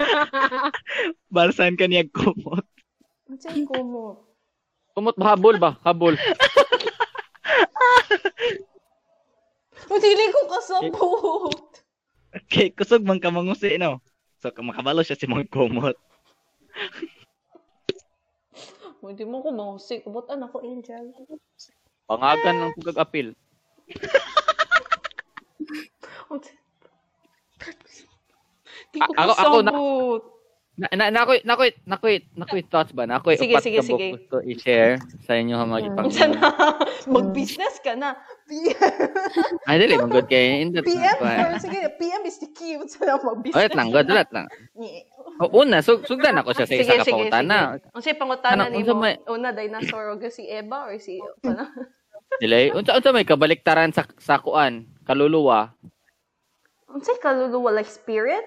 Balasan 1.32 1.80
ka 1.80 1.88
niya 1.88 2.04
kumot. 2.12 2.68
Unsa 3.32 3.48
yung 3.56 3.64
kumot? 3.64 4.20
Kumot 4.92 5.16
ba? 5.16 5.32
Habol 5.32 5.56
ba? 5.56 5.80
Habol. 5.80 6.20
Dili 9.84 10.24
ko 10.32 10.40
kasabot. 10.48 11.60
Okay, 12.36 12.72
kusog 12.72 13.04
man 13.04 13.20
ka 13.20 13.28
mangusi 13.28 13.76
no. 13.76 14.00
So 14.40 14.52
makabalo 14.60 15.00
siya 15.00 15.16
si 15.16 15.28
mga 15.28 15.48
kumot. 15.48 15.96
Hindi 19.06 19.22
mo 19.22 19.38
ko 19.38 19.54
mahusik. 19.54 20.02
Butan 20.02 20.42
ako, 20.42 20.66
Angel. 20.66 21.14
Pangagan 22.10 22.54
ng 22.58 22.74
pag-apil. 22.82 23.38
Unsa- 26.26 26.58
Di 28.90 28.98
ko 28.98 29.10
A- 29.14 29.30
ako- 29.30 29.38
ako 29.38 29.56
na-. 29.62 29.74
Na, 30.76 30.92
na, 30.92 31.08
na, 31.08 31.24
ako'y, 31.24 31.40
nako'y, 31.40 31.72
nako'y, 31.88 32.16
nako'y 32.36 32.62
thoughts 32.68 32.92
ba? 32.92 33.08
Nako'y 33.08 33.40
Sige, 33.40 33.56
upat 33.56 33.64
sige, 33.64 33.80
ka 33.80 33.88
sige. 33.88 34.08
gusto 34.12 34.44
i-share 34.44 35.00
sa 35.24 35.32
inyo 35.32 35.56
ha 35.56 35.64
magipang. 35.64 36.04
Unsa 36.04 36.28
na? 36.28 36.52
Mag-business 37.16 37.80
ka 37.80 37.96
na. 37.96 38.12
P- 38.48 38.76
Ay, 39.64 39.80
dili, 39.80 39.96
mong 39.96 40.12
good 40.12 40.28
kay 40.28 40.60
Indot. 40.60 40.84
PM, 40.84 41.16
or 41.16 41.56
sige, 41.56 41.80
PM 41.96 42.22
is 42.28 42.36
the 42.44 42.52
key. 42.52 42.76
Unsa 42.76 43.08
na 43.08 43.16
mag-business? 43.16 43.56
Ulit 43.56 43.72
lang, 43.72 43.88
good, 43.88 44.04
ulit 44.06 44.28
lang. 44.28 44.46
O, 45.36 45.52
una, 45.52 45.84
sug 45.84 46.00
sugdan 46.08 46.40
ako 46.40 46.56
siya 46.56 46.64
sa 46.64 46.96
isa 46.96 47.12
pautana. 47.12 47.76
Ang 47.92 48.00
siya 48.00 48.16
pangutana 48.16 48.68
Ano, 48.68 48.72
ni 48.72 48.80
unsa 48.80 48.92
mo, 48.96 49.04
may- 49.04 49.20
una, 49.28 49.52
dinosaur 49.52 50.12
o 50.12 50.20
si 50.32 50.48
Eva 50.48 50.88
or 50.88 50.96
si, 50.96 51.20
ano? 51.44 51.68
Dili, 52.40 52.72
unsa 52.72 52.96
unsa 52.96 53.12
may 53.12 53.28
kabaliktaran 53.28 53.92
sa 53.92 54.08
sa 54.16 54.40
kuan, 54.40 54.88
kaluluwa. 55.04 55.76
Unsa 56.88 57.16
kaluluwa, 57.20 57.68
like 57.76 57.88
spirit? 57.88 58.44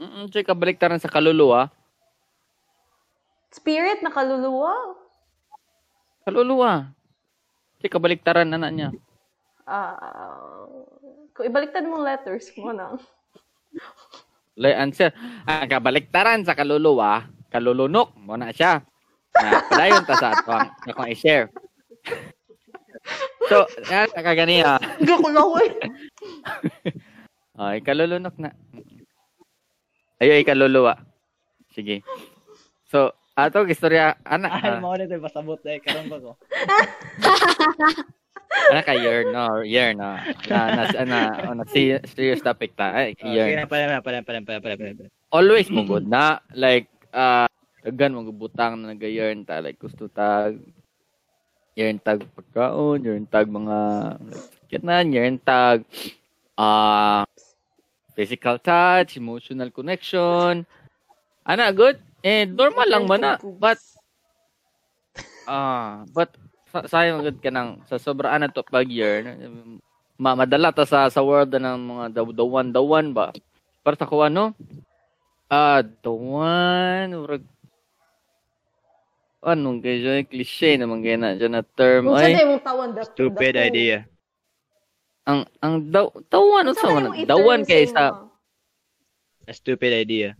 Mm, 0.00 0.24
unsa 0.24 0.40
kabaliktaran 0.40 0.96
sa 0.96 1.12
kaluluwa? 1.12 1.68
Spirit 3.52 4.00
na 4.00 4.08
kaluluwa? 4.08 4.96
Kaluluwa. 6.24 6.88
Unsa 7.76 7.92
kabaliktaran 7.92 8.48
na 8.48 8.72
niya? 8.72 8.96
Ah, 9.68 10.64
kung 11.36 11.44
ibaliktad 11.44 11.84
mong 11.84 12.00
letters 12.00 12.48
mo 12.56 12.72
na. 12.72 12.96
Lay 14.56 14.72
answer. 14.72 15.12
Ang 15.44 15.68
kabaliktaran 15.68 16.48
sa 16.48 16.56
kaluluwa, 16.56 17.28
kalulunok 17.52 18.16
mo 18.16 18.40
na 18.40 18.56
siya. 18.56 18.80
Na 19.36 19.60
padayon 19.68 20.08
ta 20.08 20.16
sa 20.16 20.32
atong 20.32 20.64
akong 20.88 21.12
i-share. 21.12 21.52
So, 23.52 23.68
yan 23.92 24.08
kaganiya. 24.16 24.80
Hindi 24.96 25.12
ko 25.12 25.28
laway. 25.28 25.68
Ay, 27.60 27.84
kalulunok 27.84 28.40
na. 28.40 28.56
Ayo 30.20 30.36
ay 30.36 30.44
kaluluwa. 30.44 31.00
Sige. 31.72 32.04
So, 32.92 33.16
ato 33.32 33.64
istorya 33.64 34.20
anak 34.20 34.52
Ay, 34.60 34.76
ah, 34.76 34.80
mo 34.84 34.92
na 34.92 35.08
ito 35.08 35.16
pasabot 35.16 35.56
dahil 35.64 35.80
karon 35.80 36.06
ba 36.12 36.16
ko. 36.20 36.32
anak 38.74 38.84
ka 38.84 38.94
year 38.98 39.30
no, 39.32 39.64
year 39.64 39.96
no. 39.96 40.20
Na 40.50 40.58
na 40.76 40.82
na, 41.06 41.18
na, 41.40 41.52
na 41.56 41.64
serious 42.04 42.44
topic 42.44 42.76
ta. 42.76 42.92
Ay, 42.92 43.16
Okay 43.16 43.32
year. 43.32 43.64
pala 43.64 43.86
na 43.88 44.04
pala 44.04 44.20
pala 44.20 44.44
pala 44.44 44.58
pala 44.60 44.76
pala. 44.76 44.92
pala. 44.92 45.10
always 45.30 45.70
mo 45.70 45.86
good 45.86 46.10
na 46.10 46.42
like 46.58 46.90
uh 47.14 47.46
daghan 47.86 48.12
mo 48.12 48.26
butang 48.34 48.76
na 48.82 48.92
nagayarn 48.92 49.46
ta 49.46 49.62
like 49.62 49.78
gusto 49.78 50.10
tag 50.10 50.58
yarn 51.78 51.96
tag 52.02 52.20
pagkaon, 52.34 53.00
yarn 53.06 53.24
tag 53.30 53.46
mga 53.48 53.78
kitnan, 54.68 55.06
yarn 55.14 55.38
tag 55.40 55.86
uh, 56.58 57.22
physical 58.20 58.60
touch, 58.60 59.16
emotional 59.16 59.72
connection. 59.72 60.68
Ana 61.40 61.72
good? 61.72 61.96
Eh 62.20 62.44
normal 62.44 62.84
lang 62.84 63.08
man 63.08 63.20
na. 63.24 63.40
But 63.40 63.80
ah, 65.48 66.04
but 66.12 66.36
sa- 66.68 66.84
sayang 66.84 67.24
good 67.24 67.40
ka 67.40 67.48
nang 67.48 67.80
sa 67.88 67.96
sobraan 67.96 68.44
na 68.44 68.52
to 68.52 68.60
pag 68.60 68.86
year 68.92 69.24
ma 70.20 70.36
madala 70.36 70.68
ta 70.68 70.84
sa 70.84 71.08
sa 71.08 71.24
world 71.24 71.48
ng 71.48 71.80
mga 71.80 72.04
the, 72.12 72.22
the 72.36 72.46
one 72.46 72.68
the 72.76 72.84
one 72.84 73.16
ba 73.16 73.32
para 73.80 73.96
sa 73.96 74.04
ko 74.04 74.20
ano 74.20 74.52
ah 75.48 75.80
the 75.80 76.12
one 76.12 77.10
murag 77.16 77.44
anong 79.40 79.80
kaya 79.80 80.20
cliche 80.28 80.76
naman 80.76 81.00
kaya 81.00 81.16
na 81.16 81.32
dyan 81.34 81.56
na 81.56 81.64
term 81.64 82.12
ay 82.12 82.36
Stupid 83.16 83.56
idea. 83.56 84.04
Ang 85.28 85.44
ang 85.60 85.74
daw 85.92 86.08
tawan 86.32 86.72
Kung 86.72 86.78
sa 86.78 86.88
yung 86.88 87.28
dawan 87.28 87.60
kay 87.64 87.84
sa 87.84 88.28
A 89.48 89.52
stupid 89.56 89.90
idea. 89.90 90.38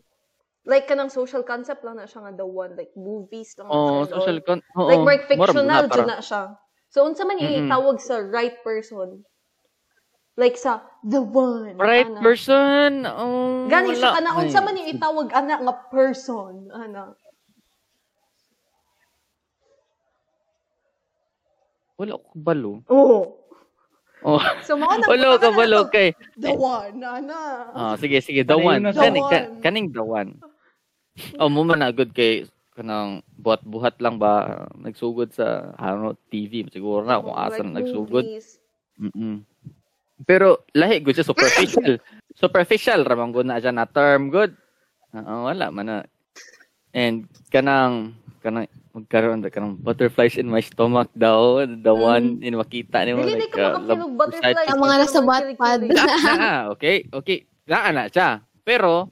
Like 0.62 0.86
kanang 0.86 1.10
social 1.10 1.42
concept 1.42 1.82
lang 1.82 1.98
na 1.98 2.06
siya 2.06 2.20
nga 2.30 2.36
the 2.36 2.46
one 2.46 2.76
like 2.78 2.92
movies 2.94 3.56
lang 3.58 3.66
na 3.66 3.74
oh 3.74 4.04
siya, 4.06 4.12
social 4.12 4.38
con 4.44 4.58
oh, 4.76 4.86
like 4.86 5.02
more 5.02 5.18
fictional 5.26 5.66
na, 5.66 5.88
dyan 5.88 6.06
na 6.06 6.20
siya. 6.22 6.42
So 6.92 7.02
unsa 7.08 7.24
man 7.26 7.40
Mm-mm. 7.40 7.66
itawag 7.66 7.98
sa 7.98 8.20
right 8.20 8.60
person? 8.62 9.24
Like 10.38 10.54
sa 10.54 10.84
the 11.02 11.20
one. 11.20 11.74
right 11.80 12.06
ana. 12.06 12.20
person 12.22 13.02
oh 13.08 13.66
Gani 13.66 13.96
siya 13.98 14.14
wala. 14.14 14.18
kana 14.20 14.30
unsa 14.36 14.60
man 14.62 14.78
yung 14.78 14.90
itawag 14.94 15.28
ana 15.32 15.54
nga 15.58 15.74
person 15.90 16.70
ana. 16.70 17.16
wala 21.98 22.16
ko 22.16 22.28
balo 22.36 22.72
Oh. 22.86 23.39
Oh 24.24 24.40
So 24.64 24.76
mao 24.76 24.92
na 24.96 25.06
wala 25.08 25.36
ka 25.36 25.48
balo 25.50 25.88
kay 25.88 26.12
The 26.36 26.52
one 26.52 27.00
ana. 27.00 27.40
Ah, 27.72 27.94
sige, 27.96 28.20
sige, 28.20 28.42
the 28.42 28.56
one. 28.56 28.80
sa- 28.92 29.04
Kaning, 29.08 29.26
ka, 29.28 29.38
The 29.38 29.48
one. 29.48 29.60
kaning 29.60 29.88
the 29.92 30.04
one. 30.04 30.30
Oh, 31.36 31.48
mo 31.52 31.62
man 31.62 31.84
na 31.84 31.92
good 31.92 32.12
kay 32.12 32.48
kanang 32.72 33.20
buhat-buhat 33.36 34.00
lang 34.00 34.16
ba 34.16 34.64
nagsugod 34.72 35.36
sa 35.36 35.76
ano 35.76 36.16
TV 36.32 36.64
siguro 36.72 37.04
na 37.04 37.20
kung 37.20 37.36
Oh, 37.36 37.44
asa 37.44 37.60
like 37.60 37.68
na 37.68 37.76
nagsugod. 37.82 38.24
Mm. 38.96 39.44
Pero 40.24 40.64
lahi 40.72 41.00
gud 41.00 41.12
siya 41.12 41.24
superficial. 41.26 42.00
superficial 42.40 43.00
ra 43.04 43.16
man 43.16 43.32
gud 43.32 43.44
na 43.44 43.60
siya 43.60 43.72
na 43.72 43.84
term 43.84 44.32
good. 44.32 44.56
Oo, 45.12 45.48
wala 45.50 45.68
man 45.68 45.86
na. 45.86 45.98
And 46.96 47.28
kanang 47.52 48.16
kanang 48.40 48.68
magkaroon 48.90 49.40
na 49.42 49.50
kanang 49.52 49.78
butterflies 49.78 50.34
in 50.34 50.50
my 50.50 50.60
stomach 50.60 51.10
daw, 51.14 51.62
the 51.62 51.94
one 51.94 52.42
in 52.42 52.58
makita 52.58 53.06
ni 53.06 53.14
mo 53.14 53.22
Dili 53.22 53.38
di 53.38 53.46
like 53.46 53.54
ka 53.54 53.78
uh, 53.78 53.94
og 53.94 54.14
butterflies. 54.18 54.66
Ang 54.66 54.80
mga 54.82 54.96
nasa 54.98 55.20
Wattpad. 55.22 55.80
na, 55.86 56.50
okay, 56.74 57.06
okay. 57.14 57.46
Naa 57.70 57.94
na 57.94 58.10
siya. 58.10 58.42
Pero, 58.66 59.10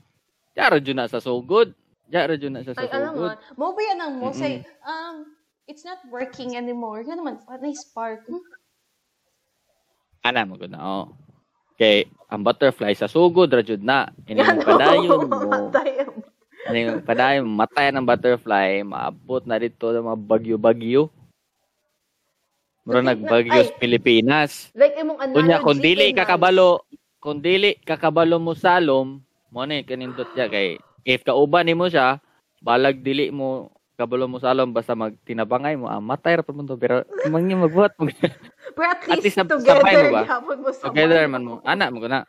Jaro 0.58 0.82
dyan 0.82 0.98
na 0.98 1.06
sa 1.06 1.22
so 1.22 1.38
good. 1.38 1.70
Jaro 2.10 2.34
dyan 2.34 2.58
na 2.58 2.66
siya 2.66 2.74
sa 2.74 2.82
Ay, 2.82 2.90
so 2.90 2.98
alam 2.98 3.12
mo, 3.14 3.30
good. 3.30 3.38
mo 3.54 3.66
ba 3.70 3.80
yan 3.86 3.98
ang 4.02 4.14
mo 4.18 4.34
say, 4.34 4.66
um, 4.82 5.22
it's 5.70 5.86
not 5.86 6.02
working 6.10 6.58
anymore. 6.58 7.06
Yan 7.06 7.22
naman, 7.22 7.38
what 7.46 7.62
spark. 7.78 8.26
Hmm? 8.26 8.42
Ana 10.26 10.42
mo 10.42 10.58
good 10.58 10.74
na, 10.74 10.82
oh. 10.82 11.14
Okay, 11.78 12.10
ang 12.26 12.42
butterfly 12.42 12.90
sa 12.98 13.06
so 13.06 13.30
good, 13.30 13.54
ra 13.54 13.62
jud 13.62 13.86
na. 13.86 14.10
Ini 14.26 14.42
Yan, 14.42 14.58
yung 14.58 14.66
padayon 14.66 15.10
oo, 15.14 15.30
mo. 15.30 15.70
Ini 16.68 16.78
yung 16.84 17.00
padayon, 17.00 17.48
matay 17.48 17.88
ng 17.88 18.04
butterfly, 18.04 18.84
maabot 18.84 19.40
na 19.48 19.56
dito 19.56 19.88
ng 19.88 20.04
mga 20.04 20.18
bagyo-bagyo. 20.20 21.08
Mura 22.84 23.00
nagbagyo 23.00 23.64
sa 23.64 23.72
Pilipinas. 23.80 24.68
Like, 24.76 24.96
imong 25.00 25.16
analogy. 25.16 25.36
Kunya, 25.40 25.56
kung 25.64 25.80
dili 25.80 26.12
kakabalo, 26.12 26.84
kung 27.20 27.40
dili 27.40 27.76
kakabalo 27.80 28.36
mo 28.36 28.52
salom, 28.52 29.20
mo 29.48 29.60
ni 29.64 29.80
kanindot 29.80 30.28
siya 30.36 30.48
kay 30.48 30.76
if 31.08 31.24
kauban 31.24 31.64
nimo 31.64 31.88
siya, 31.88 32.20
balag 32.60 33.00
dili 33.00 33.32
mo 33.32 33.72
kabalo 33.96 34.28
mo 34.28 34.36
salom 34.38 34.70
basta 34.70 34.92
magtinabangay 34.92 35.74
mo, 35.74 35.88
ah, 35.88 35.98
matay 35.98 36.38
ra 36.38 36.44
pud 36.44 36.54
to 36.68 36.76
pero 36.78 37.02
mangi 37.26 37.56
magbuhat 37.56 37.96
mo. 37.98 38.06
Pero 38.76 38.86
at 38.86 39.00
At 39.02 39.08
least, 39.10 39.24
least 39.24 39.36
sab- 39.40 39.50
together, 39.50 39.80
sabay 39.82 39.94
mo 39.96 40.06
ba? 40.12 40.22
mo. 40.28 40.76
Together 40.84 41.22
man 41.26 41.42
mo. 41.42 41.54
Ana 41.64 41.90
mo 41.90 41.98
na. 42.06 42.22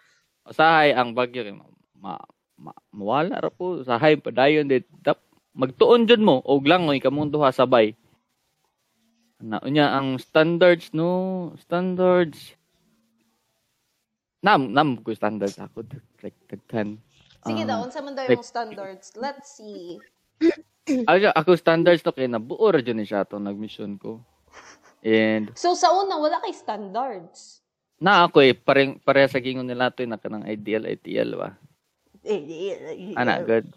Usahay 0.48 0.96
ang 0.96 1.14
bagyo 1.14 1.46
kay 1.46 1.54
ma, 1.54 1.68
ma, 2.00 2.14
ma- 2.60 2.84
mawala 2.92 3.40
ra 3.40 3.50
po 3.50 3.80
usahay 3.80 4.20
padayon 4.20 4.68
dit 4.68 4.84
tap 5.02 5.24
magtuon 5.56 6.04
jud 6.06 6.20
mo 6.20 6.44
og 6.44 6.68
langoy 6.68 7.00
kamong 7.00 7.32
duha 7.32 7.50
sabay. 7.56 7.96
Na 9.40 9.64
unya 9.64 9.96
ang 9.96 10.20
standards 10.20 10.92
no, 10.92 11.56
standards 11.56 12.60
Nam 14.40 14.72
nam 14.72 14.96
ko 15.04 15.12
standards 15.12 15.60
ako 15.60 15.84
like 16.24 16.36
daghan. 16.48 16.96
Sige 17.44 17.64
Ah, 17.64 17.68
daw, 17.68 17.84
unsa 17.84 18.00
man 18.00 18.16
daw 18.16 18.24
yung 18.24 18.44
standards? 18.44 19.16
Let's 19.20 19.60
see. 19.60 20.00
Ako, 21.08 21.36
ako 21.36 21.50
standards 21.60 22.04
to 22.04 22.16
kay 22.16 22.28
nabuo 22.32 22.72
ra 22.72 22.80
jud 22.80 22.96
ni 22.96 23.04
siya 23.04 23.28
to 23.28 23.36
nagmission 23.36 24.00
ko. 24.00 24.24
And 25.04 25.52
So, 25.56 25.76
sa 25.76 25.92
una, 25.92 26.16
wala 26.20 26.40
kay 26.40 26.56
standards. 26.56 27.60
na 28.00 28.24
ako 28.24 28.40
eh 28.40 28.56
pareng 28.56 28.96
pare 29.04 29.28
sa 29.28 29.44
gingon 29.44 29.68
nila 29.68 29.92
to 29.92 30.08
na 30.08 30.16
kanang 30.16 30.48
ideal 30.48 30.88
ideal 30.88 31.36
ba. 31.36 31.60
Ana 33.18 33.42
good. 33.44 33.74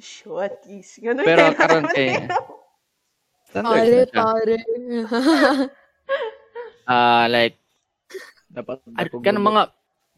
Shorties. 0.00 0.98
Ganun 0.98 1.24
Pero 1.28 1.52
kaya 1.52 1.58
karon 1.58 1.84
eh. 1.94 2.26
Pare, 3.50 4.06
na 4.14 4.22
pare. 4.24 4.56
Ah 6.90 7.30
like 7.30 7.54
Dapat 8.50 8.82
at 8.98 9.06
kanang 9.22 9.46
mga 9.46 9.62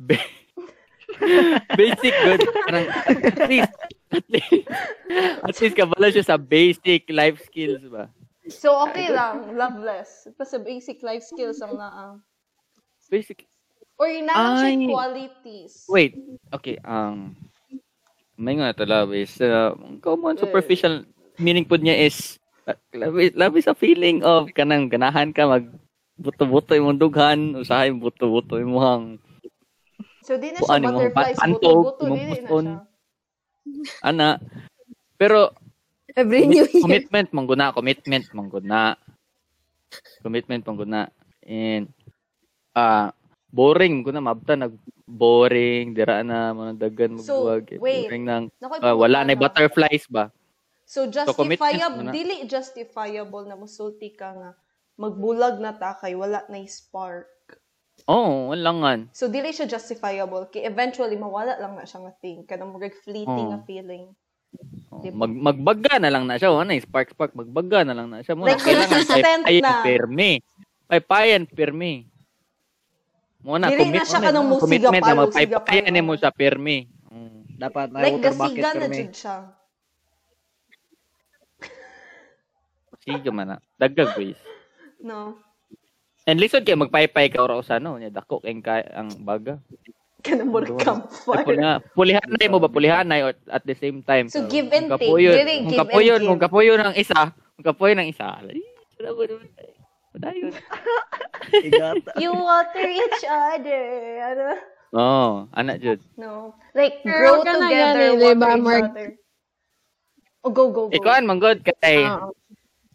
ba- 0.09 0.33
basic 1.81 2.15
good 2.25 2.41
kanang 2.65 2.89
at 2.89 3.45
least 3.45 3.73
at 4.13 4.27
least, 4.29 4.69
at 5.45 5.57
least 5.61 5.77
siya 5.77 6.25
sa 6.25 6.41
basic 6.41 7.09
life 7.13 7.45
skills 7.45 7.85
ba. 7.93 8.09
So, 8.51 8.75
okay 8.89 9.09
lang. 9.13 9.55
Loveless. 9.55 10.29
Basta 10.35 10.59
basic 10.59 10.99
life 11.01 11.23
skills 11.23 11.63
ang 11.63 11.79
naa. 11.79 12.19
Basic 13.07 13.47
Or 14.01 14.09
inaalam 14.11 14.59
siya 14.59 14.91
qualities. 14.91 15.87
Wait, 15.87 16.19
okay, 16.51 16.81
um, 16.83 17.39
may 18.37 18.57
nga 18.59 18.73
ito 18.73 18.85
love 18.89 19.13
is, 19.13 19.37
uh, 19.41 19.77
common 20.01 20.37
superficial 20.37 21.05
meaning 21.41 21.65
po 21.65 21.77
niya 21.77 22.09
is, 22.09 22.39
uh, 22.69 22.77
love 22.97 23.17
is, 23.21 23.33
love 23.37 23.55
is 23.57 23.69
a 23.69 23.77
feeling 23.77 24.21
of 24.25 24.49
kanang 24.57 24.89
ganahan 24.89 25.33
ka 25.33 25.49
mag 25.49 25.69
buto-buto 26.17 26.77
imong 26.77 27.01
dughan, 27.01 27.57
usahay 27.59 27.91
buto-buto 27.91 28.61
imong 28.61 29.19
So, 30.23 30.39
di 30.39 30.55
na 30.55 30.63
siya 30.63 30.79
imong 30.79 31.11
butterflies, 31.11 31.39
buto-buto, 31.59 32.03
dili 32.15 32.39
na 32.47 32.51
siya. 32.51 32.75
ana. 34.03 34.29
Pero 35.19 35.55
Every 36.13 36.45
New 36.45 36.67
Year. 36.69 36.83
commitment 36.85 37.29
mong 37.33 37.49
guna, 37.49 37.73
commitment 37.73 38.27
mong 38.37 38.51
guna. 38.53 38.95
Commitment 40.21 40.63
mong 40.67 40.79
guna. 40.79 41.01
And 41.43 41.89
ah 42.77 43.11
boring 43.53 44.01
ko 44.01 44.11
na 44.11 44.25
mabta 44.25 44.57
nag 44.57 44.73
boring 45.05 45.93
dira 45.93 46.25
na 46.25 46.57
mga 46.57 46.73
daggan 46.89 47.21
So, 47.21 47.45
magbuwag. 47.47 47.65
wait. 47.79 48.09
boring 48.09 48.25
nang 48.25 48.45
Nakoy 48.59 48.81
ah, 48.81 48.97
wala 48.97 49.23
na 49.23 49.37
pumunta 49.37 49.43
butterflies 49.45 50.09
ba? 50.09 50.33
So, 50.89 51.09
justifiable, 51.09 52.05
mo 52.05 52.09
na. 52.09 52.13
dili 52.13 52.45
justifiable 52.49 53.45
na 53.49 53.57
musulti 53.57 54.13
ka 54.13 54.33
nga 54.33 54.51
magbulag 54.97 55.57
na 55.61 55.73
ta 55.73 55.97
kay 55.97 56.13
wala 56.17 56.45
na 56.49 56.61
spark. 56.69 57.29
Oo, 58.09 58.17
oh, 58.17 58.57
walangan. 58.57 59.09
So, 59.13 59.29
dili 59.29 59.53
siya 59.53 59.69
justifiable. 59.69 60.49
Kay 60.49 60.65
eventually, 60.65 61.15
mawala 61.17 61.57
lang 61.61 61.77
na 61.77 61.85
siya 61.85 62.03
nga 62.09 62.13
thing. 62.19 62.45
Kanang 62.49 62.73
murag 62.73 62.97
fleeting 63.05 63.49
Oo. 63.49 63.53
nga 63.53 63.61
feeling. 63.69 64.11
Oh, 64.93 65.01
Diba? 65.01 65.25
mag 65.25 65.33
magbaga 65.33 65.97
na 65.97 66.13
lang 66.13 66.29
na 66.29 66.37
siya, 66.37 66.53
wala 66.53 66.77
spark 66.77 67.17
spark 67.17 67.33
magbaga 67.33 67.89
na 67.89 67.97
lang 67.97 68.13
na 68.13 68.21
siya. 68.21 68.37
Muna 68.37 68.53
Like, 68.53 68.65
kailangan 68.65 68.93
consistent 69.01 69.43
paypayan 69.49 69.65
na. 69.65 69.81
permi. 69.81 70.33
Paypayan 70.89 71.43
permi. 73.43 73.51
Muna 73.51 73.67
Dili 73.69 73.85
na 73.91 74.07
siya 74.07 74.21
kanang 74.23 74.47
musiga 74.47 74.63
commitment 74.89 75.03
na 75.03 75.15
magpaypayan 75.19 75.93
pa. 75.93 76.01
mo 76.01 76.13
sa 76.15 76.31
permi. 76.31 76.79
Mm. 77.11 77.41
Dapat 77.59 77.87
na 77.91 77.99
Like, 77.99 78.15
water 78.17 78.35
bucket 78.35 78.55
gasiga 78.55 78.69
na 78.71 78.81
kami. 78.81 78.97
jud 78.97 79.13
siya. 79.13 79.37
Sige 83.03 83.31
man 83.35 83.47
na. 83.49 83.57
Dagdag 83.77 84.15
guys. 84.15 84.39
No? 85.03 85.35
And 86.31 86.39
lisod 86.39 86.63
kay 86.63 86.79
magpaypay 86.79 87.35
ka 87.35 87.43
ora 87.43 87.59
sa 87.59 87.83
ano, 87.83 87.99
nya 87.99 88.07
dako 88.07 88.39
kay 88.39 88.55
ang 88.95 89.11
baga. 89.27 89.59
Kanang 90.23 90.55
Ay, 90.55 90.71
campfire. 90.79 91.43
pula, 91.43 91.71
pulihan 91.99 92.23
na 92.23 92.47
mo 92.47 92.63
ba 92.63 92.71
pulihan 92.71 93.03
na 93.03 93.35
at 93.51 93.67
the 93.67 93.75
same 93.75 94.07
time. 94.07 94.31
So, 94.31 94.47
give 94.47 94.71
and 94.71 94.87
take. 94.87 95.03
kapuyon- 95.03 95.35
give 95.35 95.51
and 95.51 95.75
kapuyon, 95.75 96.23
give. 96.23 96.29
kung 96.31 96.39
kapuyon 96.39 96.79
ng 96.79 96.95
isa, 96.95 97.35
kung 97.59 97.67
kapuyon 97.67 97.99
ng 97.99 98.15
isa. 98.15 98.39
Ay, 98.39 98.63
Igata. 101.67 102.13
You 102.21 102.33
water 102.33 102.85
each 102.85 103.25
other. 103.25 103.83
Ano? 104.21 104.49
Oh, 104.93 105.49
anak 105.57 105.81
jud. 105.81 106.01
No. 106.21 106.53
Like, 106.77 107.01
Pero 107.05 107.17
grow 107.17 107.45
together, 107.49 108.13
gani, 108.13 108.21
work 108.21 108.37
diba, 108.37 108.45
for 108.45 108.57
each 108.57 108.63
Mark? 108.63 108.85
other. 108.93 109.09
Oh, 110.45 110.51
go, 110.51 110.69
go, 110.69 110.91
go. 110.91 110.97
Ikaw 111.01 111.23
man 111.25 111.39
good 111.41 111.65
kay 111.65 112.03
Oo. 112.05 112.35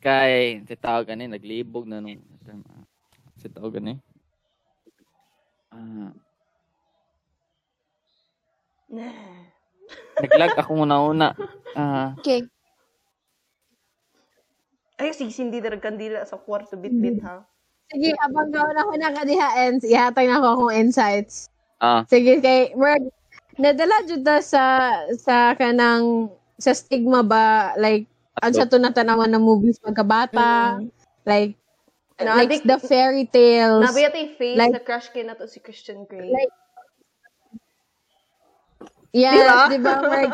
kay 0.04 0.62
si 0.68 0.76
tao 0.78 1.02
gani 1.02 1.26
naglibog 1.26 1.90
na 1.90 1.98
nung 2.04 2.22
si 3.40 3.48
tao 3.50 3.66
gani. 3.74 3.98
Ah, 5.74 6.12
naglag 10.22 10.54
ako 10.54 10.72
muna 10.86 10.96
una. 11.02 11.28
Ah, 11.74 12.14
Okay. 12.22 12.46
Ay, 14.98 15.14
na 15.70 15.78
kandila 15.78 16.26
sa 16.26 16.42
kwarto 16.42 16.74
bit-bit, 16.74 17.22
ha? 17.22 17.46
Sige, 17.88 18.12
habang 18.20 18.50
gawin 18.52 18.76
ako 18.76 18.92
na 18.98 19.14
kadihaen, 19.14 19.80
ihatag 19.80 20.28
na 20.28 20.42
ako 20.42 20.48
akong 20.52 20.76
insights. 20.76 21.48
ah, 21.80 22.02
Sige, 22.10 22.42
kay 22.42 22.74
Merg, 22.74 23.08
nadala 23.56 24.04
jud 24.04 24.26
ta 24.26 24.42
sa 24.42 24.64
sa 25.18 25.54
kanang 25.54 26.30
sa 26.58 26.74
stigma 26.74 27.22
ba 27.22 27.74
like 27.78 28.06
ang 28.42 28.54
sa 28.54 28.70
to 28.70 28.78
natanawan 28.78 29.30
ng 29.30 29.42
movies 29.42 29.82
pagkabata 29.82 30.78
like 31.26 31.58
Ano, 32.18 32.34
like 32.34 32.66
the 32.66 32.78
fairy 32.82 33.26
tales 33.30 33.86
Nabiyat 33.86 34.14
yung 34.14 34.34
face 34.38 34.58
Like- 34.58 34.74
na 34.74 34.82
crush 34.82 35.10
kay 35.10 35.22
na 35.22 35.38
to 35.38 35.46
si 35.46 35.62
Christian 35.62 36.06
Grey. 36.10 36.34
Like, 36.34 36.54
yes 39.14 39.38
Diba? 39.38 39.62
di 39.70 39.78
ba 39.82 39.94
Merg 40.02 40.34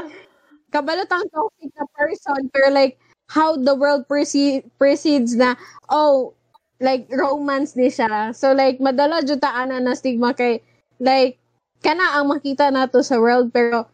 kabalot 0.71 1.11
ang 1.11 1.27
toxic 1.27 1.71
na 1.75 1.85
person 1.95 2.39
pero 2.51 2.71
like 2.71 2.95
how 3.33 3.57
the 3.57 3.73
world 3.73 4.05
proceed, 4.05 4.61
proceeds 4.77 5.33
na 5.33 5.57
oh 5.89 6.37
like 6.77 7.09
romance 7.09 7.73
ni 7.73 7.89
siya 7.89 8.29
so 8.37 8.53
like 8.53 8.77
madala 8.77 9.25
jud 9.25 9.41
ta 9.41 9.49
ana 9.65 9.81
na 9.81 9.97
stigma 9.97 10.37
kay 10.37 10.61
like 11.01 11.41
kana 11.81 12.13
ang 12.13 12.29
makita 12.29 12.69
nato 12.69 13.01
sa 13.01 13.17
world 13.17 13.49
pero 13.49 13.89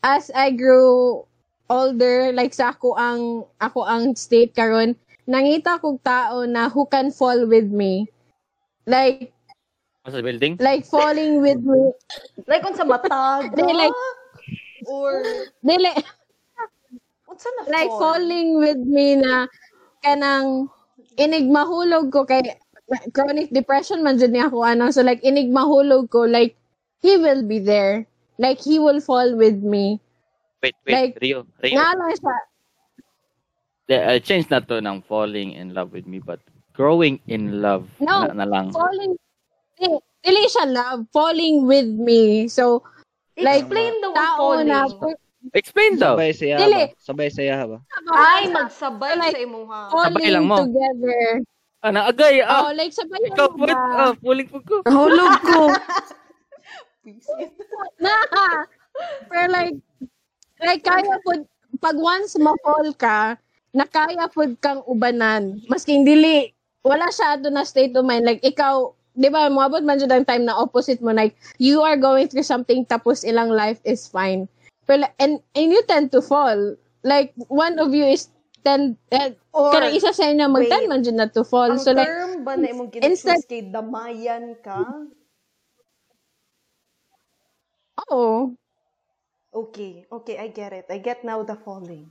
as 0.00 0.32
I 0.32 0.56
grew 0.56 1.20
older 1.68 2.32
like 2.32 2.56
sa 2.56 2.72
ako 2.72 2.96
ang 2.96 3.44
ako 3.60 3.84
ang 3.84 4.16
state 4.16 4.56
karon 4.56 4.96
nangita 5.28 5.76
kog 5.76 6.00
tao 6.00 6.48
na 6.48 6.72
who 6.72 6.88
can 6.88 7.12
fall 7.12 7.44
with 7.44 7.68
me 7.68 8.08
like 8.88 9.30
sa 10.08 10.24
building? 10.24 10.56
like 10.58 10.88
falling 10.88 11.44
with 11.44 11.60
me 11.60 11.92
Like, 12.50 12.66
unsa 12.66 12.82
matag? 12.82 13.54
Di, 13.54 13.62
like- 13.62 13.94
Or, 14.88 15.20
dili 15.60 15.92
unsa 17.40 17.48
na 17.56 17.62
like 17.72 17.88
fall? 17.88 18.00
falling 18.20 18.60
with 18.60 18.76
me 18.84 19.16
na 19.16 19.48
kanang 20.04 20.68
inig 21.16 21.48
mahulog 21.48 22.12
ko 22.12 22.28
kay 22.28 22.44
chronic 23.16 23.48
depression 23.48 24.04
man 24.04 24.20
jud 24.20 24.28
ni 24.28 24.40
ako 24.44 24.60
ano 24.60 24.92
so 24.92 25.00
like 25.00 25.24
inig 25.24 25.48
mahulog 25.48 26.04
ko 26.12 26.28
like 26.28 26.52
he 27.00 27.16
will 27.16 27.40
be 27.40 27.56
there 27.56 28.04
like 28.36 28.60
he 28.60 28.76
will 28.76 29.00
fall 29.00 29.32
with 29.36 29.56
me 29.64 29.96
Wait, 30.60 30.76
wait, 30.84 30.92
Like, 30.92 31.12
Rio, 31.24 31.48
Rio. 31.64 31.80
nga 31.80 31.96
lang 31.96 32.12
siya 32.12 32.36
The- 33.88 34.04
uh, 34.04 34.18
change 34.20 34.52
na 34.52 34.60
to 34.60 34.76
ng 34.84 35.00
falling 35.08 35.56
in 35.56 35.72
love 35.72 35.96
with 35.96 36.04
me 36.04 36.20
but 36.20 36.44
growing 36.76 37.16
in 37.26 37.64
love 37.64 37.88
No, 37.96 38.28
na, 38.28 38.44
na 38.44 38.46
lang. 38.46 38.68
falling 38.76 39.16
di, 39.80 39.88
dili 40.20 40.44
siya 40.52 40.68
love 40.68 41.08
falling 41.10 41.64
with 41.64 41.88
me 41.88 42.44
so 42.52 42.84
like 43.40 43.64
Explain 43.64 43.96
the 44.04 44.10
word 44.12 44.36
falling. 44.36 44.68
na 44.68 44.84
Explain 45.56 45.96
daw. 45.96 46.20
Sabay 46.20 46.32
saya 46.36 46.56
ba? 46.60 46.84
Sabay 47.00 47.28
saya 47.32 47.54
ba? 47.64 47.78
Ay, 48.12 48.52
magsabay 48.52 49.16
Like, 49.16 49.34
sa 49.34 49.40
imuha. 49.40 49.78
falling 49.88 50.28
lang 50.28 50.44
mo. 50.44 50.56
together 50.60 51.40
Ah, 51.80 51.88
naagay. 51.88 52.44
Ah, 52.44 52.68
oh 52.68 52.76
like 52.76 52.92
sabay 52.92 53.16
ikaw 53.24 53.48
mo 53.56 53.64
po. 53.64 53.72
Ah, 53.72 54.12
falling 54.20 54.48
po 54.52 54.60
ko. 54.60 54.84
Nahulog 54.84 55.32
ko. 55.40 55.60
na 58.04 58.12
pero 59.32 59.48
like 59.48 59.76
like 60.60 60.84
kaya 60.84 61.16
po 61.24 61.40
pag 61.80 61.96
once 61.96 62.36
ma-fall 62.36 62.92
ka 63.00 63.40
nakaya 63.72 64.28
po 64.28 64.44
kang 64.60 64.84
ubanan 64.84 65.56
maski 65.72 66.04
dili 66.04 66.52
wala 66.84 67.08
siya 67.08 67.40
ato 67.40 67.48
na 67.48 67.64
state 67.64 67.96
of 67.96 68.04
mind 68.04 68.28
like 68.28 68.44
ikaw 68.44 68.92
di 69.16 69.32
ba 69.32 69.48
moabot 69.48 69.80
man 69.80 69.96
jud 69.96 70.12
ang 70.12 70.28
time 70.28 70.44
na 70.44 70.56
opposite 70.56 71.00
mo 71.00 71.12
like 71.16 71.32
you 71.56 71.80
are 71.80 71.96
going 71.96 72.28
through 72.28 72.44
something 72.44 72.84
tapos 72.84 73.24
ilang 73.24 73.48
life 73.48 73.80
is 73.88 74.04
fine 74.04 74.44
pero 74.90 75.06
and 75.22 75.38
and 75.54 75.70
you 75.70 75.78
tend 75.86 76.10
to 76.10 76.18
fall 76.18 76.74
like 77.06 77.30
one 77.46 77.78
of 77.78 77.94
you 77.94 78.02
is 78.02 78.34
tend 78.66 78.98
uh, 79.14 79.30
Or, 79.54 79.70
kanang 79.70 79.94
isa 79.94 80.10
sa 80.10 80.26
inyo 80.26 80.50
mag-tend 80.50 80.90
man 80.90 81.06
na 81.14 81.30
to 81.30 81.46
fall 81.46 81.70
ang 81.70 81.78
so 81.78 81.94
like 81.94 82.10
term 82.10 82.42
ba 82.42 82.58
na 82.58 82.74
imong 82.74 82.90
instead- 82.98 83.38
gina-choose 83.38 83.46
kay 83.46 83.62
damayan 83.70 84.58
ka? 84.58 84.82
oh 88.10 88.58
Okay, 89.50 90.06
okay, 90.06 90.38
I 90.38 90.46
get 90.54 90.70
it. 90.70 90.86
I 90.86 90.98
get 91.02 91.26
now 91.26 91.42
the 91.42 91.58
falling. 91.58 92.06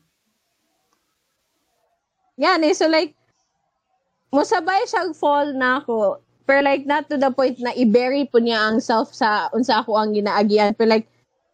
Yan 2.35 2.63
eh. 2.67 2.75
So 2.75 2.91
like, 2.91 3.15
musabay 4.35 4.83
siyang 4.91 5.15
fall 5.15 5.55
na 5.55 5.79
ako. 5.79 6.19
Pero 6.43 6.59
like, 6.67 6.83
not 6.83 7.07
to 7.07 7.15
the 7.15 7.31
point 7.31 7.55
na 7.63 7.71
i-bury 7.71 8.27
po 8.27 8.43
niya 8.43 8.67
ang 8.67 8.83
self 8.83 9.15
sa 9.15 9.47
unsa 9.55 9.79
ako 9.79 9.95
ang 9.95 10.11
ginaagian. 10.11 10.75
Pero 10.75 10.91
like, 10.91 11.07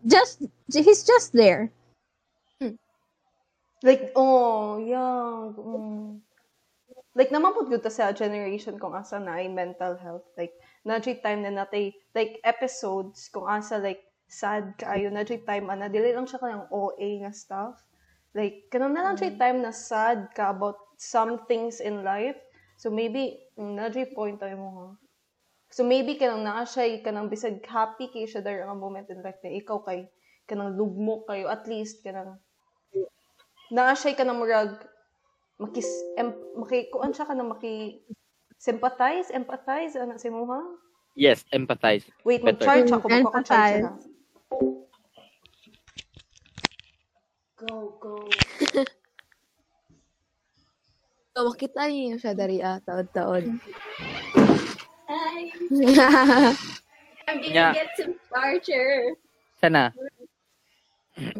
just, 0.05 0.45
he's 0.71 1.03
just 1.03 1.33
there. 1.33 1.71
Like, 3.83 4.11
oh, 4.15 4.81
yeah. 4.81 5.53
Mm. 5.53 6.21
Like, 7.13 7.29
naman 7.29 7.53
po 7.53 7.69
good 7.69 7.85
sa 7.91 8.09
generation 8.11 8.81
kung 8.81 8.97
asa 8.97 9.21
na 9.21 9.37
ay 9.37 9.47
mental 9.47 9.93
health. 9.93 10.25
Like, 10.33 10.57
na 10.81 10.97
time 10.97 11.45
na 11.45 11.53
natay, 11.53 11.93
like, 12.17 12.41
episodes 12.41 13.29
kung 13.29 13.45
asa, 13.45 13.77
like, 13.77 14.01
sad 14.27 14.73
kaayo 14.77 15.13
na 15.13 15.23
time 15.23 15.69
ana 15.69 15.85
dili 15.89 16.09
lang 16.13 16.25
siya 16.25 16.41
kanang 16.41 16.67
OA 16.73 17.21
nga 17.21 17.31
stuff 17.33 17.77
like 18.33 18.65
kanang 18.73 18.97
na 18.97 19.05
lang 19.05 19.17
time 19.17 19.61
na 19.61 19.69
sad 19.71 20.33
ka 20.33 20.49
about 20.49 20.97
some 20.97 21.45
things 21.45 21.77
in 21.79 22.01
life 22.01 22.37
so 22.75 22.89
maybe 22.89 23.37
mm, 23.53 23.77
na 23.77 23.87
point 24.17 24.41
tayo 24.41 24.57
mo 24.57 24.69
ha 24.73 24.87
so 25.75 25.83
maybe 25.83 26.15
kanang 26.15 26.47
naa 26.47 26.63
siya 26.63 27.03
kanang 27.03 27.27
bisag 27.27 27.59
happy 27.67 28.07
kay 28.07 28.23
siya 28.23 28.39
there 28.39 28.63
ang 28.63 28.79
moment 28.79 29.11
in 29.11 29.19
life 29.19 29.35
na 29.43 29.51
ikaw 29.51 29.83
kay 29.83 30.07
kanang 30.47 30.71
lugmo 30.79 31.27
kayo 31.27 31.51
at 31.51 31.67
least 31.67 31.99
kanang 31.99 32.39
naa 33.75 33.91
siya 33.91 34.15
kanang 34.15 34.39
murag 34.39 34.87
makis 35.59 35.87
em, 36.15 36.31
maki 36.55 36.87
kuan 36.87 37.11
siya 37.11 37.27
kanang 37.27 37.51
maki 37.51 37.99
sympathize 38.55 39.27
empathize 39.35 39.99
ana 39.99 40.15
sa 40.15 40.31
mo 40.31 40.47
ha 40.47 40.61
Yes, 41.15 41.47
empathize. 41.55 42.03
Wait, 42.27 42.43
Better. 42.43 42.59
mag-charge 42.59 42.91
ako. 42.91 43.07
Magkaka-charge 43.07 43.79
Empathize. 43.79 43.87
na. 43.87 43.91
Go, 47.55 47.95
go. 48.03 48.15
So, 51.35 51.51
makita 51.51 51.87
niyo 51.87 52.15
siya 52.15 52.31
dari 52.35 52.59
ah, 52.59 52.79
taod-taod. 52.83 53.47
I'm 57.25 57.41
gonna 57.41 57.49
Yeah. 57.49 57.73
get 57.73 57.89
some 57.97 58.13
charger. 58.29 59.15
Sana. 59.57 59.89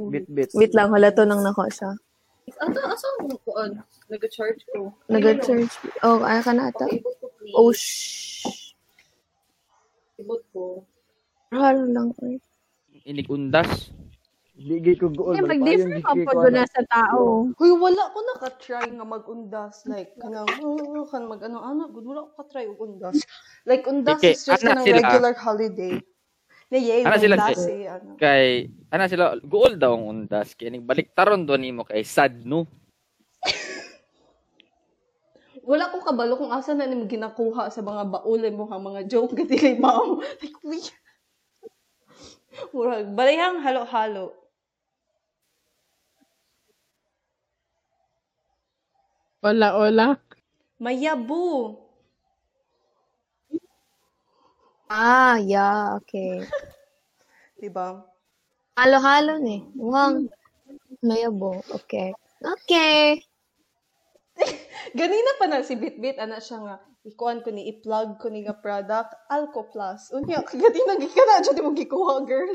Bit 0.09 0.25
bit. 0.31 0.49
Wait 0.55 0.73
lang, 0.73 0.89
wala 0.89 1.11
to 1.11 1.25
nang 1.27 1.43
nako 1.43 1.67
siya. 1.69 1.91
Ato, 2.61 2.79
asa 2.79 3.07
mo 3.25 3.35
ko 3.41 3.57
on? 3.57 3.81
Nag-charge 4.07 4.61
ko. 4.69 4.93
Nag-charge. 5.09 5.73
Oh, 6.05 6.21
kaya 6.21 6.41
ka 6.45 6.51
na 6.53 6.69
ata. 6.69 6.85
Oh, 7.57 7.73
shh. 7.73 8.45
Ibot 10.21 10.41
ko. 10.53 10.85
Halo 11.51 11.83
lang. 11.89 12.13
eh. 12.23 12.37
Inig 13.05 13.27
undas. 14.55 14.67
Di 14.71 14.79
gay 14.79 14.95
ko 14.95 15.07
gool. 15.11 15.35
Eh, 15.35 15.43
mag-differ 15.43 15.99
pa 15.99 16.15
po 16.15 16.31
doon 16.31 16.53
na 16.55 16.63
sa 16.63 16.81
tao. 16.87 17.51
Uy, 17.59 17.71
wala 17.75 18.03
ko 18.11 18.19
naka-try 18.23 18.87
nga 18.87 19.03
mag-undas. 19.03 19.83
Like, 19.83 20.15
kanang, 20.15 20.47
uh, 20.47 21.03
kan 21.11 21.27
mag-ano-ano. 21.27 21.91
Good, 21.91 22.05
wala 22.07 22.23
ko 22.31 22.39
ka-try 22.39 22.63
og 22.71 22.79
undas. 22.79 23.19
Like, 23.67 23.83
undas 23.83 24.23
Okay, 24.23 24.31
is 24.31 24.47
just 24.47 24.63
sila. 24.63 24.79
regular 24.79 25.35
holiday. 25.35 25.99
Na 26.71 26.77
yay, 26.79 27.03
Ana 27.03 27.19
sila, 27.19 27.35
undas 27.35 27.59
sis. 27.59 27.67
eh. 27.67 27.83
Ano. 27.85 28.09
Kay, 28.17 28.47
ana 28.89 29.05
sila, 29.05 29.35
gool 29.43 29.75
daw 29.75 29.91
ang 29.93 30.07
undas. 30.07 30.55
Kaya 30.55 30.71
balik 30.79 31.11
taron 31.13 31.43
doon 31.45 31.61
nimo 31.61 31.83
kay 31.83 32.01
sad 32.01 32.41
no. 32.41 32.63
Wala 35.65 35.89
ko 35.89 35.97
kabalo 36.01 36.37
kung 36.37 36.53
asa 36.53 36.73
na 36.77 36.85
nimo 36.85 37.05
ginakuha 37.05 37.69
sa 37.73 37.81
mga 37.81 38.05
baulin 38.07 38.53
mo 38.53 38.69
ang 38.69 38.85
mga 38.85 39.05
joke 39.09 39.33
dili 39.49 39.75
mao. 39.77 40.21
Like, 40.21 40.57
uy. 40.63 40.79
Murag, 42.73 43.11
balayang 43.13 43.59
halo-halo. 43.61 44.44
Wala, 49.45 49.77
wala. 49.77 50.17
Mayabu. 50.81 51.77
Ah, 54.89 55.37
yeah, 55.37 56.01
okay. 56.01 56.41
Diba? 57.61 58.09
Halo-halo 58.73 59.37
ni. 59.37 59.61
Wang. 59.77 60.33
Mayabo. 61.05 61.61
Okay. 61.77 62.17
Okay. 62.41 63.21
Ganina 64.97 65.37
pa 65.37 65.45
na 65.45 65.61
si 65.61 65.77
Bitbit, 65.77 66.17
ana 66.17 66.41
siya 66.41 66.65
nga, 66.65 66.75
ikuan 67.05 67.45
ko 67.45 67.53
ni, 67.53 67.69
i-plug 67.69 68.17
ko 68.17 68.33
ni 68.33 68.49
nga 68.49 68.57
product, 68.57 69.13
Alco 69.29 69.69
Plus. 69.69 70.09
Unya, 70.09 70.41
ganina, 70.57 70.97
gikana, 70.97 71.45
dyan 71.45 71.53
di 71.53 71.61
mo 71.61 71.69
gikuha, 71.77 72.25
girl. 72.25 72.49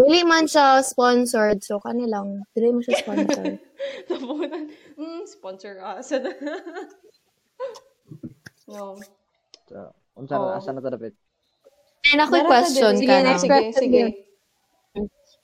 Dili 0.00 0.24
man 0.24 0.48
siya 0.48 0.80
sponsored, 0.80 1.60
so 1.60 1.76
kanilang, 1.84 2.40
dili 2.56 2.72
mo 2.72 2.80
siya 2.80 3.04
sponsored. 3.04 3.60
Tapunan, 4.08 4.72
mm, 4.96 5.22
sponsor 5.28 5.76
us. 5.84 6.08
no. 8.72 8.96
So, 9.68 9.92
unsa 10.16 10.34
na 10.40 10.56
asa 10.56 10.72
na 10.72 10.80
to 10.80 10.88
dapat? 10.88 11.12
Ay, 12.08 12.16
na 12.16 12.24
Meron 12.32 12.48
ka 12.48 12.48
question 12.48 12.96
ka 12.96 13.04
Sige, 13.04 13.16
na. 13.20 13.36
sige, 13.36 13.60
sige. 13.76 14.04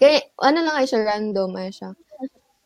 Kaya, 0.01 0.25
ano 0.41 0.59
lang 0.65 0.77
ay 0.81 0.87
siya, 0.89 1.05
random 1.05 1.53
ay 1.61 1.69
siya. 1.69 1.93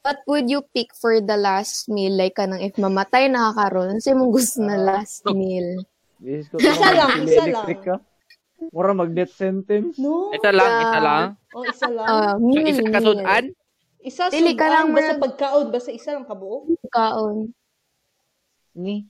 What 0.00 0.24
would 0.30 0.48
you 0.48 0.64
pick 0.72 0.94
for 0.96 1.18
the 1.20 1.36
last 1.36 1.90
meal? 1.90 2.14
Like, 2.14 2.38
kanang 2.38 2.64
if 2.64 2.78
mamatay 2.78 3.28
na 3.28 3.50
ka 3.50 3.66
karon, 3.66 3.92
ano 3.92 4.00
sa'yo 4.00 4.16
mong 4.16 4.32
gusto 4.32 4.62
na 4.62 4.78
last 4.78 5.26
meal? 5.28 5.84
Isa 6.22 6.56
lang, 6.94 7.26
isa 7.26 7.44
lang. 7.50 7.66
Mura 8.68 8.92
mag-death 8.92 9.32
sentence. 9.32 9.96
No. 9.96 10.28
Isa 10.36 10.52
lang, 10.52 10.72
isa 10.84 10.98
lang. 11.00 11.24
Oh, 11.56 11.64
isa 11.64 11.88
lang. 11.88 12.06
Ah, 12.06 12.32
So, 12.36 12.44
meal, 12.44 12.68
isa 12.68 12.82
meal. 12.84 12.92
kasudan. 12.92 13.44
isa 14.00 14.22
dili 14.28 14.52
ka 14.52 14.66
lang, 14.68 14.92
basta 14.92 15.16
Merl. 15.16 15.22
pagkaon, 15.24 15.66
basta 15.72 15.90
isa 15.90 16.12
lang 16.12 16.28
kabuo. 16.28 16.68
Kaon. 16.88 17.52
Ni. 18.76 19.08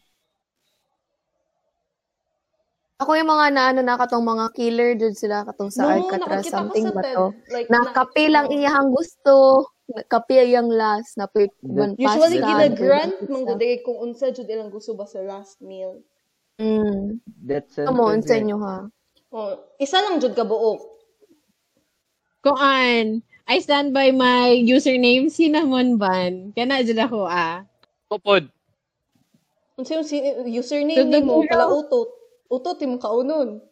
Ako 3.00 3.16
yung 3.16 3.32
mga 3.32 3.46
naano 3.56 3.80
na 3.80 3.96
katong 3.96 4.20
mga 4.20 4.46
killer 4.52 4.92
dun 4.92 5.16
sila 5.16 5.40
katong 5.48 5.72
sa 5.72 5.88
Alcatraz 5.88 6.20
nakakita 6.20 6.44
ko 6.44 6.52
something 6.52 6.84
sa 6.84 6.92
ba 6.92 7.02
to? 7.08 7.24
Like, 7.48 7.68
Na 7.72 7.80
kape 7.96 8.24
lang 8.28 8.46
iyahang 8.52 8.92
gusto. 8.92 9.64
Kape 10.06 10.46
yung 10.52 10.68
last 10.70 11.16
na 11.16 11.24
pwede 11.32 11.50
man 11.64 11.96
Usually, 11.96 12.38
gina-grant 12.38 13.24
mong 13.26 13.42
guday 13.48 13.80
kung 13.80 13.98
unsa 13.98 14.28
jud 14.30 14.46
ilang 14.46 14.68
gusto 14.68 14.92
ba 14.92 15.08
sa 15.08 15.18
last 15.24 15.58
meal. 15.64 16.04
Mm. 16.60 17.24
Death 17.24 17.72
sentence. 17.72 17.88
Come 17.88 18.04
on, 18.04 18.20
sa 18.20 18.36
eh. 18.36 18.44
inyo 18.44 18.56
ha. 18.60 18.78
Oh, 19.30 19.54
isa 19.78 20.02
lang 20.02 20.18
jud 20.18 20.34
kabuo. 20.34 20.82
Kuan, 22.42 23.22
I 23.46 23.56
stand 23.62 23.94
by 23.94 24.10
my 24.10 24.50
username, 24.58 25.30
Cinnamon 25.30 25.98
Bun. 25.98 26.50
Kaya 26.54 26.66
na 26.66 26.82
dyan 26.82 27.06
ako, 27.06 27.30
ah. 27.30 27.62
Kupod. 28.10 28.50
Unsa 29.78 29.96
yung 29.96 30.06
si- 30.06 30.22
username 30.50 31.06
nimo 31.06 31.40
mo. 31.40 31.46
pala 31.46 31.70
utot. 31.70 32.10
Utot 32.50 32.82
imong 32.82 32.98
kaunon. 32.98 33.62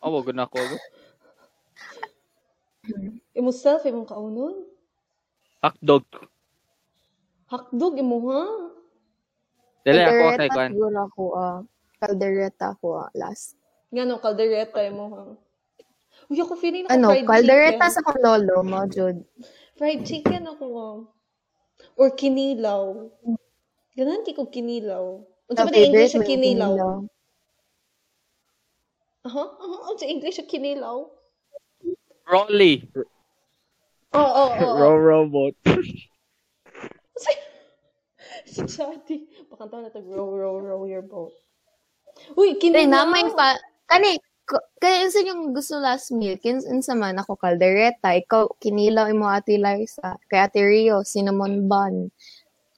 Oh, 0.00 0.10
wag 0.12 0.32
na 0.32 0.48
ako. 0.48 0.60
Imo 3.36 3.50
self 3.52 3.84
imong 3.84 4.08
kaunon. 4.08 4.64
Hotdog. 5.60 6.04
Hakdog 7.48 7.96
imo 8.00 8.18
ha. 8.28 8.42
Dili 9.84 10.00
ako 10.00 10.12
Caldereta 10.12 10.40
kay 10.40 10.48
Kwan. 10.48 10.70
siguro 10.72 10.98
ako 11.08 11.22
ah. 11.36 11.56
Caldereta 12.00 12.66
ako 12.72 12.86
ah, 13.04 13.10
last. 13.16 13.56
Ngano 13.94 14.18
kaldereta 14.18 14.82
imo 14.82 15.04
ha. 15.14 15.22
Uy, 16.26 16.38
ako 16.42 16.58
feeling 16.58 16.84
ako 16.88 16.94
Ano, 16.98 17.06
fried 17.14 17.26
caldereta 17.30 17.78
chicken. 17.86 17.94
sa 17.94 18.02
kong 18.02 18.20
lolo 18.20 18.56
mo, 18.66 18.80
Jud. 18.90 19.22
Fried 19.78 20.02
chicken 20.02 20.50
ako 20.50 20.64
ha. 20.74 20.88
Or 21.94 22.10
kinilaw. 22.10 23.06
Ganan 23.94 24.26
ki 24.26 24.34
ko 24.34 24.50
kinilaw. 24.50 25.22
Unsa 25.46 25.62
Sa 25.62 25.66
ba 25.68 25.70
na 25.70 25.78
English 25.78 26.10
sa 26.10 26.18
mo 26.18 26.26
yung 26.26 26.30
kinilaw? 26.34 26.74
kinilaw. 26.74 26.96
Aha, 29.24 29.44
aha, 29.46 29.76
unsa 29.94 30.06
English 30.10 30.36
sa 30.42 30.46
kinilaw? 30.48 31.06
Rolly. 32.26 32.82
Oo, 34.10 34.18
oo, 34.18 34.50
oo. 34.58 34.74
Row 34.82 34.96
robot. 34.98 35.54
Si 38.44 38.60
Chatty. 38.66 39.24
Pakanta 39.50 39.82
na 39.82 39.90
tag 39.90 40.04
row, 40.06 40.30
row, 40.30 40.56
row 40.60 40.82
your 40.84 41.02
boat. 41.02 41.32
Uy, 42.38 42.54
kinilaw. 42.60 42.86
namay 43.06 43.26
pa, 43.34 43.58
kani, 43.90 44.18
kaya 44.78 45.08
isa 45.08 45.24
yung 45.24 45.56
gusto 45.56 45.80
last 45.80 46.12
meal, 46.12 46.36
kin 46.36 46.60
unsa 46.60 46.92
man 46.92 47.16
ako 47.16 47.40
caldereta, 47.40 48.12
ikaw 48.12 48.44
kinilaw 48.60 49.08
imo 49.08 49.24
ati 49.24 49.56
Liza, 49.56 50.20
kay 50.28 50.44
ate 50.44 50.60
Rio, 50.60 51.00
cinnamon 51.00 51.64
bun. 51.64 52.12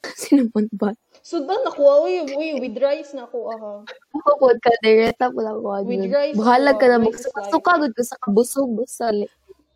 cinnamon 0.22 0.70
bun. 0.70 0.94
Sudan 1.26 1.58
ako, 1.66 2.06
uy, 2.06 2.22
uy, 2.22 2.62
with 2.62 2.78
rice 2.78 3.10
na 3.18 3.26
ako, 3.26 3.50
aha. 3.50 3.74
Ako 4.14 4.30
po, 4.38 4.46
caldereta 4.62 5.26
pula 5.34 5.50
ko. 5.58 5.82
With 5.82 6.06
rice, 6.06 6.38
Bahala 6.38 6.78
ka 6.78 6.86
na 6.86 7.02
rice 7.02 7.26
is 7.26 7.34
magsuka 7.34 7.72
gud 7.82 7.92
ko 7.98 8.02
sa 8.06 8.16
kabusog 8.22 8.70
sa 8.86 9.10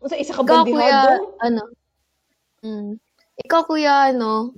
Unsa 0.01 0.15
isa 0.17 0.33
ka 0.33 0.41
bandihado? 0.41 1.35
ano? 1.43 1.63
Mm. 2.63 2.97
Ikaw 3.45 3.61
kuya, 3.67 4.15
ano? 4.15 4.55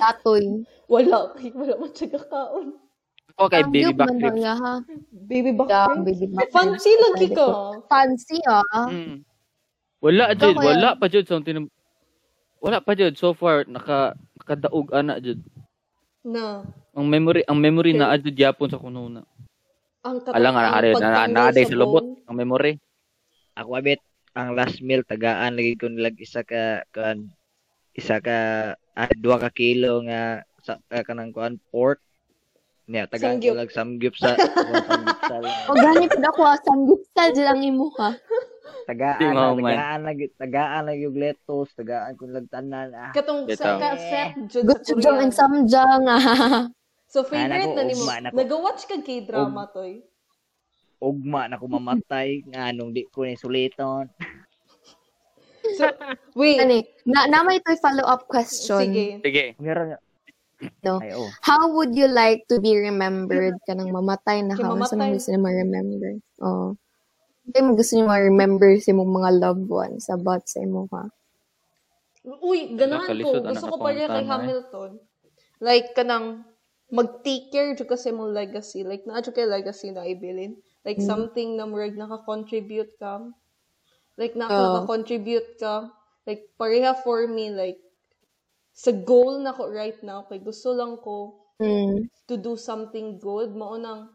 Chatoy. 0.00 0.64
Wala, 0.88 1.36
wala 1.36 1.74
man 1.76 1.92
siya 1.92 2.08
kakaon. 2.16 2.83
Ako 3.34 3.46
kay 3.50 3.62
Ang 3.66 3.72
baby 3.74 3.92
back 3.98 4.14
ribs. 4.14 4.36
niya, 4.38 4.54
ha? 4.54 4.74
Baby 5.10 5.50
back 5.58 5.66
Yeah, 5.66 5.86
ribs? 5.90 6.04
baby 6.06 6.26
back 6.30 6.48
Fancy 6.54 6.92
ribs. 6.94 7.02
lagi 7.02 7.28
ka. 7.34 7.46
Fancy, 7.90 8.36
ah. 8.46 8.86
Mm. 8.86 9.26
Wala 9.98 10.24
jud, 10.36 10.54
wala 10.54 10.88
pa 10.94 11.06
jud 11.08 11.24
sa 11.24 11.40
tinum 11.40 11.66
Wala 12.60 12.80
pa 12.80 12.92
jud 12.94 13.12
so 13.16 13.32
far 13.32 13.64
naka 13.68 14.14
nakadaog 14.40 14.88
ana 14.92 15.20
jud. 15.20 15.40
Na. 16.24 16.64
Ang 16.96 17.06
memory, 17.10 17.42
ang 17.44 17.58
memory 17.60 17.92
na 17.92 18.14
adjud 18.14 18.32
yapon 18.32 18.70
sa 18.72 18.80
kuno 18.80 19.10
na. 19.10 19.20
Ang 20.04 20.20
katang 20.24 20.36
Ala 20.36 20.48
nga 20.52 20.62
ang 20.64 20.74
ari 20.78 20.88
na 20.88 20.96
pagtanggal 20.96 21.32
na 21.32 21.52
sa 21.52 21.68
sa 21.68 21.76
lubot 21.80 22.04
ang 22.24 22.36
memory. 22.36 22.72
Ako 23.56 23.68
abit 23.76 24.00
ang 24.36 24.52
last 24.52 24.80
meal 24.84 25.00
tagaan 25.04 25.56
lagi 25.56 25.76
ko 25.76 25.88
nilag 25.88 26.16
isa 26.20 26.44
ka 26.44 26.84
kan 26.92 27.28
isa 27.96 28.18
ka 28.20 28.38
ah, 28.76 29.12
duha 29.16 29.36
ka 29.40 29.48
kilo 29.52 30.02
nga 30.04 30.44
sa 30.64 30.76
uh, 30.76 31.02
kanang 31.04 31.32
kuan 31.32 31.56
pork. 31.72 32.03
Niya 32.84 33.08
tagaan 33.08 33.40
ko 33.40 33.48
Samgyup. 33.48 33.54
lag 33.56 33.72
samgyup 33.72 34.14
sa 34.20 34.36
samgyup 34.36 35.20
sa 35.24 35.36
O 35.72 35.72
ganit 35.72 36.12
na 36.20 36.28
ako, 36.28 36.42
ah. 36.44 36.58
Samgupsal 36.60 37.28
dyan 37.32 37.48
ang 37.48 37.62
imo, 37.64 37.88
ha? 37.96 38.12
tagaan 38.84 39.16
Di 39.16 39.24
na, 39.32 39.56
tagaan 39.56 40.00
lagi 40.04 40.26
tagaan 40.36 40.82
lagi 40.92 41.00
yung 41.08 41.16
lettuce 41.16 41.72
tagaan 41.72 42.12
ko 42.20 42.28
lag 42.28 42.44
tanan 42.52 42.92
ah. 42.92 43.10
Katong 43.16 43.48
sa 43.56 43.80
ka 43.80 43.96
set 43.96 44.36
jud 44.52 44.68
sa 44.68 44.92
dyan 45.00 45.16
ang 45.16 45.32
Korean. 45.32 45.32
samjang, 45.32 46.02
ah. 46.04 46.68
So 47.08 47.24
favorite 47.24 47.72
na 47.72 47.88
nimo. 47.88 48.04
Nag-watch 48.36 48.84
ka 48.84 49.00
K-drama 49.00 49.70
toy. 49.72 50.04
Ugma 51.00 51.48
na 51.48 51.56
ko 51.56 51.64
mamatay 51.64 52.44
nga 52.52 52.68
nung 52.76 52.92
di 52.92 53.08
ko 53.08 53.24
ni 53.24 53.38
suliton. 53.38 54.12
So 55.80 55.88
wait, 56.36 56.60
Ani, 56.60 56.84
na, 57.08 57.24
na 57.24 57.40
may 57.40 57.56
ito'y 57.56 57.80
follow-up 57.80 58.28
question. 58.28 58.84
sige. 58.84 59.24
Sige. 59.24 59.56
Meron 59.56 59.96
nga. 59.96 59.98
No. 60.84 61.00
Ay 61.00 61.12
oh. 61.16 61.30
How 61.42 61.68
would 61.72 61.96
you 61.96 62.08
like 62.08 62.44
to 62.52 62.60
be 62.60 62.76
remembered 62.76 63.56
ka 63.64 63.72
nang 63.72 63.90
mamatay 63.92 64.44
na 64.44 64.56
ka? 64.56 64.68
Ano 64.68 64.84
sa 64.84 64.96
mamatay. 64.96 65.16
gusto 65.16 65.28
niyo 65.32 65.40
ma-remember? 65.40 66.12
Oo. 66.44 66.66
Ano 67.44 67.60
mo 67.64 67.70
gusto 67.76 67.92
niyo 67.96 68.06
ma-remember 68.08 68.70
sa 68.80 68.92
imong 68.92 69.12
mga 69.12 69.30
loved 69.40 69.68
ones 69.68 70.04
about 70.08 70.48
sa 70.48 70.64
imo 70.64 70.88
ka? 70.88 71.08
Uy, 72.24 72.72
ganahan 72.72 73.20
ko. 73.20 73.44
Gusto 73.44 73.66
ko 73.68 73.76
ako 73.76 73.84
pa 73.84 73.90
ang 73.92 73.96
rin 74.00 74.08
kay 74.08 74.24
eh. 74.24 74.28
Hamilton. 74.28 74.90
Like, 75.60 75.86
kanang 75.92 76.48
mag-take 76.88 77.52
care 77.52 77.76
jud 77.76 77.88
kasi 77.88 78.12
mong 78.12 78.32
legacy. 78.32 78.80
Like, 78.84 79.04
naa 79.04 79.20
jud 79.20 79.36
kay 79.36 79.44
legacy 79.44 79.92
na 79.92 80.08
ibilin. 80.08 80.56
Like, 80.84 81.00
Mm. 81.00 81.08
something 81.08 81.56
na 81.56 81.68
murag 81.68 81.96
naka-contribute 81.96 82.96
ka. 82.96 83.20
Like, 84.16 84.36
naka-contribute 84.36 85.60
ka. 85.60 85.92
Like, 86.24 86.48
pareha 86.56 86.96
for 87.04 87.28
me, 87.28 87.52
like, 87.52 87.80
sa 88.74 88.90
goal 88.90 89.38
na 89.40 89.54
ko 89.54 89.70
right 89.70 89.96
now, 90.02 90.26
kay 90.26 90.42
gusto 90.42 90.74
lang 90.74 90.98
ko 90.98 91.40
Mm. 91.62 92.10
to 92.26 92.34
do 92.34 92.58
something 92.58 93.22
good. 93.22 93.54
Maunang, 93.54 94.10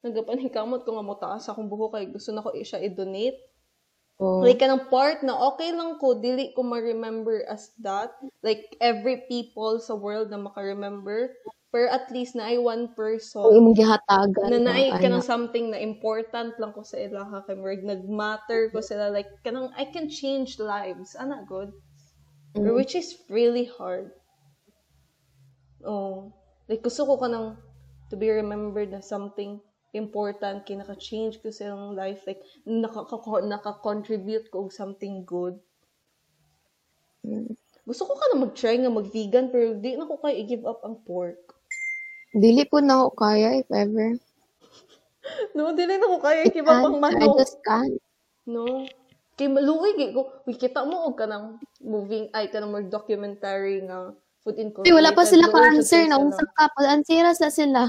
nagapaningkamot 0.00 0.88
ko 0.88 0.96
nga 0.96 1.04
mo 1.04 1.14
taas 1.20 1.44
akong 1.52 1.68
buho 1.68 1.92
kay 1.92 2.08
gusto 2.08 2.32
na 2.32 2.40
ko 2.40 2.50
siya 2.56 2.80
i-donate. 2.80 3.36
Oh. 4.18 4.40
Like, 4.42 4.58
kanang 4.58 4.88
part 4.90 5.22
na 5.22 5.36
okay 5.52 5.70
lang 5.70 6.00
ko, 6.00 6.16
dili 6.18 6.50
ko 6.56 6.64
ma-remember 6.66 7.44
as 7.46 7.70
that. 7.84 8.10
Like, 8.42 8.74
every 8.82 9.28
people 9.30 9.78
sa 9.78 9.94
world 9.94 10.32
na 10.32 10.40
maka-remember. 10.40 11.36
Pero 11.68 11.92
at 11.92 12.08
least 12.08 12.32
na 12.32 12.48
ay 12.48 12.56
one 12.56 12.96
person 12.96 13.44
imong 13.44 13.76
gihatagan. 13.76 14.48
na 14.48 14.72
naay 14.72 14.88
ka, 14.88 15.04
kanang 15.04 15.20
ana. 15.20 15.28
something 15.36 15.68
na 15.68 15.76
important 15.76 16.56
lang 16.56 16.72
ko 16.72 16.80
sa 16.80 16.96
ilaha 16.96 17.44
kay 17.44 17.52
Murag 17.60 17.84
nag-matter 17.84 18.72
ko 18.72 18.80
sila 18.80 19.12
like 19.12 19.28
kanang 19.44 19.68
I 19.76 19.84
can 19.92 20.08
change 20.08 20.56
lives 20.56 21.12
ana 21.12 21.44
good 21.44 21.68
Mm. 22.56 22.74
which 22.74 22.94
is 22.96 23.20
really 23.28 23.68
hard 23.68 24.12
oh 25.84 26.32
like 26.68 26.80
gusto 26.82 27.04
ko 27.04 27.20
kanang 27.20 27.56
to 28.08 28.16
be 28.16 28.32
remembered 28.32 28.88
na 28.88 29.04
something 29.04 29.60
important 29.92 30.64
kay 30.68 30.76
naka-change 30.76 31.40
ko 31.40 31.48
sa 31.52 31.72
ilang 31.72 31.96
life 31.96 32.24
like 32.28 32.40
nakaka 32.64 33.44
naka-contribute 33.44 34.48
ko 34.52 34.68
og 34.68 34.72
something 34.72 35.24
good 35.24 35.56
Mm. 37.26 37.50
gusto 37.82 38.06
ko 38.06 38.14
ka 38.14 38.30
na 38.30 38.46
mag-try 38.46 38.78
nga 38.78 38.94
mag-vegan 38.94 39.50
pero 39.50 39.74
di 39.74 39.98
na 39.98 40.06
ko 40.06 40.16
kay 40.22 40.38
i-give 40.38 40.62
up 40.64 40.80
ang 40.86 41.02
pork 41.02 41.58
Dili 42.36 42.68
po 42.68 42.84
na 42.84 43.00
ako 43.00 43.10
kaya, 43.16 43.56
if 43.56 43.68
ever. 43.72 44.20
no 45.56 45.72
dili 45.72 45.96
na 45.96 46.06
ko 46.12 46.20
kaya 46.20 46.44
i-give 46.44 46.68
up 46.68 46.84
ang 46.84 47.00
Can't. 47.00 47.16
I 47.16 47.26
manok 47.26 47.40
just 47.40 47.56
can't. 47.64 47.98
No. 48.44 48.84
Kay 49.38 49.46
maluoy 49.46 49.94
gay 49.94 50.10
ko. 50.10 50.42
Uy, 50.44 50.58
kita 50.58 50.82
mo 50.82 51.06
og 51.06 51.14
kanang 51.14 51.62
moving 51.78 52.26
ay 52.34 52.50
kanang 52.50 52.74
more 52.74 52.82
documentary 52.82 53.78
nga 53.86 54.10
Food 54.42 54.58
Uy, 54.58 54.66
Incorporated. 54.66 54.98
wala 54.98 55.10
pa 55.14 55.22
sila 55.22 55.46
Doon 55.46 55.54
ka-answer 55.54 56.02
sa 56.02 56.10
na. 56.10 56.16
Unsa 56.18 56.42
ka 56.42 56.66
pa. 56.74 56.80
Ansiras 56.90 57.38
na 57.38 57.50
sila. 57.54 57.80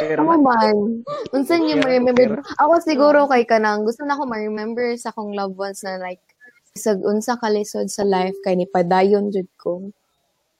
Pero 0.00 0.24
Ano 0.24 0.40
man? 0.40 1.04
Unsa 1.36 1.60
niyo 1.60 1.76
ma-remember? 1.84 2.40
Ako 2.56 2.80
siguro 2.80 3.28
kay 3.28 3.44
kanang 3.44 3.84
gusto 3.84 4.02
na 4.08 4.16
ako 4.16 4.24
ma-remember 4.24 4.96
sa 4.96 5.12
akong 5.12 5.36
loved 5.36 5.60
ones 5.60 5.84
na 5.84 6.00
like 6.00 6.24
sa 6.72 6.96
unsa 6.96 7.36
ka 7.36 7.52
lisod 7.52 7.92
sa 7.92 8.00
life 8.00 8.36
kay 8.40 8.56
ni 8.56 8.64
padayon 8.64 9.28
jud 9.28 9.48
ko. 9.60 9.92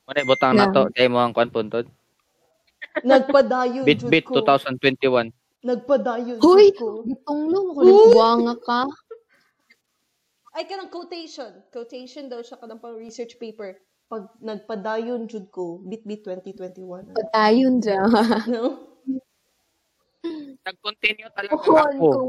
Ano 0.05 0.19
butang 0.29 0.61
na 0.61 0.69
to 0.69 0.93
kay 0.93 1.09
mo 1.09 1.25
ang 1.25 1.33
kwan 1.33 1.49
puntod. 1.49 1.89
Nagpadayon, 3.01 3.89
Bit 3.89 4.05
Jud 4.05 4.13
bit 4.13 4.27
ko. 4.29 4.45
2021. 4.45 5.33
Nagpadayon, 5.63 6.43
Hoy, 6.43 6.75
Jud 6.75 6.79
ko. 6.79 6.89
ako 7.07 7.33
nagbuwanga 7.79 8.55
ka. 8.67 8.81
Ay, 10.53 10.67
kanang 10.67 10.91
quotation. 10.91 11.63
Quotation 11.71 12.27
daw 12.27 12.43
siya 12.43 12.59
kanang 12.59 12.83
pang 12.83 12.99
research 12.99 13.39
paper. 13.39 13.79
Pag 14.11 14.29
nagpadayon, 14.43 15.31
Jud 15.31 15.49
ko, 15.49 15.79
bit-bit 15.81 16.27
2021. 16.27 17.15
Padayon 17.15 17.79
dyan. 17.79 18.11
No? 18.51 18.91
Nag-continue 20.63 21.31
talaga 21.33 21.55
Kuhon 21.57 21.95
ako. 21.97 22.07
ko. 22.07 22.21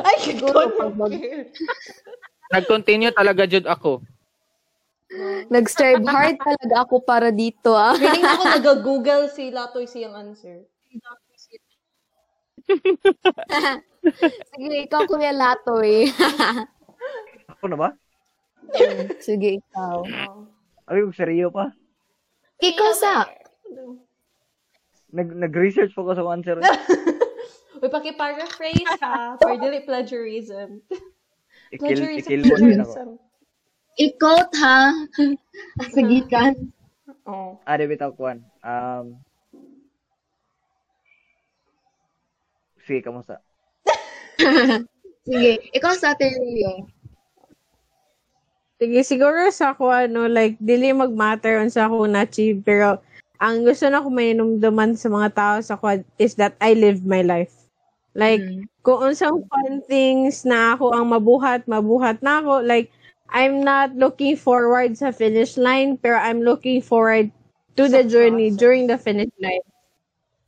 Ay, 0.00 0.16
Siguro 0.22 0.56
pag 0.72 0.92
mag-. 0.94 1.50
Nag-continue 2.52 3.12
talaga 3.12 3.44
jud 3.44 3.66
ako. 3.66 4.00
Nag-strive 5.48 6.04
hard 6.04 6.36
talaga 6.38 6.74
ako 6.84 7.00
para 7.00 7.28
dito 7.28 7.72
ah. 7.72 7.92
Feeling 7.92 8.24
ako 8.24 8.42
nag-google 8.56 9.24
si 9.28 9.48
Latoy 9.48 9.84
siyang 9.84 10.16
answer. 10.16 10.64
Sige, 14.52 14.76
ikaw 14.84 15.04
kuya 15.08 15.32
Latoy. 15.32 16.08
Ako 17.56 17.64
na 17.68 17.76
ba? 17.76 17.88
Sige, 19.20 19.60
ikaw. 19.60 20.04
Ay, 20.88 21.00
kung 21.04 21.16
seryo 21.16 21.48
pa. 21.48 21.72
Ikaw 22.60 22.90
sa. 22.96 23.28
Nag 25.14 25.28
nag-research 25.30 25.94
po 25.94 26.04
ko 26.04 26.12
sa 26.16 26.26
answer. 26.26 26.58
Uy, 27.84 27.88
paki-paraphrase 27.92 28.96
ha, 29.04 29.36
for 29.36 29.60
dili 29.60 29.84
plagiarism. 29.84 30.80
Ikil, 31.68 31.80
Plagiarism, 31.80 32.28
ikil 32.28 32.40
mo 32.48 32.54
din 32.56 32.80
ako. 32.80 32.92
plagiarism. 32.92 33.08
Ikaw 33.94 34.36
ha. 34.58 34.78
Sige 35.92 36.18
ka. 36.26 36.42
Oh. 37.24 37.56
Ah, 37.64 37.76
di 37.78 37.86
bitaw 37.86 38.10
kuan. 38.16 38.42
Um, 38.64 39.16
sige, 42.84 43.00
kamusta? 43.02 43.40
Sige, 45.24 45.56
ikaw 45.72 45.96
sa 45.96 46.12
Terrio. 46.12 46.84
Sige, 48.76 49.00
siguro 49.00 49.48
sa 49.48 49.72
ako, 49.72 49.88
ano, 49.88 50.28
like, 50.28 50.60
dili 50.60 50.92
mag-matter 50.92 51.64
unsa 51.64 51.88
ako 51.88 52.04
na-achieve, 52.04 52.60
pero 52.60 53.00
ang 53.40 53.64
gusto 53.64 53.88
na 53.88 54.04
ko 54.04 54.12
mainumduman 54.12 54.92
sa 54.92 55.08
mga 55.08 55.28
tao 55.32 55.56
sa 55.64 55.80
quad 55.80 56.04
is 56.20 56.36
that 56.36 56.52
I 56.60 56.76
live 56.76 57.08
my 57.08 57.24
life. 57.24 57.56
Like, 58.12 58.44
Mm. 58.44 58.68
kung 58.84 59.00
unsang 59.00 59.48
fun 59.48 59.80
things 59.88 60.44
na 60.44 60.76
ako 60.76 60.92
ang 60.92 61.08
mabuhat, 61.08 61.64
mabuhat 61.64 62.20
na 62.20 62.44
ako, 62.44 62.60
like, 62.60 62.92
I'm 63.32 63.64
not 63.64 63.96
looking 63.96 64.36
forward 64.36 64.94
sa 65.00 65.08
finish 65.10 65.56
line, 65.56 65.96
pero 65.96 66.20
I'm 66.20 66.44
looking 66.44 66.84
forward 66.84 67.32
to 67.80 67.88
Sa 67.88 67.96
the 67.96 68.02
journey 68.04 68.52
during 68.52 68.86
the 68.86 69.00
finish 69.00 69.32
line. 69.40 69.64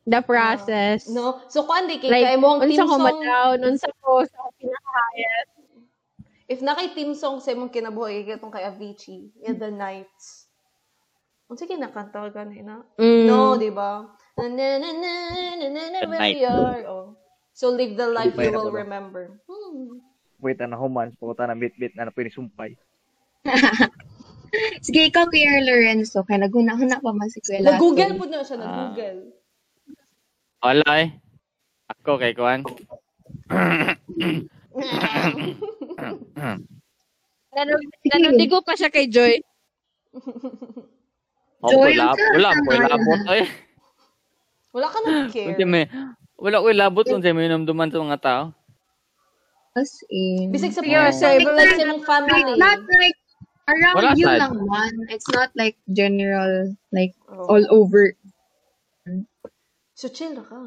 The 0.07 0.23
process. 0.23 1.11
No? 1.11 1.43
So, 1.51 1.67
kung 1.67 1.91
di 1.91 1.99
kay 1.99 2.07
Like, 2.07 2.25
kay 2.31 2.37
mo 2.39 2.57
ang 2.57 2.63
team 2.63 2.87
ko 2.87 2.95
song, 2.95 3.03
ma-down, 3.03 3.59
unsa 3.67 3.91
ko 3.99 4.23
sa 4.23 4.37
ako 4.39 4.51
pinaka-highest. 4.55 5.51
if 6.47 6.63
na 6.63 6.79
kay 6.79 6.95
team 6.95 7.11
song 7.19 7.43
sa 7.43 7.51
imong 7.51 7.75
kinabuhi, 7.75 8.23
katong 8.23 8.55
kay 8.55 8.63
Avicii, 8.63 9.35
in 9.43 9.59
the 9.59 9.67
nights. 9.67 10.47
Unsa 11.51 11.67
kinakanta 11.67 12.23
ka 12.31 12.47
na? 12.47 12.87
Mm. 12.99 13.27
No, 13.27 13.59
di 13.59 13.71
ba? 13.75 14.07
Na 14.39 14.47
na 14.47 14.79
na 14.79 14.91
na 14.95 15.13
na 15.59 15.67
na 15.75 15.83
na 15.91 15.99
where 16.07 16.23
we 16.23 16.47
are. 16.47 16.87
Oh. 16.87 17.19
So, 17.51 17.75
live 17.75 17.99
the 17.99 18.07
life 18.07 18.31
you 18.39 18.55
will 18.55 18.71
remember. 18.71 19.43
Hmm. 19.51 19.99
Wait, 20.39 20.61
ano, 20.63 20.79
humans, 20.79 21.19
puta 21.19 21.51
na 21.51 21.59
bit-bit 21.59 21.99
na 21.99 22.07
na 22.07 22.15
pwede 22.15 22.31
sumpay. 22.31 22.79
Sige, 24.87 25.11
ikaw 25.11 25.27
kuya 25.27 25.59
Lorenzo. 25.67 26.23
Kaya 26.23 26.47
naguna-huna 26.47 27.03
pa 27.03 27.11
man 27.11 27.27
si 27.27 27.43
kuya 27.43 27.59
Latoy. 27.59 27.75
Nag-google 27.75 28.13
po 28.15 28.25
na 28.31 28.39
Ah. 28.39 28.45
siya, 28.47 28.57
nag-google. 28.63 29.21
Wala 30.67 30.91
eh. 30.99 31.15
Ako 31.95 32.19
kay 32.19 32.35
kwan. 32.35 32.67
Nanundigo 37.55 38.61
pa 38.67 38.75
siya 38.75 38.91
kay 38.91 39.07
Joy. 39.07 39.39
Oh, 41.63 41.71
Joy, 41.71 41.95
wala, 41.95 42.13
wala, 42.35 42.49
wala 42.67 42.87
labot 42.91 43.21
eh. 43.33 43.47
Wala 44.75 44.87
ka 44.93 44.99
nag-care. 45.01 45.55
Unsa 45.57 45.65
may 45.65 45.87
wala 46.37 46.61
ko 46.61 46.67
labot 46.75 47.07
unsa 47.09 47.33
may 47.33 47.49
namduman 47.49 47.89
sa 47.89 48.03
mga 48.03 48.21
tao. 48.21 48.43
As 49.77 49.93
in. 50.11 50.51
Bisig 50.53 50.73
sa 50.75 50.83
Yeah, 50.85 51.13
person, 51.13 51.47
so, 51.47 51.53
like 51.55 51.77
sa 51.79 51.85
Like, 51.95 52.05
family. 52.05 52.57
not 52.59 52.81
like 52.91 53.19
around 53.71 53.97
Wala 54.03 54.11
you 54.17 54.27
sad. 54.27 54.41
lang 54.41 54.55
man. 54.67 54.95
It's 55.13 55.29
not 55.31 55.53
like 55.55 55.77
general, 55.93 56.75
like 56.93 57.13
Oh. 57.31 57.57
all 57.57 57.65
over. 57.71 58.17
So, 59.97 60.13
chill 60.13 60.37
na 60.37 60.45
ka. 60.45 60.61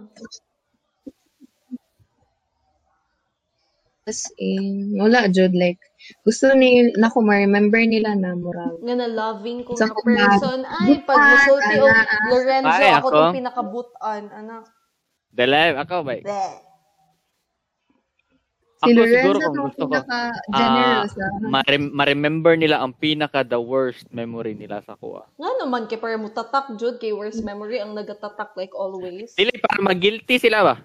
As 4.10 4.26
in, 4.42 4.98
wala 4.98 5.30
jud 5.30 5.54
like 5.54 5.78
gusto 6.26 6.58
ni 6.58 6.90
nako 6.98 7.22
ma-remember 7.22 7.78
nila 7.86 8.18
na 8.18 8.34
moral. 8.34 8.82
Nga 8.82 8.96
na 8.98 9.06
loving 9.06 9.62
ko 9.62 9.78
kumad. 9.78 10.42
person. 10.42 10.66
Ay, 10.66 11.06
pag 11.06 11.22
musulti 11.22 11.76
o 11.78 11.86
ana. 11.86 12.18
Lorenzo, 12.34 12.74
Ay, 12.74 12.90
ako 12.90 12.98
ako? 12.98 13.10
itong 13.14 13.38
pinakabutan. 13.38 14.22
Anak. 14.34 14.66
Dali, 15.30 15.78
ako 15.78 15.96
ba? 16.02 16.14
Bleh. 16.26 16.69
Si 18.80 18.96
Ako 18.96 18.96
Lorenzo 18.96 19.20
siguro 19.20 19.38
kung 19.44 19.58
gusto 19.68 19.84
ko, 19.84 19.92
pinaka 19.92 20.20
generous 20.56 21.14
ah. 21.20 21.32
Ma-rem- 21.52 21.92
ma-remember 21.92 22.56
nila 22.56 22.80
ang 22.80 22.96
pinaka 22.96 23.44
the 23.44 23.60
worst 23.60 24.08
memory 24.16 24.56
nila 24.56 24.80
sa 24.88 24.96
kuha. 24.96 25.28
Nga 25.36 25.52
naman, 25.60 25.92
kay 25.92 26.00
para 26.00 26.16
mo 26.16 26.32
tatak, 26.32 26.80
Jud, 26.80 26.96
kay 26.96 27.12
worst 27.12 27.44
memory, 27.44 27.84
ang 27.84 27.92
nagatatak 27.92 28.56
like 28.56 28.72
always. 28.72 29.36
Dili 29.36 29.52
para 29.60 29.84
mag-guilty 29.84 30.40
sila 30.40 30.64
ba? 30.64 30.76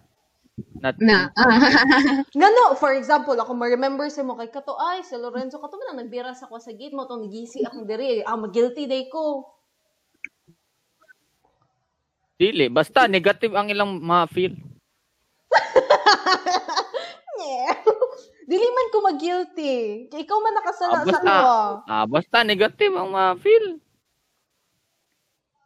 Not, 0.83 0.99
na. 0.99 1.31
Nga 2.39 2.49
no, 2.51 2.75
for 2.75 2.99
example, 2.99 3.39
ako 3.39 3.55
ma-remember 3.55 4.11
sa 4.11 4.27
mo 4.27 4.35
kay 4.35 4.51
Kato, 4.51 4.75
ay, 4.75 5.07
si 5.07 5.15
Lorenzo, 5.15 5.63
Kato 5.63 5.79
man 5.79 5.95
ang 5.95 6.03
nagbira 6.03 6.35
sa 6.35 6.51
ko 6.51 6.59
sa 6.59 6.75
gate 6.75 6.99
mo, 6.99 7.07
itong 7.07 7.31
nagisi 7.31 7.63
akong 7.63 7.87
diri, 7.87 8.27
ah, 8.27 8.35
mag-guilty 8.35 8.91
day 8.91 9.07
ko. 9.07 9.55
Dili, 12.35 12.67
basta 12.67 13.07
negative 13.07 13.55
ang 13.55 13.71
ilang 13.71 14.03
ma-feel. 14.03 14.59
Dili 18.51 18.67
man 18.69 18.89
ko 18.93 18.97
mag-guilty. 19.01 19.75
Ikaw 20.13 20.39
man 20.41 20.55
nakasala 20.55 20.93
Ah, 20.93 21.05
sa 21.05 21.05
basta, 21.09 21.33
ko. 21.33 21.57
ah, 21.89 22.05
basta 22.07 22.37
negative 22.45 22.95
ang 22.97 23.09
ma-feel. 23.11 23.67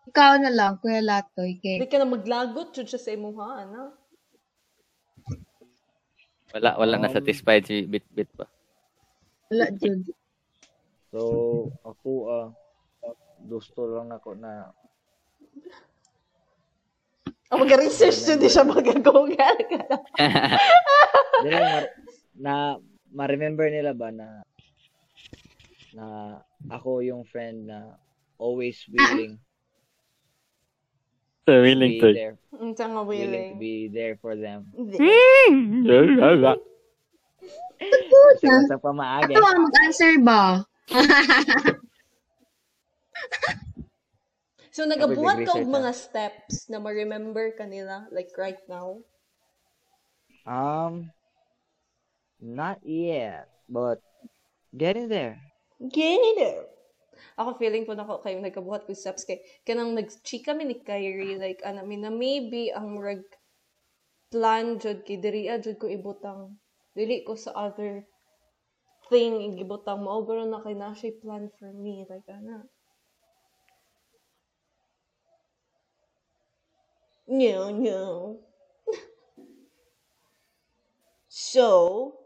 Ikaw 0.08 0.32
na 0.40 0.50
lang, 0.50 0.80
Kuya 0.80 1.02
Latoy. 1.04 1.58
Di 1.60 1.84
Kay, 1.84 1.90
ka 1.90 2.00
na 2.00 2.08
maglagot, 2.08 2.72
siya 2.72 2.96
sa 2.96 3.12
imong 3.12 3.36
ha, 3.42 3.50
ana. 3.66 3.82
Wala, 6.48 6.80
wala 6.80 6.94
na 6.96 7.12
Um, 7.12 7.16
satisfied 7.18 7.68
si 7.68 7.84
Bit-Bit 7.84 8.30
pa. 8.32 8.46
wala 9.52 9.68
jud. 9.76 10.00
So, 11.12 11.20
ako, 11.84 12.10
ah, 12.32 12.46
gusto 13.44 13.84
lang 13.84 14.12
ako 14.12 14.32
na 14.36 14.72
Ang 17.48 17.64
mag-research 17.64 18.28
Jud, 18.28 18.38
di 18.38 18.46
siya 18.46 18.60
mag-google. 18.60 19.56
Di 21.40 21.48
lang, 21.48 21.64
ma- 21.64 21.92
na 22.38 22.54
ma-remember 23.08 23.72
nila 23.72 23.96
ba 23.96 24.12
na 24.12 24.44
na 25.96 26.36
ako 26.68 27.00
yung 27.00 27.24
friend 27.24 27.72
na 27.72 27.96
always 28.36 28.84
willing 28.86 29.40
to 31.48 31.52
willing 31.64 31.96
be 31.96 32.12
there 32.12 32.36
tanga 32.76 33.00
willing 33.00 33.32
to 33.32 33.56
willing. 33.56 33.58
be 33.58 33.88
there 33.88 34.20
for 34.20 34.36
them 34.36 34.68
kasi 37.80 38.44
sa 38.68 38.76
pamaagi 38.76 39.32
Ato 39.32 39.42
ang 39.42 39.64
mag-answer 39.64 40.12
ba? 40.20 40.68
So, 44.78 44.86
nagabuhat 44.86 45.42
ka 45.42 45.58
og 45.58 45.66
mga 45.66 45.90
steps 45.90 46.70
na 46.70 46.78
ma-remember 46.78 47.50
ka 47.58 47.66
nila, 47.66 48.06
like 48.14 48.30
right 48.38 48.62
now? 48.70 49.02
um 50.48 51.12
not 52.40 52.80
yet 52.86 53.52
but 53.68 54.00
getting 54.72 55.12
there. 55.12 55.36
Gini 55.76 56.32
there. 56.40 56.64
Ako 57.36 57.58
feeling 57.60 57.84
ko 57.84 57.92
na 57.92 58.08
ko 58.08 58.22
kayo 58.24 58.40
nagkabuhat 58.40 58.88
ko 58.88 58.96
steps 58.96 59.28
kay 59.28 59.44
kanang 59.68 59.92
nag-chika 59.92 60.56
mi 60.56 60.64
ni 60.64 60.80
Kyrie 60.80 61.36
like 61.36 61.60
ana 61.62 61.84
mi 61.84 62.00
na 62.00 62.08
maybe 62.10 62.72
ang 62.72 62.98
reg 62.98 63.22
plan 64.32 64.80
jud 64.80 65.04
kay 65.04 65.20
diri 65.20 65.50
jud 65.60 65.76
ko 65.76 65.86
ibutang. 65.86 66.56
Dili 66.96 67.22
ko 67.26 67.36
sa 67.36 67.52
other 67.54 68.08
thing 69.12 69.52
igibutang 69.52 70.02
mao 70.02 70.24
garo 70.24 70.48
na 70.48 70.64
kay 70.64 70.74
na 70.74 70.94
plan 71.20 71.50
for 71.60 71.70
me 71.74 72.06
like 72.08 72.26
ana 72.30 72.64
No, 77.28 77.68
no. 77.68 78.40
so, 81.28 82.16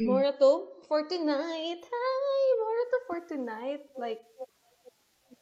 Mora 0.00 0.32
to 0.40 0.72
for 0.88 1.04
tonight. 1.04 1.84
Hi, 1.84 2.40
Mora 2.56 2.84
to 2.88 2.98
for 3.04 3.20
tonight. 3.28 3.82
Like, 3.92 4.24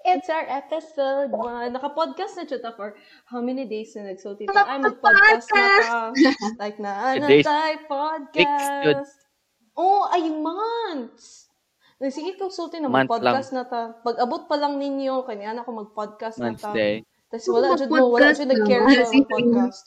it's 0.03 0.27
our 0.27 0.43
episode 0.43 1.31
one. 1.31 1.79
Naka-podcast 1.79 2.35
na 2.35 2.51
siya 2.51 2.75
for 2.75 2.99
how 3.31 3.39
many 3.39 3.63
days 3.71 3.95
na 3.95 4.11
nagsulti? 4.11 4.51
Ay, 4.51 4.83
mag-podcast 4.83 5.47
na 5.55 5.67
ta. 5.87 5.99
Like, 6.67 6.83
na, 6.83 7.15
tayo 7.47 7.77
podcast. 7.87 9.23
Oh, 9.79 10.11
ay, 10.11 10.35
months. 10.35 11.47
Sige, 12.11 12.35
ikaw 12.35 12.51
sulti 12.51 12.83
na 12.83 12.91
Months 12.91 13.07
mag-podcast 13.07 13.55
na 13.55 13.63
ta. 13.71 13.95
Pag 14.03 14.19
abot 14.19 14.51
pa 14.51 14.59
lang 14.59 14.83
ninyo, 14.83 15.23
kanya 15.23 15.55
na 15.55 15.63
ako 15.63 15.87
mag-podcast 15.87 16.43
na 16.43 16.51
ta. 16.59 16.75
Wednesday. 16.75 17.07
Tapos 17.45 17.53
wala 17.53 17.69
dyan 17.77 17.91
mo, 17.91 18.05
wala 18.13 18.33
Mag-podcast 18.33 18.39
dyan 18.39 18.49
nag-care 18.55 18.81
naman. 18.81 18.97
sa 18.97 19.05
mga 19.13 19.27
podcast. 19.29 19.83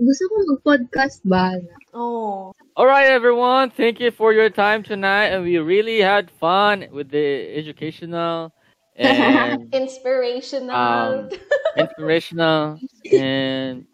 Gusto 0.00 0.22
ko 0.28 0.34
mag-podcast 0.44 1.18
ba? 1.26 1.46
Oh. 1.92 2.52
All 2.76 2.86
right, 2.86 3.08
everyone. 3.10 3.70
Thank 3.70 4.00
you 4.00 4.10
for 4.10 4.32
your 4.32 4.48
time 4.48 4.82
tonight, 4.82 5.32
and 5.34 5.44
we 5.44 5.58
really 5.58 6.00
had 6.00 6.30
fun 6.30 6.86
with 6.92 7.10
the 7.10 7.52
educational 7.56 8.52
and 8.96 9.68
Inspirational. 9.72 10.70
um, 10.76 11.28
inspirational 11.76 12.78
and 13.10 13.86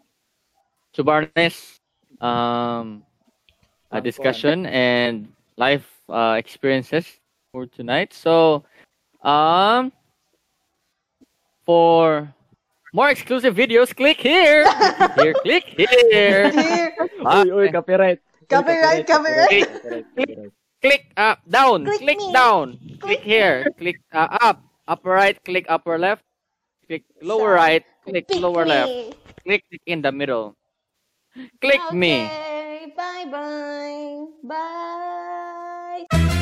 Subarnes 0.95 1.79
um, 2.21 3.03
a 3.91 4.01
discussion 4.01 4.65
and 4.65 5.27
life 5.57 6.01
uh, 6.09 6.35
experiences 6.37 7.19
for 7.51 7.65
tonight. 7.65 8.13
So, 8.13 8.63
um, 9.23 9.91
for 11.67 12.31
more 12.95 13.11
exclusive 13.11 13.53
videos, 13.53 13.91
click 13.91 14.17
here. 14.23 14.63
here, 15.19 15.35
click 15.43 15.67
here. 15.75 16.49
Here. 16.49 16.95
Uy, 17.19 17.51
uy, 17.51 17.67
copyright. 17.75 18.23
Copyright, 18.47 19.03
copyright. 19.05 19.67
copyright, 19.67 20.07
copyright. 20.15 20.51
click 20.81 21.11
up, 21.19 21.43
down, 21.43 21.83
Click 21.83 21.99
click, 21.99 22.19
down, 22.31 22.79
click 23.03 23.19
here, 23.19 23.67
click 23.77 23.99
uh, 24.15 24.31
up, 24.39 24.63
upper 24.87 25.11
right, 25.11 25.35
click 25.43 25.65
upper 25.67 25.99
left, 25.99 26.23
click 26.87 27.03
lower 27.21 27.59
Side. 27.59 27.83
right, 27.83 27.83
click 28.07 28.27
Pick 28.31 28.39
lower 28.39 28.63
me. 28.63 28.71
left, 28.71 29.19
click 29.43 29.63
in 29.85 30.01
the 30.01 30.11
middle. 30.15 30.55
Click 31.59 31.83
me. 31.91 32.31
Bye-bye. 32.95 34.25
Bye. 34.47 36.36